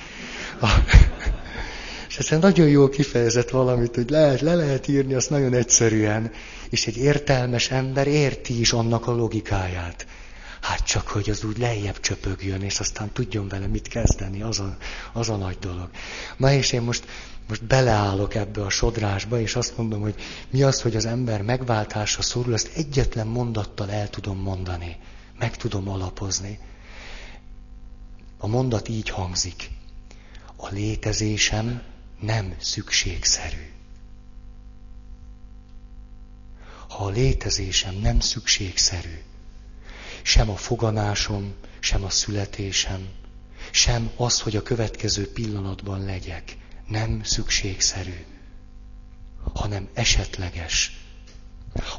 A, 0.61 0.69
és 2.09 2.19
ez 2.19 2.41
nagyon 2.41 2.69
jól 2.69 2.89
kifejezett 2.89 3.51
valamit, 3.51 3.95
hogy 3.95 4.11
lehet, 4.11 4.41
le 4.41 4.55
lehet 4.55 4.89
írni 4.89 5.15
azt 5.15 5.31
nagyon 5.31 5.55
egyszerűen, 5.55 6.31
és 6.71 6.87
egy 6.87 6.97
értelmes 6.97 7.71
ember 7.71 8.07
érti 8.07 8.61
is 8.61 8.73
annak 8.73 9.07
a 9.07 9.13
logikáját. 9.13 10.07
Hát 10.61 10.85
csak, 10.85 11.09
hogy 11.09 11.31
az 11.31 11.45
úgy 11.45 11.59
lejjebb 11.59 12.01
csöpögjön, 12.01 12.63
és 12.63 12.81
aztán 12.81 13.13
tudjon 13.13 13.49
vele 13.49 13.67
mit 13.67 13.89
kezdeni, 13.89 14.43
az 14.43 14.61
a, 14.61 14.77
az 15.13 15.29
a 15.29 15.37
nagy 15.37 15.59
dolog. 15.59 15.91
Na 16.37 16.53
és 16.53 16.73
én 16.73 16.83
most, 16.83 17.05
most 17.49 17.65
beleállok 17.65 18.35
ebbe 18.35 18.63
a 18.63 18.71
sodrásba, 18.71 19.41
és 19.41 19.57
azt 19.57 19.77
mondom, 19.77 20.01
hogy 20.01 20.15
mi 20.51 20.63
az, 20.63 20.83
hogy 20.83 20.97
az 20.97 21.07
ember 21.07 21.43
megváltásra 21.43 22.23
szorul, 22.23 22.53
azt 22.53 22.71
egyetlen 22.75 23.27
mondattal 23.27 23.91
el 23.91 24.11
tudom 24.11 24.39
mondani. 24.39 24.97
Meg 25.39 25.57
tudom 25.57 25.89
alapozni. 25.89 26.59
A 28.39 28.47
mondat 28.47 28.89
így 28.89 29.09
hangzik. 29.09 29.71
A 30.57 30.69
létezésem 30.71 31.83
nem 32.21 32.55
szükségszerű. 32.59 33.71
Ha 36.89 37.05
a 37.05 37.09
létezésem 37.09 37.95
nem 37.95 38.21
szükségszerű, 38.21 39.23
sem 40.23 40.51
a 40.51 40.57
foganásom, 40.57 41.55
sem 41.81 42.05
a 42.05 42.11
születésem, 42.11 43.09
sem 43.71 44.11
az, 44.17 44.41
hogy 44.41 44.57
a 44.57 44.63
következő 44.63 45.33
pillanatban 45.33 46.05
legyek, 46.05 46.57
nem 46.89 47.23
szükségszerű, 47.23 48.25
hanem 49.55 49.89
esetleges, 49.95 51.01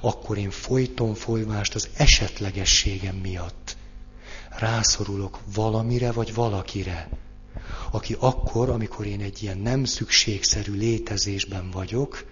akkor 0.01 0.37
én 0.37 0.49
folyton 0.51 1.13
folymást 1.13 1.75
az 1.75 1.89
esetlegességem 1.97 3.15
miatt 3.15 3.77
rászorulok 4.49 5.39
valamire 5.53 6.11
vagy 6.11 6.33
valakire, 6.33 7.09
aki 7.91 8.15
akkor, 8.19 8.69
amikor 8.69 9.05
én 9.05 9.21
egy 9.21 9.43
ilyen 9.43 9.57
nem 9.57 9.85
szükségszerű 9.85 10.73
létezésben 10.73 11.71
vagyok, 11.71 12.25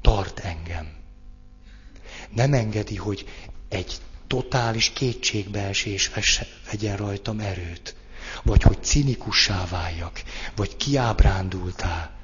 tart 0.00 0.38
engem. 0.38 0.92
Nem 2.34 2.52
engedi, 2.52 2.96
hogy 2.96 3.24
egy 3.68 3.96
totális 4.26 4.90
kétségbeesés 4.90 6.10
vegyen 6.70 6.96
rajtam 6.96 7.40
erőt, 7.40 7.94
vagy 8.42 8.62
hogy 8.62 8.82
cinikussá 8.82 9.66
váljak, 9.70 10.22
vagy 10.56 10.76
kiábrándultál, 10.76 12.14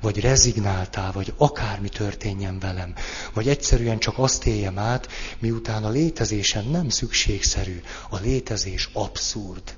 vagy 0.00 0.20
rezignáltál, 0.20 1.12
vagy 1.12 1.34
akármi 1.36 1.88
történjen 1.88 2.58
velem, 2.58 2.94
vagy 3.32 3.48
egyszerűen 3.48 3.98
csak 3.98 4.18
azt 4.18 4.46
éljem 4.46 4.78
át, 4.78 5.08
miután 5.38 5.84
a 5.84 5.90
létezésen 5.90 6.64
nem 6.64 6.88
szükségszerű, 6.88 7.82
a 8.10 8.18
létezés 8.18 8.88
abszurd. 8.92 9.76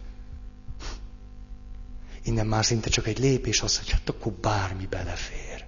Innen 2.27 2.47
már 2.47 2.65
szinte 2.65 2.91
csak 2.91 3.07
egy 3.07 3.19
lépés 3.19 3.63
az, 3.63 3.79
hogy 3.79 3.91
hát 3.91 4.09
akkor 4.09 4.33
bármi 4.33 4.87
belefér. 4.87 5.65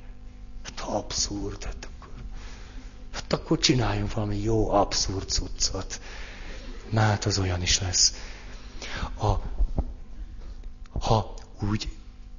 Hát 0.65 0.81
abszurd, 0.81 1.65
hát 1.65 1.89
akkor, 1.91 2.13
hát 3.13 3.33
akkor 3.33 3.59
csináljunk 3.59 4.13
valami 4.15 4.43
jó, 4.43 4.71
abszurd 4.71 5.29
cuccot. 5.29 6.01
Na 6.91 7.01
hát 7.01 7.25
az 7.25 7.39
olyan 7.39 7.63
is 7.63 7.81
lesz. 7.81 8.15
A, 9.19 9.35
ha 11.01 11.35
úgy, 11.61 11.89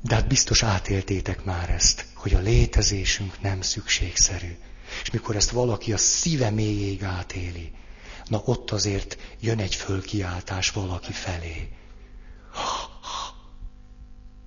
de 0.02 0.16
hát 0.16 0.28
biztos 0.28 0.64
átéltétek 0.64 1.44
már 1.44 1.70
ezt, 1.70 2.06
hogy 2.14 2.34
a 2.34 2.40
létezésünk 2.40 3.42
nem 3.42 3.62
szükségszerű. 3.62 4.58
És 5.02 5.10
mikor 5.10 5.36
ezt 5.36 5.50
valaki 5.50 5.94
a 5.94 5.98
szíve 5.98 6.50
mélyéig 6.50 7.04
átéli, 7.04 7.72
na 8.26 8.42
ott 8.46 8.72
azért 8.72 9.18
jön 9.40 9.60
egy 9.60 9.76
fölkiáltás 9.76 10.72
valaki 10.72 11.12
felé. 11.12 11.70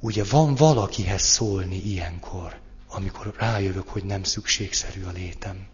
Ugye 0.04 0.24
van 0.24 0.54
valakihez 0.54 1.22
szólni 1.22 1.76
ilyenkor, 1.76 2.60
amikor 2.88 3.34
rájövök, 3.38 3.88
hogy 3.88 4.04
nem 4.04 4.22
szükségszerű 4.22 5.02
a 5.04 5.10
létem. 5.10 5.66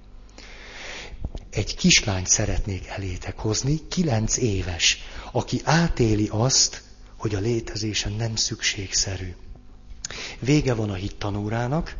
Egy 1.50 1.76
kislányt 1.76 2.26
szeretnék 2.26 2.86
elétek 2.86 3.38
hozni, 3.38 3.88
kilenc 3.88 4.36
éves, 4.36 4.98
aki 5.32 5.60
átéli 5.64 6.28
azt, 6.30 6.82
hogy 7.16 7.34
a 7.34 7.38
létezésen 7.38 8.12
nem 8.12 8.36
szükségszerű. 8.36 9.34
Vége 10.38 10.74
van 10.74 10.90
a 10.90 10.94
hittanórának, 10.94 11.96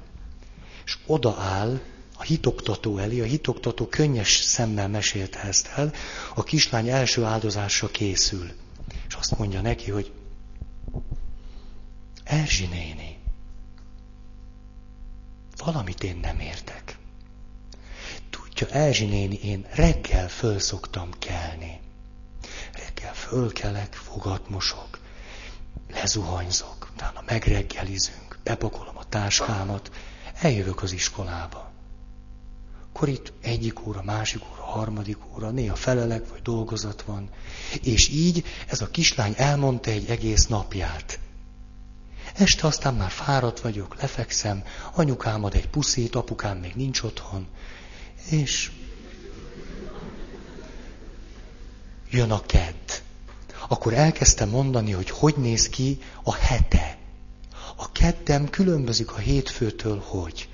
és 0.85 0.99
odaáll 1.07 1.81
a 2.17 2.23
hitoktató 2.23 2.99
elé, 2.99 3.21
a 3.21 3.25
hitoktató 3.25 3.87
könnyes 3.87 4.37
szemmel 4.37 4.89
mesélte 4.89 5.41
ezt 5.41 5.71
el, 5.75 5.93
a 6.35 6.43
kislány 6.43 6.89
első 6.89 7.25
áldozásra 7.25 7.89
készül. 7.89 8.51
És 9.09 9.15
azt 9.15 9.39
mondja 9.39 9.61
neki, 9.61 9.91
hogy 9.91 10.13
Erzsi 12.29 12.67
néni, 12.67 13.19
valamit 15.57 16.03
én 16.03 16.17
nem 16.17 16.41
értek. 16.41 16.99
Tudja, 18.31 18.67
Erzsi 18.67 19.07
néni, 19.07 19.39
én 19.43 19.67
reggel 19.75 20.29
föl 20.29 20.59
szoktam 20.59 21.11
kelni. 21.19 21.81
Reggel 22.73 23.15
fölkelek, 23.15 23.95
fogat 23.95 24.49
mosok, 24.49 24.99
lezuhanyzok, 25.91 26.91
utána 26.95 27.23
megreggelizünk, 27.27 28.39
bepakolom 28.43 28.97
a 28.97 29.09
táskámat, 29.09 29.91
eljövök 30.41 30.83
az 30.83 30.93
iskolába. 30.93 31.73
Akkor 32.83 33.09
itt 33.09 33.33
egyik 33.41 33.87
óra, 33.87 34.03
másik 34.03 34.43
óra, 34.53 34.63
harmadik 34.63 35.35
óra, 35.35 35.51
néha 35.51 35.77
felelek 35.77 36.29
vagy 36.29 36.43
dolgozat 36.43 37.03
van. 37.03 37.31
És 37.83 38.09
így 38.09 38.45
ez 38.67 38.81
a 38.81 38.91
kislány 38.91 39.35
elmondta 39.37 39.91
egy 39.91 40.11
egész 40.11 40.47
napját. 40.47 41.19
Este 42.39 42.67
aztán 42.67 42.95
már 42.95 43.11
fáradt 43.11 43.61
vagyok, 43.61 44.01
lefekszem, 44.01 44.65
anyukám 44.93 45.45
ad 45.45 45.55
egy 45.55 45.69
puszét, 45.69 46.15
apukám 46.15 46.59
még 46.59 46.73
nincs 46.75 47.03
otthon, 47.03 47.47
és 48.31 48.71
jön 52.11 52.31
a 52.31 52.41
kedd. 52.41 52.91
Akkor 53.69 53.95
elkezdtem 53.95 54.49
mondani, 54.49 54.93
hogy 54.93 55.11
hogy 55.11 55.35
néz 55.37 55.69
ki 55.69 55.99
a 56.23 56.35
hete. 56.35 56.99
A 57.77 57.93
keddem 57.93 58.51
különbözik 58.51 59.13
a 59.13 59.19
hétfőtől, 59.19 60.03
hogy. 60.07 60.49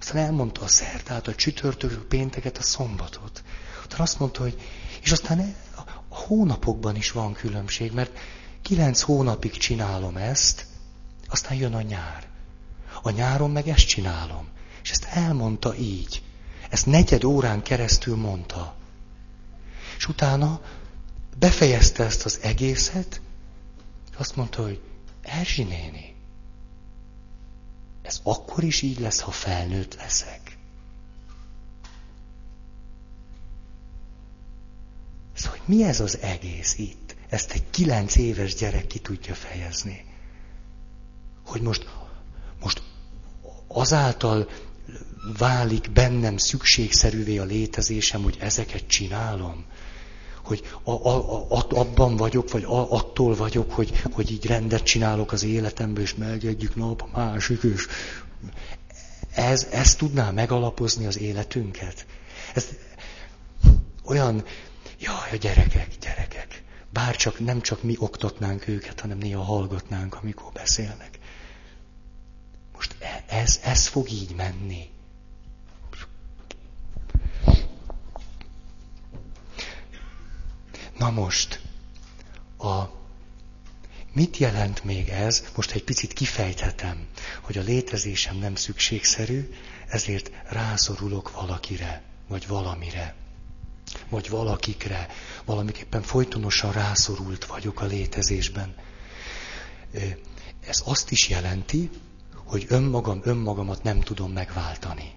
Aztán 0.00 0.24
elmondta 0.24 0.62
a 0.62 0.68
szerdát, 0.68 1.28
a 1.28 1.34
csütörtök, 1.34 1.92
a 1.92 2.04
pénteket, 2.08 2.58
a 2.58 2.62
szombatot. 2.62 3.42
Aztán 3.80 4.00
azt 4.00 4.18
mondta, 4.18 4.42
hogy 4.42 4.60
és 5.02 5.12
aztán 5.12 5.56
a 5.76 6.14
hónapokban 6.14 6.96
is 6.96 7.10
van 7.10 7.32
különbség, 7.32 7.92
mert 7.92 8.18
kilenc 8.62 9.00
hónapig 9.00 9.52
csinálom 9.52 10.16
ezt, 10.16 10.68
aztán 11.30 11.56
jön 11.56 11.74
a 11.74 11.82
nyár. 11.82 12.28
A 13.02 13.10
nyáron 13.10 13.50
meg 13.50 13.68
ezt 13.68 13.86
csinálom. 13.86 14.48
És 14.82 14.90
ezt 14.90 15.04
elmondta 15.04 15.76
így. 15.76 16.22
Ezt 16.70 16.86
negyed 16.86 17.24
órán 17.24 17.62
keresztül 17.62 18.16
mondta. 18.16 18.74
És 19.96 20.08
utána 20.08 20.60
befejezte 21.38 22.04
ezt 22.04 22.24
az 22.24 22.38
egészet, 22.42 23.20
és 24.10 24.16
azt 24.16 24.36
mondta, 24.36 24.62
hogy 24.62 24.80
Erzsi 25.22 25.62
néni, 25.62 26.14
ez 28.02 28.20
akkor 28.22 28.64
is 28.64 28.82
így 28.82 28.98
lesz, 28.98 29.20
ha 29.20 29.30
felnőtt 29.30 29.94
leszek. 29.94 30.58
Szóval, 35.32 35.58
hogy 35.58 35.76
mi 35.76 35.84
ez 35.84 36.00
az 36.00 36.18
egész 36.18 36.78
itt? 36.78 37.16
Ezt 37.28 37.52
egy 37.52 37.70
kilenc 37.70 38.16
éves 38.16 38.54
gyerek 38.54 38.86
ki 38.86 38.98
tudja 38.98 39.34
fejezni 39.34 40.09
hogy 41.50 41.60
most, 41.60 41.88
most 42.60 42.82
azáltal 43.68 44.48
válik 45.38 45.90
bennem 45.92 46.36
szükségszerűvé 46.36 47.38
a 47.38 47.44
létezésem, 47.44 48.22
hogy 48.22 48.36
ezeket 48.40 48.86
csinálom, 48.86 49.64
hogy 50.44 50.62
a, 50.82 50.90
a, 50.90 51.46
a, 51.50 51.66
abban 51.68 52.16
vagyok, 52.16 52.50
vagy 52.50 52.64
a, 52.64 52.92
attól 52.92 53.34
vagyok, 53.34 53.72
hogy, 53.72 54.00
hogy 54.12 54.30
így 54.30 54.46
rendet 54.46 54.82
csinálok 54.82 55.32
az 55.32 55.42
életemben, 55.42 56.02
és 56.02 56.14
megy 56.14 56.46
egyik 56.46 56.74
nap 56.74 57.02
a 57.02 57.18
másik, 57.18 57.62
és 57.62 57.86
ez, 59.34 59.66
ez 59.70 59.94
tudná 59.94 60.30
megalapozni 60.30 61.06
az 61.06 61.18
életünket. 61.18 62.06
Ez 62.54 62.68
olyan, 64.04 64.44
jaj, 64.98 65.30
a 65.32 65.36
gyerekek, 65.36 65.88
gyerekek, 66.00 66.62
bár 66.92 67.16
csak 67.16 67.38
nem 67.38 67.60
csak 67.60 67.82
mi 67.82 67.96
oktatnánk 67.98 68.68
őket, 68.68 69.00
hanem 69.00 69.18
néha 69.18 69.42
hallgatnánk, 69.42 70.14
amikor 70.14 70.52
beszélnek. 70.52 71.18
Most 72.80 72.96
e, 72.98 73.24
ez, 73.26 73.60
ez 73.62 73.86
fog 73.86 74.10
így 74.10 74.34
menni. 74.34 74.90
Na 80.98 81.10
most, 81.10 81.60
a, 82.58 82.82
mit 84.12 84.36
jelent 84.36 84.84
még 84.84 85.08
ez? 85.08 85.44
Most 85.56 85.70
egy 85.70 85.84
picit 85.84 86.12
kifejthetem, 86.12 87.06
hogy 87.40 87.58
a 87.58 87.62
létezésem 87.62 88.36
nem 88.36 88.54
szükségszerű, 88.54 89.50
ezért 89.88 90.30
rászorulok 90.48 91.30
valakire, 91.30 92.02
vagy 92.28 92.46
valamire, 92.46 93.14
vagy 94.08 94.28
valakikre. 94.28 95.08
Valamiképpen 95.44 96.02
folytonosan 96.02 96.72
rászorult 96.72 97.44
vagyok 97.44 97.80
a 97.80 97.86
létezésben. 97.86 98.74
Ez 100.66 100.82
azt 100.84 101.10
is 101.10 101.28
jelenti, 101.28 101.90
hogy 102.50 102.66
önmagam 102.68 103.20
önmagamat 103.22 103.82
nem 103.82 104.00
tudom 104.00 104.32
megváltani. 104.32 105.12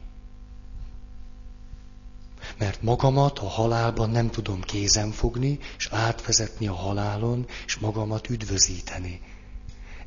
Mert 2.57 2.81
magamat 2.81 3.39
a 3.39 3.47
halálban 3.47 4.09
nem 4.09 4.29
tudom 4.29 4.61
kézen 4.61 5.11
fogni, 5.11 5.59
és 5.77 5.87
átvezetni 5.91 6.67
a 6.67 6.73
halálon, 6.73 7.45
és 7.65 7.75
magamat 7.75 8.29
üdvözíteni. 8.29 9.21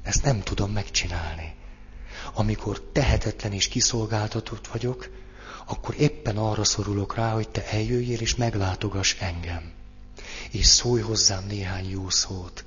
Ezt 0.02 0.24
nem 0.24 0.40
tudom 0.40 0.70
megcsinálni. 0.70 1.54
Amikor 2.34 2.80
tehetetlen 2.92 3.52
és 3.52 3.68
kiszolgáltatott 3.68 4.66
vagyok, 4.66 5.10
akkor 5.66 5.94
éppen 5.98 6.36
arra 6.36 6.64
szorulok 6.64 7.14
rá, 7.14 7.32
hogy 7.32 7.48
te 7.48 7.66
eljöjjél 7.70 8.20
és 8.20 8.36
meglátogass 8.36 9.16
engem. 9.20 9.72
És 10.50 10.66
szólj 10.66 11.02
hozzám 11.02 11.46
néhány 11.46 11.90
jó 11.90 12.10
szót. 12.10 12.64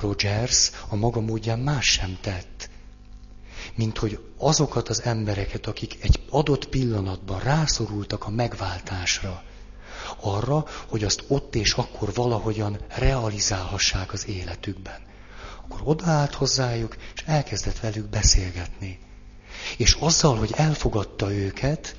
Rogers 0.00 0.70
a 0.88 0.96
maga 0.96 1.20
módján 1.20 1.58
más 1.58 1.86
sem 1.86 2.18
tett, 2.20 2.70
mint 3.74 3.98
hogy 3.98 4.20
azokat 4.38 4.88
az 4.88 5.02
embereket, 5.02 5.66
akik 5.66 5.96
egy 6.00 6.20
adott 6.30 6.68
pillanatban 6.68 7.40
rászorultak 7.40 8.24
a 8.24 8.30
megváltásra, 8.30 9.42
arra, 10.20 10.64
hogy 10.86 11.04
azt 11.04 11.24
ott 11.28 11.54
és 11.54 11.72
akkor 11.72 12.14
valahogyan 12.14 12.78
realizálhassák 12.88 14.12
az 14.12 14.28
életükben. 14.28 15.00
Akkor 15.62 15.80
odaállt 15.84 16.34
hozzájuk, 16.34 16.96
és 17.14 17.22
elkezdett 17.26 17.80
velük 17.80 18.08
beszélgetni. 18.08 18.98
És 19.76 19.96
azzal, 20.00 20.36
hogy 20.36 20.52
elfogadta 20.56 21.32
őket, 21.32 21.96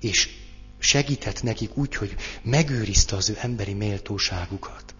és 0.00 0.28
segített 0.78 1.42
nekik 1.42 1.76
úgy, 1.76 1.94
hogy 1.94 2.14
megőrizte 2.42 3.16
az 3.16 3.28
ő 3.28 3.38
emberi 3.40 3.72
méltóságukat. 3.72 4.94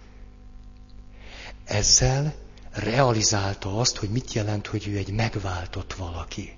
Ezzel 1.64 2.34
realizálta 2.75 3.79
azt, 3.79 3.97
hogy 3.97 4.11
mit 4.11 4.33
jelent, 4.33 4.66
hogy 4.66 4.89
ő 4.89 4.97
egy 4.97 5.12
megváltott 5.12 5.93
valaki. 5.95 6.57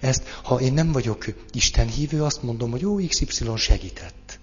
Ezt, 0.00 0.28
ha 0.42 0.60
én 0.60 0.72
nem 0.72 0.92
vagyok 0.92 1.24
Isten 1.52 1.88
hívő, 1.88 2.22
azt 2.22 2.42
mondom, 2.42 2.70
hogy 2.70 2.80
jó, 2.80 2.96
XY 2.96 3.56
segített. 3.56 4.38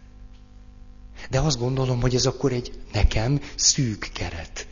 De 1.29 1.39
azt 1.39 1.59
gondolom, 1.59 2.01
hogy 2.01 2.15
ez 2.15 2.25
akkor 2.25 2.51
egy 2.51 2.81
nekem 2.93 3.41
szűk 3.55 4.09
keret. 4.13 4.67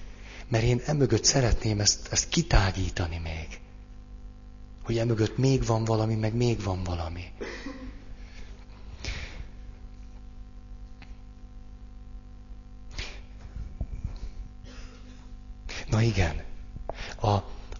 Mert 0.47 0.63
én 0.63 0.81
emögött 0.85 1.23
szeretném 1.23 1.79
ezt, 1.79 2.07
ezt 2.11 2.29
kitágítani 2.29 3.17
még. 3.23 3.47
Hogy 4.83 4.97
emögött 4.97 5.37
még 5.37 5.65
van 5.65 5.83
valami, 5.83 6.15
meg 6.15 6.35
még 6.35 6.63
van 6.63 6.83
valami. 6.83 7.23
Na 15.89 16.01
igen, 16.01 16.43
a, 17.21 17.29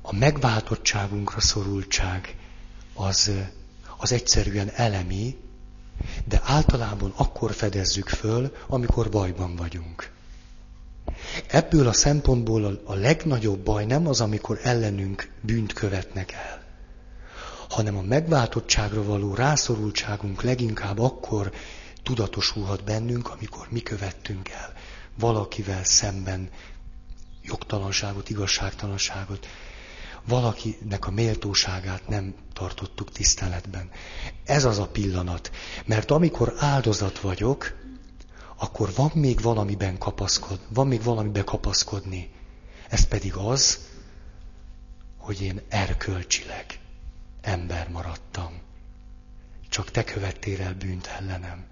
a 0.01 0.13
megváltottságunkra 0.13 1.39
szorultság 1.39 2.35
az, 2.93 3.31
az 3.97 4.11
egyszerűen 4.11 4.69
elemi, 4.69 5.37
de 6.25 6.41
általában 6.43 7.13
akkor 7.15 7.53
fedezzük 7.53 8.07
föl, 8.09 8.55
amikor 8.67 9.09
bajban 9.09 9.55
vagyunk. 9.55 10.11
Ebből 11.47 11.87
a 11.87 11.93
szempontból 11.93 12.81
a 12.83 12.93
legnagyobb 12.93 13.59
baj 13.59 13.85
nem 13.85 14.07
az, 14.07 14.21
amikor 14.21 14.59
ellenünk 14.63 15.31
bűnt 15.41 15.73
követnek 15.73 16.31
el, 16.31 16.63
hanem 17.69 17.97
a 17.97 18.01
megváltottságra 18.01 19.03
való 19.03 19.33
rászorultságunk 19.33 20.41
leginkább 20.41 20.99
akkor 20.99 21.51
tudatosulhat 22.03 22.83
bennünk, 22.83 23.29
amikor 23.29 23.67
mi 23.69 23.79
követtünk 23.81 24.49
el 24.49 24.73
valakivel 25.19 25.83
szemben 25.83 26.49
jogtalanságot, 27.47 28.29
igazságtalanságot, 28.29 29.47
valakinek 30.27 31.07
a 31.07 31.11
méltóságát 31.11 32.07
nem 32.07 32.35
tartottuk 32.53 33.11
tiszteletben. 33.11 33.89
Ez 34.45 34.65
az 34.65 34.79
a 34.79 34.87
pillanat. 34.87 35.51
Mert 35.85 36.11
amikor 36.11 36.53
áldozat 36.57 37.19
vagyok, 37.19 37.75
akkor 38.57 38.93
van 38.95 39.11
még 39.13 39.41
valamiben 39.41 39.97
kapaszkod, 39.97 40.59
van 40.69 40.87
még 40.87 41.03
valamiben 41.03 41.45
kapaszkodni. 41.45 42.31
Ez 42.89 43.07
pedig 43.07 43.35
az, 43.35 43.79
hogy 45.17 45.41
én 45.41 45.61
erkölcsileg 45.69 46.65
ember 47.41 47.89
maradtam. 47.89 48.61
Csak 49.69 49.91
te 49.91 50.03
követtél 50.03 50.61
el 50.61 50.73
bűnt 50.73 51.07
ellenem. 51.07 51.65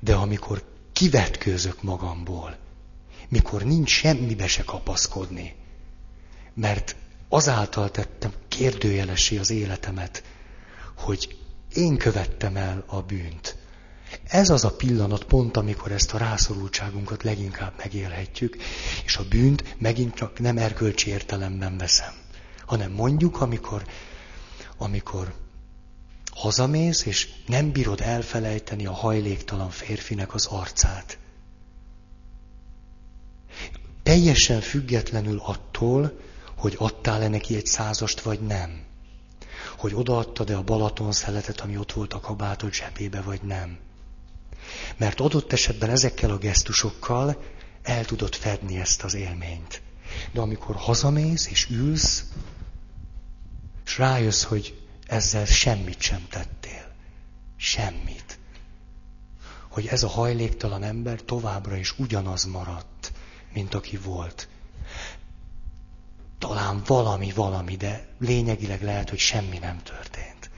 De 0.00 0.14
amikor 0.14 0.64
kivetkőzök 0.92 1.82
magamból, 1.82 2.56
mikor 3.32 3.62
nincs 3.62 3.90
semmibe 3.90 4.46
se 4.46 4.62
kapaszkodni, 4.62 5.54
mert 6.54 6.96
azáltal 7.28 7.90
tettem 7.90 8.32
kérdőjelesé 8.48 9.38
az 9.38 9.50
életemet, 9.50 10.22
hogy 10.96 11.36
én 11.74 11.96
követtem 11.96 12.56
el 12.56 12.84
a 12.86 13.00
bűnt. 13.00 13.56
Ez 14.24 14.50
az 14.50 14.64
a 14.64 14.76
pillanat 14.76 15.24
pont, 15.24 15.56
amikor 15.56 15.92
ezt 15.92 16.12
a 16.12 16.18
rászorultságunkat 16.18 17.22
leginkább 17.22 17.72
megélhetjük, 17.76 18.56
és 19.04 19.16
a 19.16 19.28
bűnt 19.28 19.76
megint 19.78 20.14
csak 20.14 20.38
nem 20.38 20.58
erkölcsi 20.58 21.10
értelemben 21.10 21.76
veszem, 21.78 22.12
hanem 22.66 22.92
mondjuk, 22.92 23.40
amikor, 23.40 23.86
amikor 24.76 25.34
hazamész, 26.30 27.04
és 27.04 27.28
nem 27.46 27.72
bírod 27.72 28.00
elfelejteni 28.00 28.86
a 28.86 28.92
hajléktalan 28.92 29.70
férfinek 29.70 30.34
az 30.34 30.46
arcát. 30.46 31.20
Teljesen 34.02 34.60
függetlenül 34.60 35.38
attól, 35.38 36.18
hogy 36.56 36.74
adtál-e 36.78 37.28
neki 37.28 37.56
egy 37.56 37.66
százast, 37.66 38.20
vagy 38.20 38.40
nem. 38.40 38.84
Hogy 39.76 39.94
odaadtad-e 39.94 40.56
a 40.56 40.62
Balaton 40.62 41.12
szeletet, 41.12 41.60
ami 41.60 41.76
ott 41.76 41.92
volt 41.92 42.12
a 42.12 42.20
kabátod 42.20 42.72
zsebébe, 42.72 43.20
vagy 43.20 43.42
nem. 43.42 43.78
Mert 44.96 45.20
adott 45.20 45.52
esetben 45.52 45.90
ezekkel 45.90 46.30
a 46.30 46.38
gesztusokkal 46.38 47.42
el 47.82 48.04
tudod 48.04 48.34
fedni 48.34 48.78
ezt 48.78 49.02
az 49.02 49.14
élményt. 49.14 49.82
De 50.32 50.40
amikor 50.40 50.76
hazamész 50.76 51.46
és 51.46 51.68
ülsz, 51.70 52.24
és 53.84 53.98
rájössz, 53.98 54.42
hogy 54.42 54.80
ezzel 55.06 55.44
semmit 55.44 56.00
sem 56.00 56.26
tettél. 56.30 56.94
Semmit. 57.56 58.38
Hogy 59.68 59.86
ez 59.86 60.02
a 60.02 60.08
hajléktalan 60.08 60.82
ember 60.82 61.20
továbbra 61.20 61.76
is 61.76 61.98
ugyanaz 61.98 62.44
maradt, 62.44 63.12
mint 63.54 63.74
aki 63.74 63.96
volt. 63.96 64.48
Talán 66.38 66.82
valami, 66.86 67.32
valami, 67.32 67.76
de 67.76 68.08
lényegileg 68.18 68.82
lehet, 68.82 69.10
hogy 69.10 69.18
semmi 69.18 69.58
nem 69.58 69.82
történt. 69.82 70.50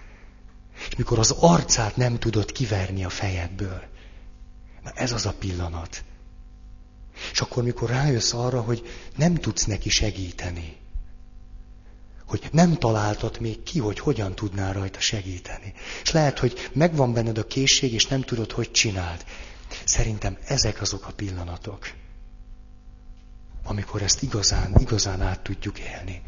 És 0.88 0.97
mikor 0.97 1.18
az 1.18 1.30
arcát 1.30 1.97
nem 1.97 2.18
tudod 2.18 2.53
kiverni 2.53 3.05
a 3.05 3.09
fejedből, 3.09 3.82
na 4.82 4.90
ez 4.90 5.12
az 5.12 5.26
a 5.26 5.34
pillanat. 5.38 6.05
És 7.32 7.40
akkor, 7.40 7.62
mikor 7.62 7.88
rájössz 7.88 8.32
arra, 8.32 8.61
hogy 8.61 8.86
nem 9.16 9.34
tudsz 9.34 9.64
neki 9.64 9.88
segíteni, 9.88 10.76
hogy 12.26 12.49
nem 12.53 12.74
találtad 12.74 13.40
még 13.40 13.62
ki, 13.62 13.78
hogy 13.78 13.99
hogyan 13.99 14.34
tudnál 14.34 14.72
rajta 14.72 15.01
segíteni. 15.01 15.72
És 16.03 16.11
lehet, 16.11 16.38
hogy 16.38 16.70
megvan 16.72 17.12
benned 17.12 17.38
a 17.38 17.47
készség, 17.47 17.92
és 17.92 18.07
nem 18.07 18.20
tudod, 18.20 18.53
hogy 18.53 18.70
csináld. 18.70 19.24
Szerintem 19.84 20.38
ezek 20.45 20.80
azok 20.80 21.07
a 21.07 21.12
pillanatok, 21.12 21.90
amikor 23.65 24.03
ezt 24.03 24.23
igazán, 24.23 24.75
igazán 24.79 25.21
át 25.21 25.41
tudjuk 25.41 25.79
élni. 25.79 26.23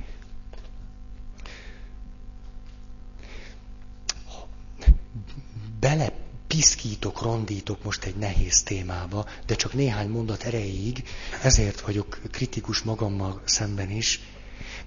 Bele 5.80 6.12
piszkítok, 6.46 7.22
rondítok 7.22 7.84
most 7.84 8.04
egy 8.04 8.16
nehéz 8.16 8.62
témába, 8.62 9.26
de 9.46 9.54
csak 9.54 9.72
néhány 9.72 10.08
mondat 10.08 10.42
erejéig, 10.42 11.04
ezért 11.42 11.80
vagyok 11.80 12.20
kritikus 12.30 12.82
magammal 12.82 13.40
szemben 13.44 13.90
is, 13.90 14.20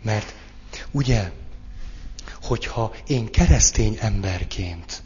mert 0.01 0.33
Ugye, 0.91 1.31
hogyha 2.41 2.95
én 3.07 3.31
keresztény 3.31 3.97
emberként 3.99 5.03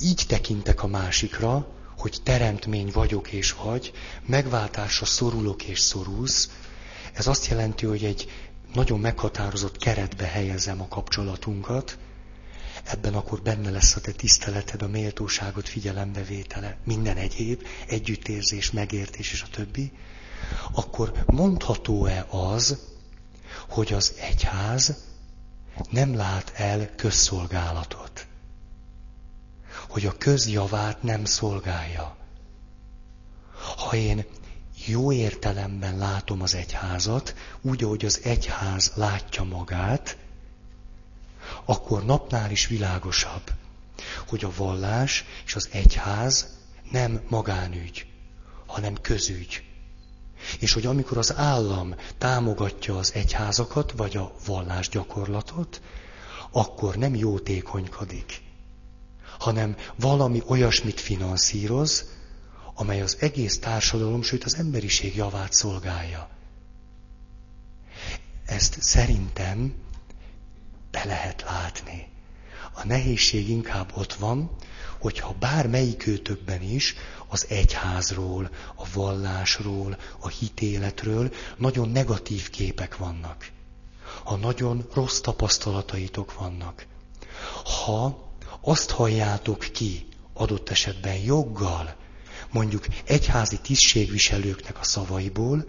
így 0.00 0.24
tekintek 0.28 0.82
a 0.82 0.86
másikra, 0.86 1.68
hogy 2.00 2.18
teremtmény 2.22 2.90
vagyok 2.92 3.32
és 3.32 3.52
vagy, 3.52 3.92
megváltásra 4.26 5.06
szorulok 5.06 5.64
és 5.64 5.78
szorulsz, 5.78 6.50
ez 7.12 7.26
azt 7.26 7.46
jelenti, 7.46 7.86
hogy 7.86 8.04
egy 8.04 8.30
nagyon 8.74 9.00
meghatározott 9.00 9.76
keretbe 9.76 10.24
helyezem 10.26 10.80
a 10.80 10.88
kapcsolatunkat, 10.88 11.98
ebben 12.84 13.14
akkor 13.14 13.42
benne 13.42 13.70
lesz 13.70 13.96
a 13.96 14.00
te 14.00 14.12
tiszteleted, 14.12 14.82
a 14.82 14.88
méltóságot 14.88 15.68
figyelembevétele, 15.68 16.78
minden 16.84 17.16
egyéb, 17.16 17.66
együttérzés, 17.86 18.70
megértés 18.70 19.32
és 19.32 19.42
a 19.42 19.48
többi, 19.50 19.92
akkor 20.72 21.12
mondható-e 21.26 22.26
az, 22.30 22.78
hogy 23.68 23.92
az 23.92 24.14
egyház 24.20 24.94
nem 25.90 26.14
lát 26.14 26.52
el 26.54 26.94
közszolgálatot. 26.96 28.26
Hogy 29.90 30.06
a 30.06 30.16
közjavát 30.18 31.02
nem 31.02 31.24
szolgálja. 31.24 32.16
Ha 33.76 33.96
én 33.96 34.24
jó 34.86 35.12
értelemben 35.12 35.98
látom 35.98 36.42
az 36.42 36.54
egyházat, 36.54 37.34
úgy, 37.60 37.84
ahogy 37.84 38.04
az 38.04 38.20
egyház 38.22 38.92
látja 38.94 39.42
magát, 39.44 40.16
akkor 41.64 42.04
napnál 42.04 42.50
is 42.50 42.66
világosabb, 42.66 43.52
hogy 44.28 44.44
a 44.44 44.52
vallás 44.56 45.24
és 45.46 45.54
az 45.54 45.68
egyház 45.72 46.58
nem 46.90 47.20
magánügy, 47.28 48.06
hanem 48.66 48.94
közügy. 49.00 49.64
És 50.58 50.72
hogy 50.72 50.86
amikor 50.86 51.18
az 51.18 51.36
állam 51.36 51.94
támogatja 52.18 52.98
az 52.98 53.12
egyházakat, 53.14 53.92
vagy 53.92 54.16
a 54.16 54.32
vallásgyakorlatot, 54.46 55.80
akkor 56.50 56.96
nem 56.96 57.14
jótékonykodik, 57.14 58.48
hanem 59.38 59.76
valami 59.96 60.42
olyasmit 60.46 61.00
finanszíroz, 61.00 62.04
amely 62.74 63.00
az 63.02 63.16
egész 63.20 63.58
társadalom, 63.58 64.22
sőt 64.22 64.44
az 64.44 64.54
emberiség 64.54 65.16
javát 65.16 65.52
szolgálja. 65.52 66.28
Ezt 68.46 68.82
szerintem 68.82 69.74
be 70.90 71.04
lehet 71.04 71.42
látni. 71.42 72.08
A 72.72 72.86
nehézség 72.86 73.48
inkább 73.48 73.92
ott 73.94 74.14
van, 74.14 74.50
hogyha 74.98 75.34
bármelyikőtökben 75.38 76.62
is 76.62 76.94
az 77.28 77.46
egyházról, 77.48 78.50
a 78.74 78.84
vallásról, 78.94 79.98
a 80.18 80.28
hitéletről 80.28 81.32
nagyon 81.56 81.88
negatív 81.88 82.50
képek 82.50 82.96
vannak. 82.96 83.50
Ha 84.24 84.36
nagyon 84.36 84.86
rossz 84.94 85.20
tapasztalataitok 85.20 86.38
vannak. 86.38 86.86
Ha 87.84 88.29
azt 88.60 88.90
halljátok 88.90 89.58
ki, 89.58 90.06
adott 90.34 90.70
esetben 90.70 91.16
joggal, 91.16 91.94
mondjuk 92.50 92.86
egyházi 93.04 93.58
tisztségviselőknek 93.58 94.78
a 94.78 94.84
szavaiból, 94.84 95.64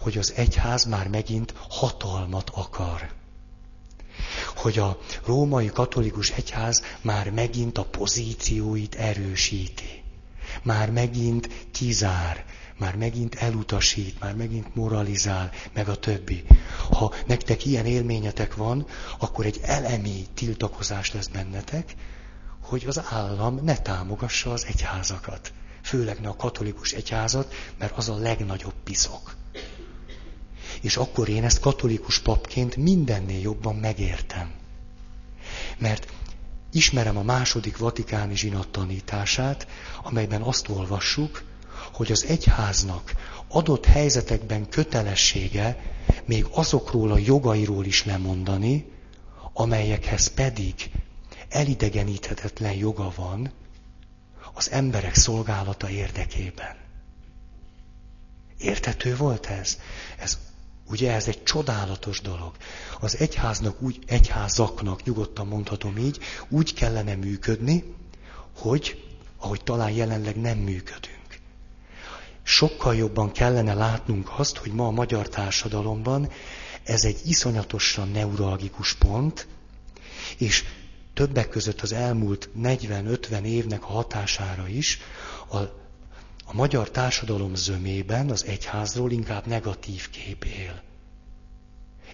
hogy 0.00 0.18
az 0.18 0.32
egyház 0.36 0.84
már 0.84 1.08
megint 1.08 1.54
hatalmat 1.68 2.50
akar 2.54 3.10
hogy 4.56 4.78
a 4.78 4.98
római 5.26 5.66
katolikus 5.66 6.30
egyház 6.30 6.82
már 7.00 7.30
megint 7.30 7.78
a 7.78 7.84
pozícióit 7.84 8.94
erősíti. 8.94 10.02
Már 10.62 10.90
megint 10.90 11.48
kizár, 11.70 12.44
már 12.78 12.96
megint 12.96 13.34
elutasít, 13.34 14.20
már 14.20 14.34
megint 14.34 14.74
moralizál, 14.74 15.50
meg 15.72 15.88
a 15.88 15.96
többi. 15.96 16.44
Ha 16.90 17.14
nektek 17.26 17.64
ilyen 17.64 17.86
élményetek 17.86 18.54
van, 18.54 18.86
akkor 19.18 19.46
egy 19.46 19.60
elemi 19.62 20.26
tiltakozás 20.34 21.12
lesz 21.12 21.26
bennetek, 21.26 21.94
hogy 22.62 22.84
az 22.86 23.02
állam 23.10 23.58
ne 23.62 23.76
támogassa 23.76 24.52
az 24.52 24.66
egyházakat. 24.66 25.52
Főleg 25.82 26.20
ne 26.20 26.28
a 26.28 26.36
katolikus 26.36 26.92
egyházat, 26.92 27.54
mert 27.78 27.96
az 27.96 28.08
a 28.08 28.16
legnagyobb 28.16 28.74
piszok. 28.84 29.34
És 30.80 30.96
akkor 30.96 31.28
én 31.28 31.44
ezt 31.44 31.60
katolikus 31.60 32.18
papként 32.18 32.76
mindennél 32.76 33.40
jobban 33.40 33.76
megértem. 33.76 34.50
Mert 35.78 36.12
ismerem 36.72 37.16
a 37.16 37.22
második 37.22 37.78
vatikáni 37.78 38.36
zsinat 38.36 38.68
tanítását, 38.68 39.66
amelyben 40.02 40.42
azt 40.42 40.68
olvassuk, 40.68 41.42
hogy 41.92 42.12
az 42.12 42.24
egyháznak 42.24 43.12
adott 43.48 43.84
helyzetekben 43.86 44.68
kötelessége 44.68 45.92
még 46.24 46.46
azokról 46.50 47.12
a 47.12 47.18
jogairól 47.18 47.84
is 47.84 48.04
lemondani, 48.04 48.92
amelyekhez 49.52 50.26
pedig 50.26 50.90
elidegeníthetetlen 51.52 52.72
joga 52.72 53.12
van 53.16 53.52
az 54.54 54.70
emberek 54.70 55.14
szolgálata 55.14 55.90
érdekében. 55.90 56.76
Értető 58.58 59.16
volt 59.16 59.46
ez? 59.46 59.78
Ez 60.18 60.38
ugye 60.86 61.12
ez 61.12 61.28
egy 61.28 61.42
csodálatos 61.42 62.20
dolog. 62.20 62.52
Az 63.00 63.16
egyháznak 63.18 63.82
úgy, 63.82 63.98
egyházaknak, 64.06 65.04
nyugodtan 65.04 65.46
mondhatom 65.46 65.96
így, 65.96 66.18
úgy 66.48 66.74
kellene 66.74 67.14
működni, 67.14 67.94
hogy, 68.56 69.04
ahogy 69.36 69.62
talán 69.64 69.90
jelenleg 69.90 70.36
nem 70.36 70.58
működünk. 70.58 71.40
Sokkal 72.42 72.94
jobban 72.94 73.32
kellene 73.32 73.74
látnunk 73.74 74.30
azt, 74.38 74.56
hogy 74.56 74.72
ma 74.72 74.86
a 74.86 74.90
magyar 74.90 75.28
társadalomban 75.28 76.30
ez 76.84 77.04
egy 77.04 77.20
iszonyatosan 77.24 78.08
neuralgikus 78.08 78.94
pont, 78.94 79.46
és 80.38 80.64
többek 81.14 81.48
között 81.48 81.80
az 81.80 81.92
elmúlt 81.92 82.48
40-50 82.58 83.42
évnek 83.42 83.82
a 83.82 83.86
hatására 83.86 84.68
is 84.68 84.98
a, 85.48 85.56
a 86.44 86.52
magyar 86.52 86.90
társadalom 86.90 87.54
zömében 87.54 88.30
az 88.30 88.44
egyházról 88.44 89.10
inkább 89.10 89.46
negatív 89.46 90.10
kép 90.10 90.44
él. 90.44 90.82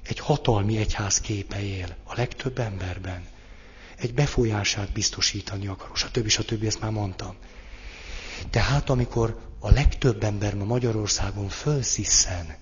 Egy 0.03 0.19
hatalmi 0.19 0.77
egyház 0.77 1.21
képe 1.21 1.63
él 1.63 1.97
a 2.05 2.15
legtöbb 2.17 2.59
emberben. 2.59 3.27
Egy 3.97 4.15
befolyását 4.15 4.93
biztosítani 4.93 5.67
akar, 5.67 5.91
stb. 5.95 6.29
stb. 6.29 6.65
ezt 6.65 6.81
már 6.81 6.91
mondtam. 6.91 7.37
Tehát 8.51 8.91
amikor 8.91 9.41
a 9.59 9.71
legtöbb 9.71 10.23
ember 10.23 10.55
ma 10.55 10.65
Magyarországon 10.65 11.49
fölsziszen, 11.49 12.57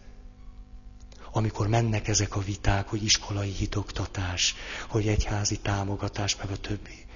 amikor 1.36 1.68
mennek 1.68 2.08
ezek 2.08 2.36
a 2.36 2.40
viták, 2.40 2.88
hogy 2.88 3.04
iskolai 3.04 3.50
hitoktatás, 3.50 4.54
hogy 4.88 5.08
egyházi 5.08 5.58
támogatás, 5.58 6.36
meg 6.36 6.50
a 6.50 6.56
többi, 6.56 7.06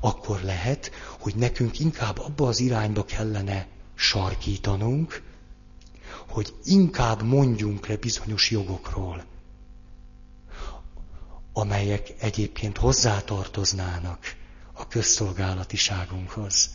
akkor 0.00 0.40
lehet, 0.42 0.90
hogy 1.18 1.34
nekünk 1.34 1.78
inkább 1.78 2.18
abba 2.18 2.48
az 2.48 2.60
irányba 2.60 3.04
kellene 3.04 3.66
sarkítanunk, 3.94 5.22
hogy 6.28 6.54
inkább 6.64 7.22
mondjunk 7.22 7.86
le 7.86 7.96
bizonyos 7.96 8.50
jogokról, 8.50 9.24
amelyek 11.52 12.12
egyébként 12.18 12.76
hozzátartoznának 12.76 14.36
a 14.72 14.88
közszolgálatiságunkhoz 14.88 16.70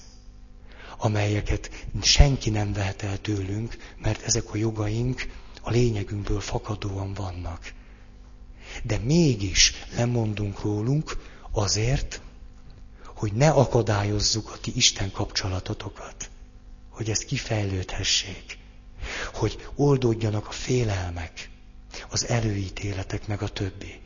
amelyeket 0.97 1.85
senki 2.01 2.49
nem 2.49 2.73
vehet 2.73 3.01
el 3.01 3.21
tőlünk, 3.21 3.77
mert 4.01 4.21
ezek 4.21 4.53
a 4.53 4.57
jogaink 4.57 5.27
a 5.63 5.71
lényegünkből 5.71 6.39
fakadóan 6.39 7.13
vannak. 7.13 7.73
De 8.83 8.97
mégis 8.97 9.73
lemondunk 9.95 10.61
rólunk 10.61 11.17
azért, 11.51 12.21
hogy 13.03 13.33
ne 13.33 13.49
akadályozzuk 13.49 14.51
a 14.51 14.57
ti 14.57 14.71
Isten 14.75 15.11
kapcsolatotokat, 15.11 16.29
hogy 16.89 17.09
ezt 17.09 17.23
kifejlődhessék, 17.23 18.57
hogy 19.33 19.67
oldódjanak 19.75 20.47
a 20.47 20.51
félelmek, 20.51 21.49
az 22.09 22.27
előítéletek, 22.27 23.27
meg 23.27 23.41
a 23.41 23.47
többi. 23.47 23.99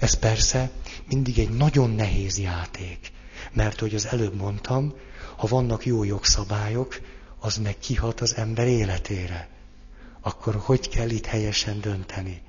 Ez 0.00 0.14
persze 0.14 0.70
mindig 1.08 1.38
egy 1.38 1.50
nagyon 1.50 1.90
nehéz 1.90 2.38
játék, 2.38 3.12
mert 3.52 3.80
hogy 3.80 3.94
az 3.94 4.06
előbb 4.06 4.34
mondtam, 4.34 4.94
ha 5.36 5.46
vannak 5.46 5.86
jó 5.86 6.04
jogszabályok, 6.04 7.00
az 7.38 7.56
meg 7.56 7.78
kihat 7.78 8.20
az 8.20 8.36
ember 8.36 8.66
életére. 8.66 9.48
Akkor 10.26 10.54
hogy 10.56 10.88
kell 10.88 11.10
itt 11.10 11.26
helyesen 11.26 11.80
dönteni? 11.80 12.42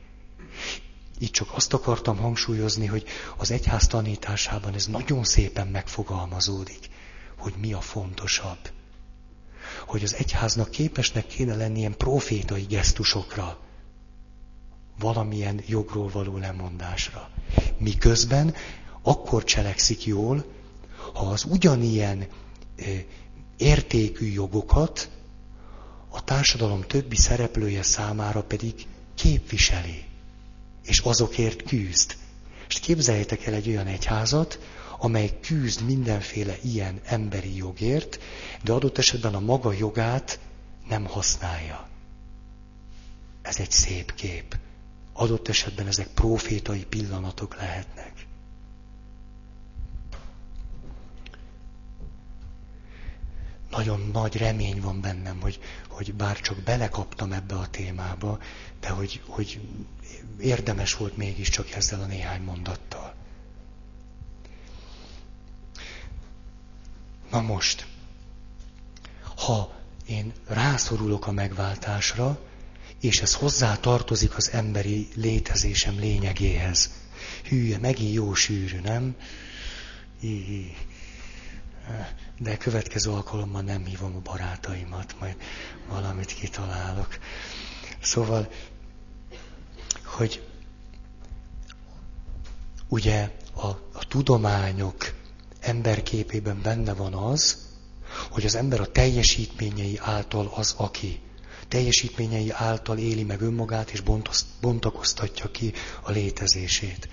Itt 1.17 1.31
csak 1.31 1.53
azt 1.53 1.73
akartam 1.73 2.17
hangsúlyozni, 2.17 2.85
hogy 2.85 3.03
az 3.37 3.51
egyház 3.51 3.87
tanításában 3.87 4.73
ez 4.73 4.85
nagyon 4.85 5.23
szépen 5.23 5.67
megfogalmazódik, 5.67 6.89
hogy 7.37 7.53
mi 7.57 7.73
a 7.73 7.81
fontosabb. 7.81 8.57
Hogy 9.85 10.03
az 10.03 10.15
egyháznak 10.15 10.69
képesnek 10.69 11.27
kéne 11.27 11.55
lenni 11.55 11.79
ilyen 11.79 11.97
profétai 11.97 12.61
gesztusokra, 12.63 13.57
valamilyen 14.99 15.61
jogról 15.67 16.09
való 16.09 16.37
lemondásra. 16.37 17.29
Miközben 17.77 18.53
akkor 19.01 19.43
cselekszik 19.43 20.05
jól, 20.05 20.45
ha 21.13 21.25
az 21.25 21.43
ugyanilyen 21.43 22.27
értékű 23.57 24.25
jogokat 24.25 25.09
a 26.17 26.23
társadalom 26.23 26.81
többi 26.81 27.15
szereplője 27.15 27.83
számára 27.83 28.43
pedig 28.43 28.73
képviseli, 29.15 30.03
és 30.83 30.99
azokért 30.99 31.63
küzd. 31.63 32.15
És 32.69 32.79
képzeljétek 32.79 33.45
el 33.45 33.53
egy 33.53 33.67
olyan 33.67 33.87
egyházat, 33.87 34.59
amely 34.99 35.39
küzd 35.41 35.81
mindenféle 35.81 36.57
ilyen 36.63 37.01
emberi 37.05 37.55
jogért, 37.55 38.19
de 38.63 38.71
adott 38.71 38.97
esetben 38.97 39.35
a 39.35 39.39
maga 39.39 39.71
jogát 39.73 40.39
nem 40.89 41.05
használja. 41.05 41.87
Ez 43.41 43.59
egy 43.59 43.71
szép 43.71 44.13
kép. 44.13 44.57
Adott 45.13 45.47
esetben 45.47 45.87
ezek 45.87 46.07
profétai 46.07 46.85
pillanatok 46.85 47.55
lehetnek. 47.57 48.26
Nagyon 53.77 54.09
nagy 54.13 54.37
remény 54.37 54.81
van 54.81 55.01
bennem, 55.01 55.39
hogy, 55.41 55.59
hogy 55.89 56.13
bár 56.13 56.39
csak 56.39 56.57
belekaptam 56.57 57.31
ebbe 57.31 57.55
a 57.55 57.67
témába, 57.67 58.39
de 58.79 58.89
hogy, 58.89 59.21
hogy 59.27 59.61
érdemes 60.39 60.95
volt 60.95 61.17
mégiscsak 61.17 61.71
ezzel 61.71 62.01
a 62.01 62.05
néhány 62.05 62.41
mondattal. 62.41 63.13
Na 67.31 67.41
most, 67.41 67.85
ha 69.35 69.73
én 70.07 70.33
rászorulok 70.47 71.27
a 71.27 71.31
megváltásra, 71.31 72.39
és 73.01 73.21
ez 73.21 73.33
hozzá 73.33 73.75
tartozik 73.75 74.35
az 74.35 74.51
emberi 74.51 75.07
létezésem 75.15 75.99
lényegéhez. 75.99 76.91
Hűje, 77.43 77.77
megint 77.77 78.13
jó 78.13 78.33
sűrű, 78.33 78.79
nem? 78.79 79.15
Í, 80.21 80.75
de 82.39 82.57
következő 82.57 83.11
alkalommal 83.11 83.61
nem 83.61 83.85
hívom 83.85 84.15
a 84.15 84.29
barátaimat, 84.29 85.15
majd 85.19 85.35
valamit 85.89 86.33
kitalálok. 86.33 87.17
Szóval, 88.01 88.51
hogy 90.05 90.47
ugye 92.87 93.31
a, 93.53 93.67
a 93.93 94.05
tudományok 94.07 95.13
emberképében 95.59 96.61
benne 96.61 96.93
van 96.93 97.13
az, 97.13 97.65
hogy 98.29 98.45
az 98.45 98.55
ember 98.55 98.79
a 98.79 98.91
teljesítményei 98.91 99.99
által 100.01 100.51
az, 100.55 100.73
aki 100.77 101.19
teljesítményei 101.67 102.51
által 102.51 102.97
éli 102.97 103.23
meg 103.23 103.41
önmagát, 103.41 103.89
és 103.89 104.01
bontakoztatja 104.61 105.51
ki 105.51 105.73
a 106.01 106.11
létezését. 106.11 107.09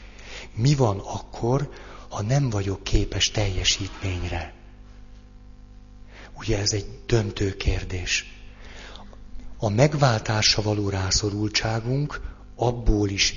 Mi 0.55 0.75
van 0.75 0.99
akkor, 0.99 1.71
ha 2.09 2.23
nem 2.23 2.51
vagyok 2.51 2.85
képes 2.85 3.31
teljesítményre? 3.31 4.64
Ugye 6.37 6.59
ez 6.59 6.73
egy 6.73 6.87
döntő 7.07 7.57
kérdés. 7.57 8.33
A 9.59 9.69
megváltásra 9.69 10.63
való 10.63 10.89
rászorultságunk 10.89 12.21
abból 12.57 13.09
is 13.09 13.35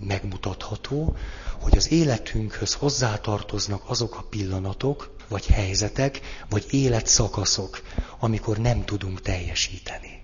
megmutatható, 0.00 1.16
hogy 1.60 1.76
az 1.76 1.90
életünkhöz 1.90 2.74
hozzátartoznak 2.74 3.82
azok 3.86 4.16
a 4.16 4.26
pillanatok, 4.30 5.16
vagy 5.28 5.46
helyzetek, 5.46 6.20
vagy 6.48 6.66
életszakaszok, 6.70 7.82
amikor 8.18 8.58
nem 8.58 8.84
tudunk 8.84 9.20
teljesíteni. 9.20 10.22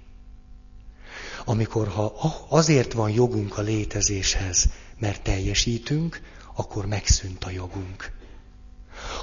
Amikor 1.44 1.88
ha 1.88 2.46
azért 2.48 2.92
van 2.92 3.10
jogunk 3.10 3.58
a 3.58 3.62
létezéshez, 3.62 4.68
mert 4.98 5.22
teljesítünk, 5.22 6.20
akkor 6.54 6.86
megszűnt 6.86 7.44
a 7.44 7.50
jogunk. 7.50 8.12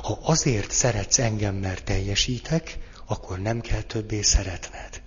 Ha 0.02 0.20
azért 0.22 0.72
szeretsz 0.72 1.20
engem, 1.20 1.56
mert 1.56 1.84
teljesítek, 1.84 2.78
akkor 3.06 3.40
nem 3.40 3.62
kell 3.62 3.82
többé 3.82 4.22
szeretned. 4.22 5.02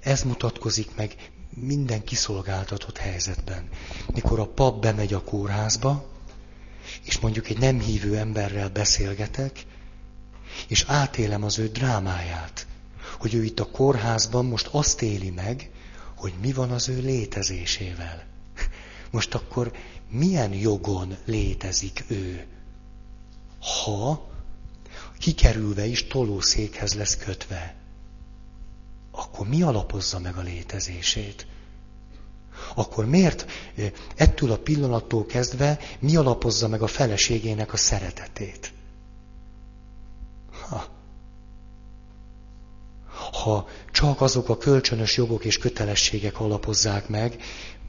Ez 0.00 0.22
mutatkozik 0.22 0.94
meg 0.96 1.30
minden 1.54 2.04
kiszolgáltatott 2.04 2.98
helyzetben. 2.98 3.68
Mikor 4.14 4.40
a 4.40 4.46
pap 4.46 4.80
bemegy 4.80 5.12
a 5.12 5.22
kórházba, 5.22 6.10
és 7.02 7.18
mondjuk 7.18 7.48
egy 7.48 7.58
nem 7.58 7.80
hívő 7.80 8.18
emberrel 8.18 8.68
beszélgetek, 8.68 9.64
és 10.68 10.84
átélem 10.86 11.42
az 11.42 11.58
ő 11.58 11.68
drámáját, 11.68 12.66
hogy 13.18 13.34
ő 13.34 13.44
itt 13.44 13.60
a 13.60 13.70
kórházban 13.70 14.44
most 14.44 14.68
azt 14.70 15.02
éli 15.02 15.30
meg, 15.30 15.70
hogy 16.16 16.32
mi 16.40 16.52
van 16.52 16.70
az 16.70 16.88
ő 16.88 16.98
létezésével. 17.00 18.26
Most 19.10 19.34
akkor 19.34 19.72
milyen 20.12 20.52
jogon 20.52 21.16
létezik 21.24 22.04
ő? 22.08 22.46
Ha 23.60 24.30
kikerülve 25.18 25.86
is 25.86 26.06
tolószékhez 26.06 26.94
lesz 26.94 27.16
kötve, 27.16 27.74
akkor 29.10 29.48
mi 29.48 29.62
alapozza 29.62 30.18
meg 30.18 30.36
a 30.36 30.40
létezését? 30.40 31.46
Akkor 32.74 33.06
miért 33.06 33.46
ettől 34.16 34.50
a 34.50 34.58
pillanattól 34.58 35.26
kezdve 35.26 35.78
mi 35.98 36.16
alapozza 36.16 36.68
meg 36.68 36.82
a 36.82 36.86
feleségének 36.86 37.72
a 37.72 37.76
szeretetét? 37.76 38.72
Ha. 40.68 40.86
ha 43.32 43.68
csak 43.90 44.20
azok 44.20 44.48
a 44.48 44.56
kölcsönös 44.56 45.16
jogok 45.16 45.44
és 45.44 45.58
kötelességek 45.58 46.40
alapozzák 46.40 47.08
meg, 47.08 47.42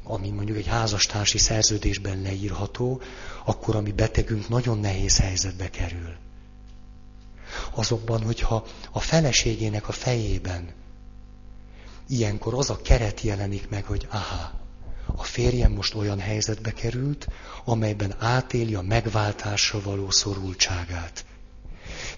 ami 0.03 0.29
mondjuk 0.29 0.57
egy 0.57 0.67
házastársi 0.67 1.37
szerződésben 1.37 2.21
leírható, 2.21 3.01
akkor 3.45 3.75
a 3.75 3.81
mi 3.81 3.91
betegünk 3.91 4.49
nagyon 4.49 4.79
nehéz 4.79 5.17
helyzetbe 5.17 5.69
kerül. 5.69 6.15
Azokban, 7.71 8.23
hogyha 8.23 8.65
a 8.91 8.99
feleségének 8.99 9.87
a 9.87 9.91
fejében 9.91 10.73
ilyenkor 12.07 12.53
az 12.53 12.69
a 12.69 12.81
keret 12.81 13.21
jelenik 13.21 13.69
meg, 13.69 13.85
hogy 13.85 14.07
aha, 14.09 14.51
a 15.15 15.23
férjem 15.23 15.71
most 15.71 15.95
olyan 15.95 16.19
helyzetbe 16.19 16.71
került, 16.71 17.27
amelyben 17.65 18.15
átéli 18.19 18.75
a 18.75 18.81
megváltásra 18.81 19.81
való 19.81 20.09
szorultságát. 20.09 21.25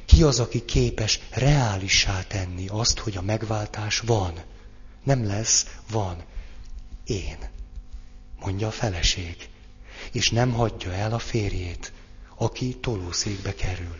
Ki 0.05 0.23
az, 0.23 0.39
aki 0.39 0.65
képes 0.65 1.19
reálissá 1.31 2.21
tenni 2.23 2.67
azt, 2.67 2.99
hogy 2.99 3.17
a 3.17 3.21
megváltás 3.21 3.99
van? 3.99 4.33
Nem 5.03 5.25
lesz, 5.25 5.65
van. 5.91 6.23
Én, 7.05 7.37
mondja 8.45 8.67
a 8.67 8.71
feleség. 8.71 9.49
És 10.11 10.29
nem 10.29 10.51
hagyja 10.51 10.91
el 10.91 11.13
a 11.13 11.19
férjét, 11.19 11.93
aki 12.35 12.75
tolószékbe 12.75 13.53
kerül. 13.53 13.95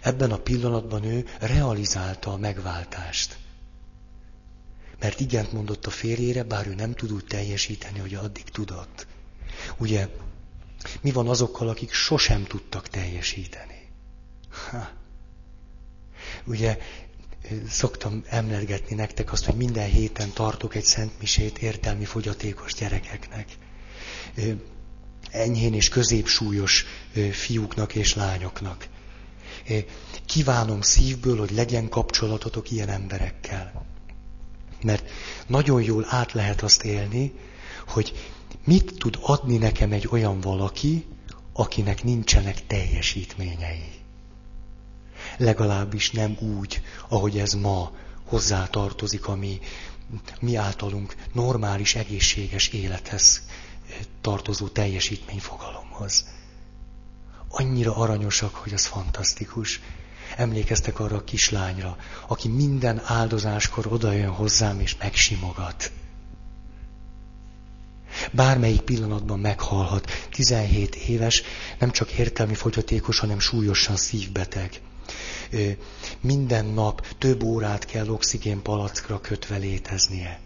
Ebben 0.00 0.32
a 0.32 0.38
pillanatban 0.38 1.04
ő 1.04 1.26
realizálta 1.40 2.32
a 2.32 2.36
megváltást. 2.36 3.36
Mert 4.98 5.20
igent 5.20 5.52
mondott 5.52 5.86
a 5.86 5.90
férjére, 5.90 6.42
bár 6.42 6.66
ő 6.66 6.74
nem 6.74 6.94
tud 6.94 7.12
úgy 7.12 7.24
teljesíteni, 7.24 7.98
hogy 7.98 8.14
addig 8.14 8.44
tudott. 8.44 9.06
Ugye, 9.76 10.08
mi 11.00 11.10
van 11.10 11.28
azokkal, 11.28 11.68
akik 11.68 11.92
sosem 11.92 12.44
tudtak 12.44 12.88
teljesíteni? 12.88 13.88
Ha. 14.70 14.88
Ugye, 16.44 16.78
szoktam 17.68 18.24
emlegetni 18.28 18.94
nektek 18.96 19.32
azt, 19.32 19.44
hogy 19.44 19.54
minden 19.54 19.88
héten 19.88 20.30
tartok 20.32 20.74
egy 20.74 20.84
szentmisét 20.84 21.58
értelmi 21.58 22.04
fogyatékos 22.04 22.74
gyerekeknek. 22.74 23.48
Enyhén 25.30 25.74
és 25.74 25.88
középsúlyos 25.88 26.84
fiúknak 27.32 27.94
és 27.94 28.14
lányoknak. 28.14 28.88
Kívánom 30.26 30.80
szívből, 30.80 31.38
hogy 31.38 31.50
legyen 31.50 31.88
kapcsolatotok 31.88 32.70
ilyen 32.70 32.88
emberekkel. 32.88 33.86
Mert 34.82 35.10
nagyon 35.46 35.82
jól 35.82 36.06
át 36.08 36.32
lehet 36.32 36.62
azt 36.62 36.82
élni, 36.84 37.32
hogy 37.86 38.12
mit 38.64 38.94
tud 38.98 39.18
adni 39.20 39.56
nekem 39.56 39.92
egy 39.92 40.08
olyan 40.10 40.40
valaki, 40.40 41.06
akinek 41.52 42.04
nincsenek 42.04 42.66
teljesítményei. 42.66 44.03
Legalábbis 45.36 46.10
nem 46.10 46.36
úgy, 46.40 46.82
ahogy 47.08 47.38
ez 47.38 47.52
ma 47.52 47.92
hozzátartozik 48.24 49.26
a 49.26 49.36
mi, 49.36 49.58
mi 50.40 50.56
általunk 50.56 51.16
normális, 51.32 51.94
egészséges 51.94 52.68
élethez 52.68 53.42
tartozó 54.20 54.68
teljesítményfogalomhoz. 54.68 56.24
Annyira 57.48 57.96
aranyosak, 57.96 58.54
hogy 58.54 58.74
az 58.74 58.86
fantasztikus. 58.86 59.80
Emlékeztek 60.36 61.00
arra 61.00 61.16
a 61.16 61.24
kislányra, 61.24 61.96
aki 62.26 62.48
minden 62.48 63.00
áldozáskor 63.04 63.86
odajön 63.86 64.30
hozzám 64.30 64.80
és 64.80 64.96
megsimogat. 64.96 65.92
Bármelyik 68.30 68.80
pillanatban 68.80 69.38
meghalhat. 69.38 70.10
17 70.30 70.94
éves, 70.94 71.42
nem 71.78 71.90
csak 71.90 72.12
értelmi 72.12 72.54
fogyatékos, 72.54 73.18
hanem 73.18 73.38
súlyosan 73.38 73.96
szívbeteg. 73.96 74.80
Minden 76.20 76.64
nap 76.64 77.06
több 77.18 77.42
órát 77.42 77.84
kell 77.84 78.08
oxigénpalackra 78.08 79.20
kötve 79.20 79.56
léteznie. 79.56 80.40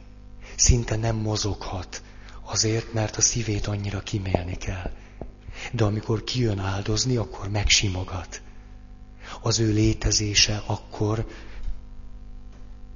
Szinte 0.57 0.97
nem 0.97 1.16
mozoghat, 1.16 2.03
azért, 2.45 2.93
mert 2.93 3.16
a 3.16 3.21
szívét 3.21 3.66
annyira 3.66 4.01
kimélni 4.01 4.57
kell. 4.57 4.91
De 5.73 5.85
amikor 5.85 6.25
kijön 6.25 6.59
áldozni, 6.59 7.16
akkor 7.16 7.49
megsimogat 7.49 8.43
az 9.41 9.59
ő 9.59 9.73
létezése 9.73 10.62
akkor 10.66 11.27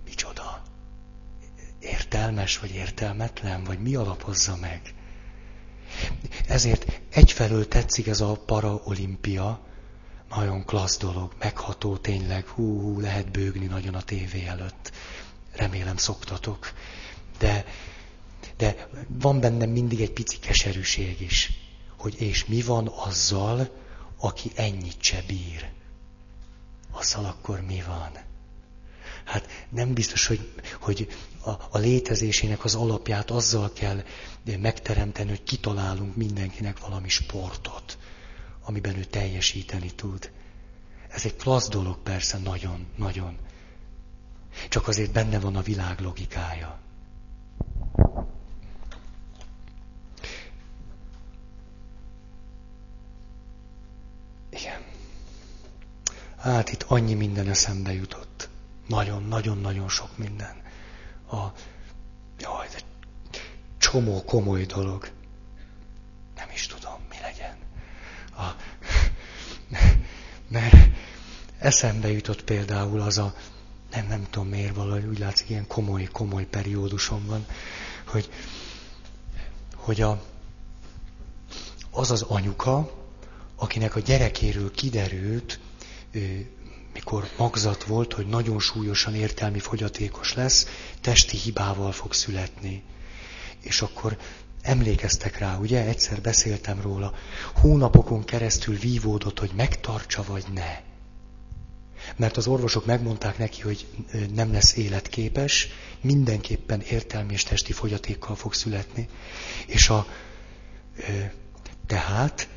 micsoda? 0.04 0.62
Értelmes 1.80 2.58
vagy 2.58 2.74
értelmetlen, 2.74 3.64
vagy 3.64 3.78
mi 3.78 3.94
alapozza 3.94 4.56
meg? 4.56 4.94
Ezért 6.48 7.00
egyfelől 7.10 7.68
tetszik 7.68 8.06
ez 8.06 8.20
a 8.20 8.34
paraolimpia, 8.46 9.60
nagyon 10.36 10.64
klassz 10.64 10.98
dolog, 10.98 11.32
megható 11.38 11.96
tényleg, 11.96 12.46
hú, 12.46 12.80
hú, 12.80 13.00
lehet 13.00 13.30
bőgni 13.30 13.66
nagyon 13.66 13.94
a 13.94 14.02
tévé 14.02 14.46
előtt. 14.46 14.92
Remélem 15.52 15.96
szoktatok. 15.96 16.72
De, 17.38 17.64
de 18.56 18.88
van 19.08 19.40
bennem 19.40 19.70
mindig 19.70 20.00
egy 20.00 20.12
pici 20.12 20.38
keserűség 20.38 21.20
is, 21.20 21.50
hogy 21.96 22.20
és 22.20 22.44
mi 22.44 22.62
van 22.62 22.88
azzal, 22.88 23.70
aki 24.18 24.50
ennyit 24.54 25.02
se 25.02 25.22
bír 25.26 25.70
azzal 26.92 27.24
akkor 27.24 27.60
mi 27.60 27.82
van? 27.86 28.10
Hát 29.24 29.66
nem 29.68 29.92
biztos, 29.92 30.26
hogy, 30.26 30.52
hogy 30.80 31.08
a, 31.44 31.50
a 31.50 31.78
létezésének 31.78 32.64
az 32.64 32.74
alapját 32.74 33.30
azzal 33.30 33.72
kell 33.72 34.02
megteremteni, 34.44 35.28
hogy 35.28 35.42
kitalálunk 35.42 36.16
mindenkinek 36.16 36.78
valami 36.78 37.08
sportot, 37.08 37.98
amiben 38.62 38.96
ő 38.96 39.04
teljesíteni 39.04 39.90
tud. 39.90 40.30
Ez 41.08 41.24
egy 41.24 41.36
klassz 41.36 41.68
dolog 41.68 41.98
persze, 41.98 42.38
nagyon, 42.38 42.86
nagyon. 42.96 43.38
Csak 44.68 44.88
azért 44.88 45.12
benne 45.12 45.38
van 45.38 45.56
a 45.56 45.62
világ 45.62 46.00
logikája. 46.00 46.78
Igen. 54.50 54.82
Hát 56.36 56.72
itt 56.72 56.82
annyi 56.82 57.14
minden 57.14 57.48
eszembe 57.48 57.92
jutott. 57.92 58.48
Nagyon-nagyon-nagyon 58.86 59.88
sok 59.88 60.18
minden. 60.18 60.62
A, 61.30 61.46
jaj, 62.38 62.68
de 62.68 62.80
csomó 63.78 64.22
komoly 64.24 64.64
dolog. 64.64 65.10
Nem 66.36 66.48
is 66.52 66.66
tudom, 66.66 67.00
mi 67.08 67.16
legyen. 67.20 67.56
A, 68.36 68.56
mert 70.52 70.88
eszembe 71.58 72.10
jutott 72.10 72.44
például 72.44 73.00
az 73.00 73.18
a, 73.18 73.34
nem, 73.90 74.06
nem 74.06 74.26
tudom 74.30 74.48
miért 74.48 74.74
valahogy, 74.74 75.04
úgy 75.04 75.18
látszik, 75.18 75.50
ilyen 75.50 75.66
komoly, 75.66 76.08
komoly 76.12 76.44
periódusom 76.46 77.26
van, 77.26 77.46
hogy, 78.06 78.30
hogy 79.74 80.00
a, 80.00 80.22
az 81.90 82.10
az 82.10 82.22
anyuka, 82.22 83.00
akinek 83.56 83.96
a 83.96 84.00
gyerekéről 84.00 84.70
kiderült, 84.70 85.60
mikor 86.92 87.28
magzat 87.36 87.84
volt, 87.84 88.12
hogy 88.12 88.26
nagyon 88.26 88.60
súlyosan 88.60 89.14
értelmi 89.14 89.58
fogyatékos 89.58 90.34
lesz, 90.34 90.66
testi 91.00 91.36
hibával 91.36 91.92
fog 91.92 92.12
születni. 92.12 92.82
És 93.60 93.82
akkor 93.82 94.18
emlékeztek 94.62 95.38
rá, 95.38 95.56
ugye, 95.56 95.86
egyszer 95.86 96.20
beszéltem 96.20 96.80
róla, 96.80 97.14
hónapokon 97.54 98.24
keresztül 98.24 98.78
vívódott, 98.78 99.38
hogy 99.38 99.50
megtartsa 99.56 100.24
vagy 100.26 100.44
ne. 100.54 100.80
Mert 102.16 102.36
az 102.36 102.46
orvosok 102.46 102.86
megmondták 102.86 103.38
neki, 103.38 103.60
hogy 103.60 103.86
nem 104.34 104.52
lesz 104.52 104.76
életképes, 104.76 105.68
mindenképpen 106.00 106.80
értelmi 106.80 107.32
és 107.32 107.42
testi 107.42 107.72
fogyatékkal 107.72 108.36
fog 108.36 108.54
születni. 108.54 109.08
És 109.66 109.88
a, 109.88 110.06
tehát 111.86 112.48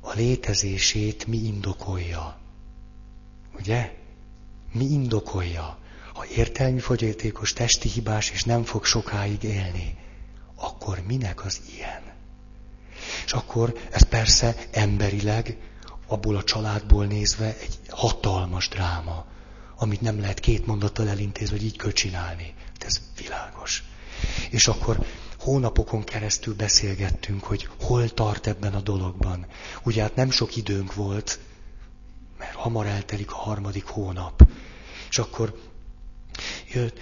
a 0.00 0.12
létezését 0.14 1.26
mi 1.26 1.36
indokolja. 1.36 2.38
Ugye? 3.58 3.94
Mi 4.72 4.84
indokolja? 4.84 5.78
Ha 6.14 6.26
értelmi 6.26 6.80
fogyatékos, 6.80 7.52
testi 7.52 7.88
hibás, 7.88 8.30
és 8.30 8.44
nem 8.44 8.64
fog 8.64 8.84
sokáig 8.84 9.42
élni, 9.42 9.96
akkor 10.60 11.02
minek 11.06 11.44
az 11.44 11.60
ilyen? 11.76 12.02
És 13.24 13.32
akkor 13.32 13.78
ez 13.90 14.02
persze 14.02 14.56
emberileg, 14.70 15.56
abból 16.06 16.36
a 16.36 16.44
családból 16.44 17.06
nézve 17.06 17.56
egy 17.58 17.78
hatalmas 17.88 18.68
dráma, 18.68 19.26
amit 19.76 20.00
nem 20.00 20.20
lehet 20.20 20.40
két 20.40 20.66
mondattal 20.66 21.08
elintézni, 21.08 21.56
hogy 21.56 21.66
így 21.66 21.76
kell 21.76 21.92
csinálni. 21.92 22.54
Hát 22.72 22.84
ez 22.84 23.00
világos. 23.16 23.84
És 24.50 24.68
akkor 24.68 25.06
hónapokon 25.38 26.04
keresztül 26.04 26.54
beszélgettünk, 26.54 27.44
hogy 27.44 27.68
hol 27.80 28.08
tart 28.08 28.46
ebben 28.46 28.74
a 28.74 28.80
dologban. 28.80 29.46
Ugye 29.84 30.02
hát 30.02 30.14
nem 30.14 30.30
sok 30.30 30.56
időnk 30.56 30.94
volt, 30.94 31.38
mert 32.38 32.54
hamar 32.54 32.86
eltelik 32.86 33.32
a 33.32 33.36
harmadik 33.36 33.86
hónap. 33.86 34.48
És 35.08 35.18
akkor 35.18 35.60
jött, 36.72 36.98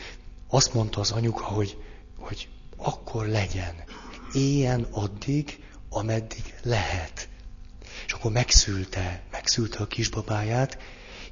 azt 0.48 0.74
mondta 0.74 1.00
az 1.00 1.10
anyuka, 1.10 1.44
hogy, 1.44 1.82
hogy 2.18 2.48
akkor 2.76 3.26
legyen. 3.26 3.74
Éljen 4.32 4.86
addig, 4.90 5.64
ameddig 5.88 6.54
lehet. 6.62 7.28
És 8.06 8.12
akkor 8.12 8.32
megszülte, 8.32 9.22
megszülte 9.30 9.78
a 9.78 9.86
kisbabáját, 9.86 10.78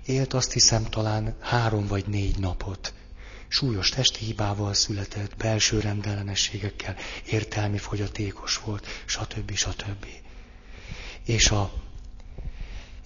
élt 0.06 0.32
azt 0.34 0.52
hiszem 0.52 0.84
talán 0.84 1.36
három 1.40 1.86
vagy 1.86 2.06
négy 2.06 2.38
napot. 2.38 2.94
Súlyos 3.48 3.88
testi 3.88 4.24
hibával 4.24 4.74
született, 4.74 5.36
belső 5.36 5.80
rendellenességekkel, 5.80 6.96
értelmi 7.26 7.78
fogyatékos 7.78 8.58
volt, 8.58 8.86
stb. 9.04 9.54
stb. 9.54 10.06
És, 11.24 11.50
a, 11.50 11.72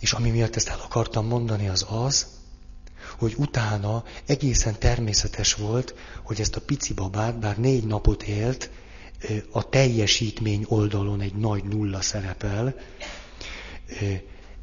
és 0.01 0.13
ami 0.13 0.31
miatt 0.31 0.57
ezt 0.57 0.69
el 0.69 0.81
akartam 0.81 1.27
mondani, 1.27 1.69
az 1.69 1.87
az, 1.89 2.38
hogy 3.19 3.35
utána 3.37 4.05
egészen 4.27 4.79
természetes 4.79 5.55
volt, 5.55 5.95
hogy 6.23 6.41
ezt 6.41 6.57
a 6.57 6.61
pici 6.61 6.95
babát, 6.95 7.39
bár 7.39 7.59
négy 7.59 7.85
napot 7.85 8.23
élt, 8.23 8.71
a 9.51 9.69
teljesítmény 9.69 10.65
oldalon 10.69 11.21
egy 11.21 11.35
nagy 11.35 11.65
nulla 11.65 12.01
szerepel, 12.01 12.75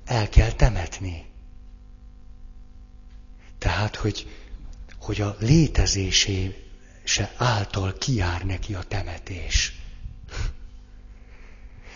el 0.05 0.29
kell 0.29 0.51
temetni. 0.51 1.25
Tehát, 3.57 3.95
hogy, 3.95 4.27
hogy 4.99 5.21
a 5.21 5.35
létezésé 5.39 6.63
se 7.03 7.33
által 7.37 7.93
kiár 7.93 8.41
neki 8.45 8.73
a 8.73 8.83
temetés. 8.83 9.74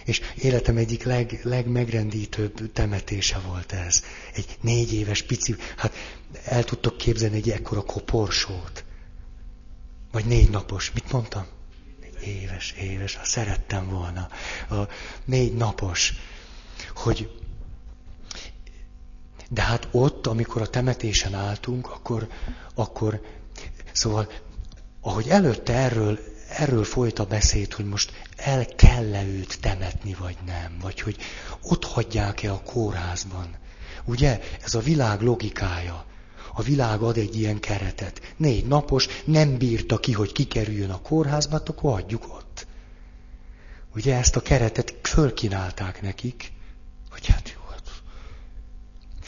És 0.05 0.21
életem 0.35 0.77
egyik 0.77 1.03
leg, 1.03 1.39
legmegrendítőbb 1.43 2.71
temetése 2.73 3.39
volt 3.39 3.71
ez. 3.71 4.03
Egy 4.33 4.57
négy 4.61 4.93
éves 4.93 5.21
pici, 5.21 5.55
hát 5.77 5.93
el 6.43 6.63
tudtok 6.63 6.97
képzelni 6.97 7.35
egy 7.35 7.49
ekkora 7.49 7.81
koporsót. 7.81 8.83
Vagy 10.11 10.25
négy 10.25 10.49
napos, 10.49 10.91
mit 10.91 11.11
mondtam? 11.11 11.45
Éves, 12.23 12.71
éves, 12.71 13.15
ha 13.15 13.25
szerettem 13.25 13.89
volna. 13.89 14.29
A 14.69 14.89
négy 15.25 15.53
napos, 15.53 16.13
hogy 16.95 17.29
de 19.49 19.61
hát 19.61 19.87
ott, 19.91 20.27
amikor 20.27 20.61
a 20.61 20.69
temetésen 20.69 21.33
álltunk, 21.33 21.91
akkor, 21.91 22.27
akkor 22.75 23.21
szóval, 23.91 24.31
ahogy 25.01 25.29
előtte 25.29 25.73
erről, 25.73 26.19
erről 26.49 26.83
folyt 26.83 27.19
a 27.19 27.25
beszéd, 27.25 27.73
hogy 27.73 27.85
most 27.85 28.11
el 28.35 28.65
kell-e 28.65 29.25
őt 29.25 29.59
temetni, 29.59 30.15
vagy 30.19 30.37
nem, 30.45 30.77
vagy 30.81 31.01
hogy 31.01 31.17
ott 31.61 31.85
hagyják-e 31.85 32.51
a 32.51 32.61
kórházban. 32.61 33.57
Ugye, 34.05 34.39
ez 34.63 34.73
a 34.73 34.79
világ 34.79 35.21
logikája. 35.21 36.05
A 36.53 36.61
világ 36.61 37.01
ad 37.01 37.17
egy 37.17 37.39
ilyen 37.39 37.59
keretet. 37.59 38.33
Négy 38.37 38.65
napos, 38.67 39.07
nem 39.25 39.57
bírta 39.57 39.97
ki, 39.97 40.11
hogy 40.13 40.31
kikerüljön 40.31 40.89
a 40.89 41.01
kórházba, 41.01 41.57
hát 41.57 41.69
akkor 41.69 41.99
adjuk 41.99 42.33
ott. 42.33 42.67
Ugye 43.95 44.15
ezt 44.15 44.35
a 44.35 44.41
keretet 44.41 44.93
fölkínálták 45.01 46.01
nekik, 46.01 46.51
hogy 47.09 47.25
hát 47.25 47.49
jó, 47.49 47.61
hát. 47.69 47.91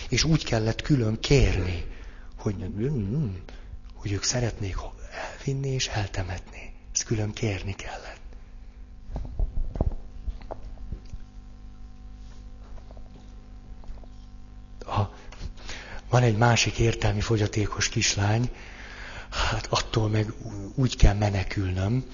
És 0.09 0.23
úgy 0.23 0.43
kellett 0.43 0.81
külön 0.81 1.19
kérni, 1.19 1.85
hogy, 2.37 2.55
hogy 3.93 4.11
ők 4.11 4.23
szeretnék 4.23 4.75
elvinni 5.11 5.69
és 5.69 5.87
eltemetni. 5.87 6.70
Ezt 6.93 7.03
külön 7.03 7.33
kérni 7.33 7.75
kellett. 7.75 8.19
Ha 14.85 15.13
van 16.09 16.23
egy 16.23 16.37
másik 16.37 16.79
értelmi 16.79 17.21
fogyatékos 17.21 17.89
kislány, 17.89 18.49
hát 19.29 19.67
attól 19.69 20.09
meg 20.09 20.33
úgy 20.75 20.95
kell 20.95 21.13
menekülnöm, 21.13 22.05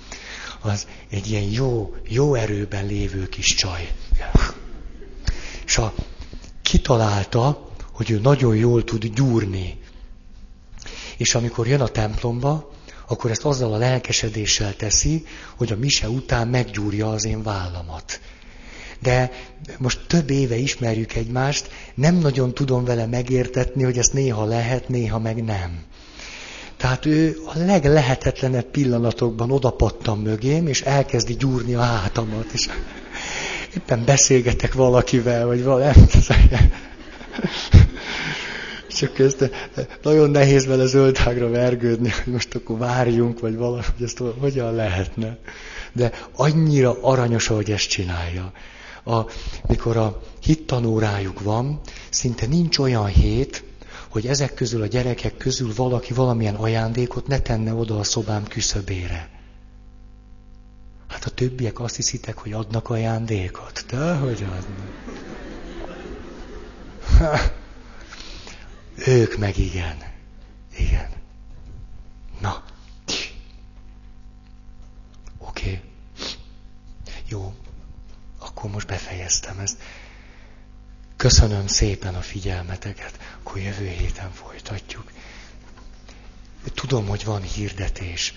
az 0.61 0.87
egy 1.09 1.27
ilyen 1.27 1.43
jó, 1.43 1.95
jó 2.07 2.33
erőben 2.33 2.85
lévő 2.85 3.29
kis 3.29 3.53
csaj. 3.53 3.91
És 5.65 5.77
a, 5.77 5.93
kitalálta, 6.61 7.71
hogy 7.91 8.11
ő 8.11 8.19
nagyon 8.19 8.55
jól 8.55 8.83
tud 8.83 9.05
gyúrni. 9.05 9.79
És 11.17 11.35
amikor 11.35 11.67
jön 11.67 11.81
a 11.81 11.87
templomba, 11.87 12.71
akkor 13.07 13.31
ezt 13.31 13.45
azzal 13.45 13.73
a 13.73 13.77
lelkesedéssel 13.77 14.75
teszi, 14.75 15.25
hogy 15.57 15.71
a 15.71 15.75
mise 15.75 16.09
után 16.09 16.47
meggyúrja 16.47 17.09
az 17.09 17.25
én 17.25 17.43
vállamat 17.43 18.19
de 18.99 19.31
most 19.77 19.99
több 20.07 20.29
éve 20.29 20.55
ismerjük 20.55 21.13
egymást, 21.13 21.69
nem 21.95 22.15
nagyon 22.15 22.53
tudom 22.53 22.85
vele 22.85 23.05
megértetni, 23.05 23.83
hogy 23.83 23.97
ezt 23.97 24.13
néha 24.13 24.45
lehet, 24.45 24.89
néha 24.89 25.19
meg 25.19 25.43
nem. 25.43 25.79
Tehát 26.77 27.05
ő 27.05 27.37
a 27.45 27.57
leglehetetlenebb 27.57 28.65
pillanatokban 28.65 29.51
odapattam 29.51 30.19
mögém, 30.19 30.67
és 30.67 30.81
elkezdi 30.81 31.35
gyúrni 31.35 31.73
a 31.73 31.81
hátamat, 31.81 32.45
és 32.51 32.69
éppen 33.75 34.05
beszélgetek 34.05 34.73
valakivel, 34.73 35.45
vagy 35.45 35.63
valami. 35.63 35.93
Csak 38.87 39.19
ezt 39.19 39.51
nagyon 40.01 40.29
nehéz 40.29 40.65
vele 40.65 40.85
zöldágra 40.85 41.49
vergődni, 41.49 42.09
hogy 42.23 42.33
most 42.33 42.55
akkor 42.55 42.77
várjunk, 42.77 43.39
vagy 43.39 43.55
valahogy 43.55 44.03
ezt 44.03 44.21
hogyan 44.39 44.75
lehetne. 44.75 45.37
De 45.93 46.11
annyira 46.35 46.97
aranyos, 47.01 47.47
hogy 47.47 47.71
ezt 47.71 47.87
csinálja 47.87 48.51
a, 49.07 49.25
mikor 49.67 49.97
a 49.97 50.21
hittanórájuk 50.41 51.41
van, 51.41 51.79
szinte 52.09 52.45
nincs 52.45 52.77
olyan 52.77 53.05
hét, 53.05 53.63
hogy 54.09 54.27
ezek 54.27 54.53
közül 54.53 54.81
a 54.81 54.85
gyerekek 54.85 55.37
közül 55.37 55.73
valaki 55.75 56.13
valamilyen 56.13 56.55
ajándékot 56.55 57.27
ne 57.27 57.39
tenne 57.39 57.73
oda 57.73 57.99
a 57.99 58.03
szobám 58.03 58.43
küszöbére. 58.43 59.29
Hát 61.07 61.25
a 61.25 61.29
többiek 61.29 61.79
azt 61.79 61.95
hiszitek, 61.95 62.37
hogy 62.37 62.51
adnak 62.53 62.89
ajándékot. 62.89 63.85
De 63.89 64.13
hogy 64.13 64.45
adnak? 64.49 64.95
Ők 69.05 69.37
meg 69.37 69.57
igen. 69.57 69.97
Igen. 70.77 71.09
Na. 72.39 72.63
Oké. 75.37 75.69
Okay. 75.69 75.81
Jó 77.27 77.53
akkor 78.47 78.69
most 78.69 78.87
befejeztem 78.87 79.59
ezt. 79.59 79.77
Köszönöm 81.15 81.67
szépen 81.67 82.15
a 82.15 82.21
figyelmeteket, 82.21 83.19
akkor 83.39 83.61
jövő 83.61 83.87
héten 83.87 84.31
folytatjuk. 84.31 85.11
Tudom, 86.73 87.07
hogy 87.07 87.25
van 87.25 87.41
hirdetés. 87.41 88.33